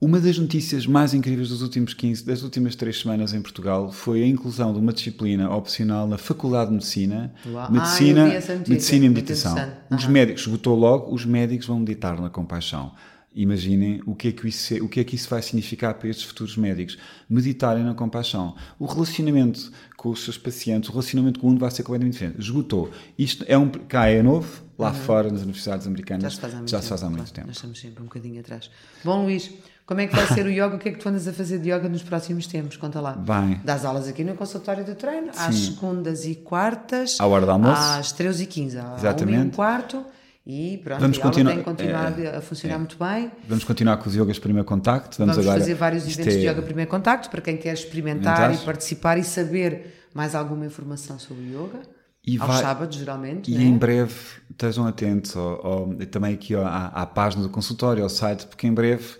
Uma 0.00 0.20
das 0.20 0.38
notícias 0.38 0.86
mais 0.86 1.12
incríveis 1.12 1.48
dos 1.48 1.60
últimos 1.60 1.92
15, 1.92 2.24
das 2.24 2.42
últimas 2.44 2.76
três 2.76 3.00
semanas 3.00 3.32
em 3.34 3.42
Portugal 3.42 3.90
foi 3.90 4.22
a 4.22 4.26
inclusão 4.26 4.72
de 4.72 4.78
uma 4.78 4.92
disciplina 4.92 5.50
opcional 5.50 6.06
na 6.06 6.16
Faculdade 6.16 6.66
de 6.68 6.74
Medicina, 6.74 7.34
Uau. 7.44 7.66
Ah, 7.66 7.70
Medicina, 7.70 8.26
notícia. 8.28 8.62
medicina 8.68 9.06
e 9.06 9.08
Meditação. 9.08 9.72
Os 9.90 10.04
Aham. 10.04 10.12
médicos, 10.12 10.42
esgotou 10.42 10.76
logo, 10.78 11.12
os 11.12 11.24
médicos 11.24 11.66
vão 11.66 11.80
meditar 11.80 12.20
na 12.20 12.30
compaixão. 12.30 12.92
Imaginem 13.34 14.00
o 14.06 14.14
que, 14.14 14.28
é 14.28 14.32
que 14.32 14.46
isso, 14.48 14.74
o 14.84 14.88
que 14.88 15.00
é 15.00 15.04
que 15.04 15.16
isso 15.16 15.28
vai 15.28 15.42
significar 15.42 15.94
para 15.94 16.08
estes 16.08 16.24
futuros 16.26 16.56
médicos. 16.56 16.96
Meditarem 17.28 17.82
na 17.84 17.92
compaixão. 17.94 18.54
O 18.78 18.86
relacionamento 18.86 19.70
com 19.96 20.10
os 20.10 20.22
seus 20.24 20.38
pacientes, 20.38 20.88
o 20.88 20.92
relacionamento 20.92 21.40
com 21.40 21.46
o 21.46 21.50
mundo 21.50 21.58
vai 21.60 21.70
ser 21.72 21.82
completamente 21.82 22.12
diferente. 22.14 22.40
Esgotou. 22.40 22.90
Isto 23.18 23.44
é 23.48 23.58
um, 23.58 23.68
cá 23.68 24.06
é 24.08 24.22
novo, 24.22 24.62
lá 24.78 24.92
fora 24.92 25.28
nas 25.30 25.42
universidades 25.42 25.86
americanas 25.88 26.22
Já 26.22 26.30
se 26.30 26.40
faz 26.40 26.54
há 26.54 26.56
muito 26.58 26.70
já 26.70 26.76
tempo. 26.78 26.82
se 26.84 26.88
faz 26.88 27.02
há 27.02 27.06
muito 27.06 27.18
claro. 27.18 27.32
tempo. 27.34 27.46
Nós 27.48 27.56
estamos 27.56 27.78
sempre 27.80 28.02
um 28.02 28.06
bocadinho 28.06 28.40
atrás. 28.40 28.70
Bom, 29.04 29.24
Luís, 29.24 29.50
como 29.88 30.02
é 30.02 30.06
que 30.06 30.14
vai 30.14 30.26
ser 30.26 30.44
o 30.44 30.50
yoga? 30.50 30.76
O 30.76 30.78
que 30.78 30.90
é 30.90 30.92
que 30.92 30.98
tu 30.98 31.08
andas 31.08 31.26
a 31.26 31.32
fazer 31.32 31.58
de 31.58 31.70
yoga 31.72 31.88
nos 31.88 32.02
próximos 32.02 32.46
tempos? 32.46 32.76
Conta 32.76 33.00
lá. 33.00 33.12
Bem. 33.12 33.58
Das 33.64 33.84
aulas 33.86 34.06
aqui 34.06 34.22
no 34.22 34.34
consultório 34.34 34.84
de 34.84 34.94
treino, 34.94 35.30
às 35.34 35.54
Sim. 35.54 35.72
segundas 35.72 36.26
e 36.26 36.34
quartas. 36.34 37.16
À 37.18 37.26
hora 37.26 37.46
do 37.46 37.50
almoço. 37.52 37.80
Às 37.98 38.12
13 38.12 38.44
e 38.44 38.46
15 38.46 38.78
à 38.78 38.94
Exatamente. 38.98 39.36
uma 39.38 39.44
e 39.44 39.46
um 39.46 39.50
quarto. 39.50 40.04
E 40.46 40.80
pronto, 40.84 41.00
Vamos 41.00 41.16
a 41.18 41.20
aula 41.20 41.30
continuar- 41.32 41.54
tem 41.54 41.62
continuado 41.62 42.28
a 42.28 42.40
funcionar 42.40 42.78
muito 42.78 42.96
bem. 42.98 43.30
Vamos 43.48 43.64
continuar 43.64 43.96
com 43.98 44.08
os 44.08 44.14
yogas 44.14 44.38
primeiro 44.38 44.66
contacto. 44.68 45.18
Vamos, 45.18 45.36
Vamos 45.36 45.46
agora, 45.48 45.60
fazer 45.60 45.74
vários 45.74 46.04
eventos 46.04 46.34
é- 46.34 46.38
de 46.38 46.46
yoga 46.46 46.62
primeiro 46.62 46.90
contacto 46.90 47.28
para 47.30 47.40
quem 47.40 47.56
quer 47.56 47.72
experimentar 47.74 48.54
e 48.54 48.58
participar 48.58 49.18
e 49.18 49.24
saber 49.24 49.94
mais 50.14 50.34
alguma 50.34 50.64
informação 50.66 51.18
sobre 51.18 51.44
yoga. 51.44 51.80
E 52.26 52.36
Aos 52.38 52.46
vai- 52.46 52.62
sábados, 52.62 52.96
geralmente. 52.98 53.50
E 53.50 53.56
né? 53.56 53.64
em 53.64 53.76
breve 53.78 54.14
estejam 54.50 54.86
atentos 54.86 55.34
ao, 55.36 55.66
ao- 55.66 55.94
também 56.10 56.34
aqui 56.34 56.54
ao- 56.54 56.64
à, 56.64 56.86
à 56.88 57.06
página 57.06 57.42
do 57.42 57.48
consultório, 57.48 58.02
ao 58.02 58.08
site, 58.10 58.46
porque 58.46 58.66
em 58.66 58.72
breve 58.72 59.16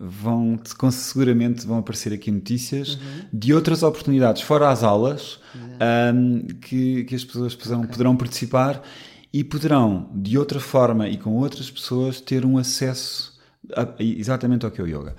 vão 0.00 0.58
com- 0.78 0.90
seguramente 0.90 1.66
vão 1.66 1.78
aparecer 1.78 2.12
aqui 2.12 2.30
notícias 2.30 2.94
Uhum. 2.94 3.00
de 3.32 3.54
outras 3.54 3.82
oportunidades, 3.82 4.42
fora 4.42 4.70
as 4.70 4.82
aulas, 4.82 5.38
ahm, 5.80 6.40
que, 6.60 7.04
que 7.04 7.14
as 7.14 7.24
pessoas 7.24 7.54
poderão, 7.54 7.82
poderão 7.86 8.16
participar 8.16 8.82
e 9.32 9.42
poderão, 9.44 10.08
de 10.14 10.36
outra 10.38 10.60
forma 10.60 11.08
e 11.08 11.16
com 11.16 11.30
outras 11.36 11.70
pessoas, 11.70 12.20
ter 12.20 12.44
um 12.44 12.58
acesso 12.58 13.32
a- 13.76 13.88
exatamente 13.98 14.64
ao 14.64 14.70
que 14.70 14.80
é 14.80 14.84
o 14.84 14.86
yoga. 14.86 15.16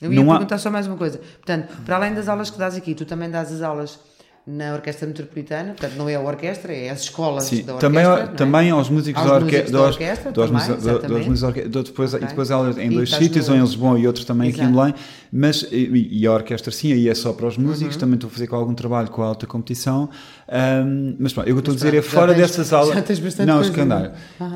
Eu 0.00 0.12
ia 0.12 0.16
Não 0.22 0.30
há- 0.30 0.34
perguntar 0.36 0.58
só 0.58 0.70
mais 0.70 0.86
uma 0.86 0.96
coisa. 0.96 1.18
Portanto, 1.18 1.74
para 1.84 1.96
além 1.96 2.14
das 2.14 2.28
aulas 2.28 2.50
que 2.50 2.58
dás 2.58 2.74
aqui, 2.76 2.94
tu 2.94 3.04
também 3.06 3.30
dás 3.30 3.50
as 3.50 3.62
aulas 3.62 3.98
na 4.46 4.74
Orquestra 4.74 5.08
Metropolitana, 5.08 5.70
portanto 5.72 5.94
não 5.96 6.08
é 6.08 6.14
a 6.14 6.20
orquestra, 6.20 6.72
é 6.72 6.88
as 6.90 7.00
escolas 7.00 7.44
Sim, 7.44 7.64
da 7.64 7.74
orquestra. 7.74 7.80
também, 7.80 8.04
é? 8.06 8.26
também 8.36 8.70
aos 8.70 8.88
músicos 8.88 9.20
Aos 9.20 9.28
da, 9.30 9.36
orque 9.38 9.50
músicos 9.50 9.72
da 9.72 9.78
dos- 9.78 9.86
orquestra 9.88 10.30
dos 10.32 10.46
também, 10.46 10.66
dos 10.68 10.76
exatamente. 10.86 11.12
músicos 11.28 11.40
da 11.40 11.46
orque- 11.48 11.68
do- 11.68 11.82
depois, 11.82 12.14
Ok. 12.14 12.24
E 12.24 12.28
depois 12.28 12.50
ela 12.52 12.80
em 12.80 12.86
E 12.92 12.94
dois 12.94 13.10
sítios, 13.10 13.48
no- 13.48 13.54
um 13.54 13.58
em 13.58 13.60
Lisboa 13.62 13.98
e 13.98 14.06
outro 14.06 14.24
também 14.24 14.50
aqui 14.50 14.60
em 14.60 14.62
Exato. 14.62 14.76
Belém, 14.78 14.94
mas 15.32 15.62
e, 15.72 16.08
e 16.20 16.26
a 16.28 16.32
orquestra 16.32 16.70
sim, 16.70 16.92
aí 16.92 17.08
é 17.08 17.14
só 17.16 17.32
para 17.32 17.48
os 17.48 17.56
Uhum. 17.56 17.64
músicos, 17.64 17.96
também 17.96 18.14
estou 18.14 18.28
a 18.28 18.30
fazer 18.30 18.46
com 18.46 18.54
algum 18.54 18.72
trabalho 18.74 19.10
com 19.10 19.20
a 19.20 19.26
alta 19.26 19.48
competição, 19.48 20.08
ahm, 20.48 21.16
mas 21.18 21.32
pronto, 21.32 21.48
eu 21.48 21.58
estou 21.58 21.72
a 21.72 21.74
dizer 21.74 21.94
é 21.94 22.00
fora 22.02 22.32
tens- 22.32 22.42
dessas 22.50 22.72
aulas. 22.72 22.94
já 22.94 23.02
tens 23.02 23.18
bastante 23.18 23.48
não, 23.48 23.60
não 23.60 23.96
é? 23.96 24.12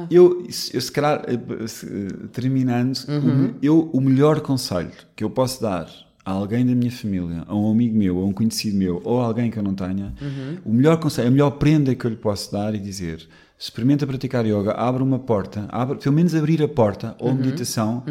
Eu, 0.09 0.47
se- 0.51 0.73
eu, 0.77 0.81
se 0.81 0.93
calhar, 0.93 1.25
eh, 1.27 1.35
eh, 1.35 2.27
terminando, 2.33 2.97
Uhum. 3.09 3.55
eu, 3.61 3.91
o 3.93 4.01
melhor 4.01 4.39
conselho 4.41 4.93
que 5.17 5.25
eu 5.25 5.31
posso 5.31 5.61
dar 5.61 5.89
a 6.25 6.31
alguém 6.33 6.65
da 6.67 6.75
minha 6.75 6.91
família, 6.91 7.45
a 7.47 7.55
um 7.57 7.71
amigo 7.71 7.97
meu, 7.97 8.19
a 8.19 8.25
um 8.27 8.33
conhecido 8.33 8.77
meu, 8.77 9.01
ou 9.05 9.21
a 9.21 9.25
alguém 9.27 9.51
que 9.51 9.59
eu 9.59 9.63
não 9.63 9.75
tenha, 9.75 10.13
Uhum. 10.21 10.59
o 10.65 10.73
melhor 10.73 10.99
conselho, 10.99 11.29
a 11.29 11.31
melhor 11.31 11.51
prenda 11.53 11.95
que 11.95 12.05
eu 12.05 12.11
lhe 12.11 12.17
posso 12.17 12.53
dar 12.53 12.75
e 12.75 12.79
dizer 12.79 13.27
experimenta 13.59 14.07
praticar 14.07 14.47
yoga, 14.47 14.73
abre 14.73 15.03
uma 15.03 15.19
porta, 15.19 15.67
abre, 15.71 15.99
pelo 15.99 16.15
menos 16.15 16.35
abrir 16.35 16.63
a 16.63 16.69
porta, 16.69 17.15
ou 17.19 17.35
meditação, 17.35 18.03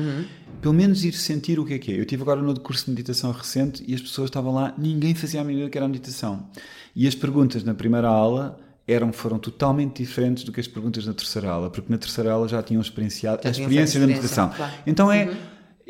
pelo 0.62 0.74
menos 0.76 1.04
ir 1.04 1.14
sentir 1.14 1.60
o 1.60 1.66
que 1.66 1.74
é 1.74 1.80
que 1.80 1.92
é. 1.92 2.00
Eu 2.00 2.06
tive 2.06 2.22
agora 2.22 2.40
no 2.40 2.60
curso 2.60 2.86
de 2.86 2.92
meditação 2.92 3.32
recente 3.32 3.84
e 3.88 3.96
as 3.96 4.02
pessoas 4.02 4.28
estavam 4.30 4.54
lá, 4.54 4.74
ninguém 4.78 5.16
fazia 5.16 5.42
a 5.42 5.44
mínima 5.44 5.62
ideia 5.62 5.72
que 5.72 5.78
era 5.78 5.86
a 5.86 5.90
meditação. 5.90 6.46
E 6.96 7.08
as 7.08 7.16
perguntas 7.16 7.64
na 7.64 7.74
primeira 7.74 8.08
aula 8.08 8.60
eram, 8.88 9.12
foram 9.12 9.40
totalmente 9.40 10.04
diferentes 10.04 10.44
do 10.44 10.52
que 10.52 10.60
as 10.60 10.68
perguntas 10.68 11.06
na 11.08 11.14
terceira 11.16 11.50
aula, 11.50 11.70
porque 11.72 11.92
na 11.92 11.98
terceira 11.98 12.32
aula 12.32 12.48
já 12.48 12.62
tinham 12.62 12.82
experienciado 12.82 13.42
Já 13.44 13.50
a 13.50 13.52
tinham 13.52 13.70
experiência 13.70 14.00
da 14.00 14.06
experiência, 14.06 14.42
meditação. 14.44 14.50
claro. 14.56 14.72
Uhum. 14.74 14.80
Então 14.86 15.12
é, 15.12 15.36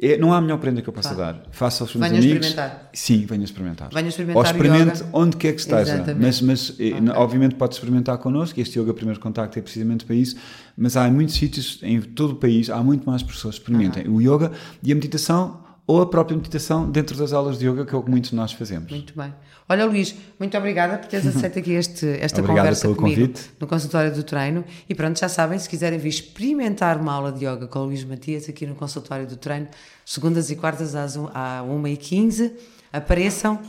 é- 0.01 0.17
não 0.17 0.33
há 0.33 0.39
melhor 0.41 0.57
prenda 0.59 0.81
que 0.81 0.89
eu 0.89 0.93
possa 0.93 1.13
dar. 1.13 1.41
Faça 1.51 1.83
aos 1.83 1.93
meus 1.95 2.09
Venha 2.09 2.21
amigos. 2.21 2.47
experimentar. 2.47 2.89
Sim, 2.93 3.25
venha 3.25 3.43
experimentar. 3.43 3.89
Venha 3.93 4.07
experimentar 4.09 4.37
Ou 4.37 4.43
experimente 4.45 4.99
yoga. 5.01 5.09
onde 5.13 5.37
quer 5.37 5.53
que 5.53 5.59
esteja. 5.61 5.81
Exatamente. 5.93 6.21
Mas, 6.25 6.41
mas 6.41 6.75
eh, 6.79 6.93
obviamente 7.15 7.55
pode 7.55 7.73
experimentar 7.75 8.17
connosco. 8.17 8.59
Este 8.59 8.79
Yoga 8.79 8.93
Primeiro 8.93 9.19
Contacto 9.19 9.57
é 9.57 9.61
precisamente 9.61 10.05
para 10.05 10.15
isso. 10.15 10.35
Mas 10.77 10.95
há 10.97 11.09
muitos 11.09 11.35
sítios 11.35 11.79
em 11.83 11.99
todo 12.01 12.31
o 12.31 12.35
país, 12.35 12.69
há 12.69 12.81
muito 12.83 13.09
mais 13.09 13.21
pessoas 13.23 13.55
que 13.55 13.61
experimentem 13.61 14.07
o 14.07 14.21
yoga 14.21 14.51
e 14.81 14.91
a 14.91 14.95
meditação 14.95 15.61
ou 15.91 16.01
a 16.01 16.05
própria 16.05 16.37
meditação 16.37 16.87
dentro 16.87 17.17
das 17.17 17.33
aulas 17.33 17.57
de 17.57 17.67
yoga, 17.67 17.83
que 17.83 17.95
é 17.95 17.97
o 17.97 18.03
que 18.03 18.11
muitos 18.11 18.29
de 18.29 18.35
nós 18.35 18.51
fazemos. 18.51 18.91
Muito 18.91 19.11
bem. 19.17 19.33
Olha, 19.67 19.85
Luís, 19.85 20.13
muito 20.39 20.55
obrigada 20.55 20.99
por 20.99 21.07
teres 21.07 21.25
aceito 21.35 21.57
aqui 21.57 21.71
este, 21.71 22.05
esta 22.21 22.39
Obrigado 22.41 22.57
conversa 22.63 22.81
pelo 22.83 22.95
comigo 22.95 23.21
convite. 23.21 23.49
no 23.59 23.65
consultório 23.65 24.13
do 24.13 24.21
treino. 24.23 24.63
E 24.87 24.93
pronto, 24.93 25.19
já 25.19 25.27
sabem, 25.27 25.57
se 25.57 25.67
quiserem 25.67 25.97
vir 25.97 26.09
experimentar 26.09 27.01
uma 27.01 27.11
aula 27.13 27.31
de 27.31 27.43
yoga 27.43 27.65
com 27.67 27.79
o 27.79 27.85
Luís 27.85 28.03
Matias 28.03 28.47
aqui 28.47 28.67
no 28.67 28.75
consultório 28.75 29.25
do 29.25 29.35
treino, 29.35 29.67
segundas 30.05 30.51
e 30.51 30.55
quartas 30.55 30.93
às 30.93 31.15
um- 31.15 31.27
à 31.33 31.63
1h15, 31.63 32.51
apareçam. 32.93 33.59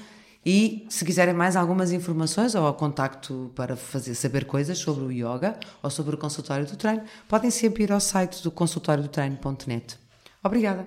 E 0.45 0.87
se 0.91 1.05
quiserem 1.07 1.33
mais 1.35 1.57
algumas 1.57 1.91
informações 1.91 2.55
ou 2.55 2.67
ao 2.67 2.75
contacto 2.75 3.51
para 3.55 3.77
fazer, 3.77 4.15
saber 4.15 4.45
coisas 4.45 4.77
sobre 4.79 5.05
o 5.05 5.11
yoga 5.11 5.55
ou 5.83 5.89
sobre 5.91 6.15
o 6.15 6.19
consultório 6.19 6.67
do 6.67 6.77
treino, 6.77 7.03
podem 7.29 7.51
sempre 7.51 7.85
ir 7.85 7.93
ao 7.93 8.01
site 8.01 8.43
do 8.43 8.51
consultóriodotreno.net. 8.51 9.99
Obrigada. 10.45 10.87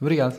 Obrigado. 0.00 0.36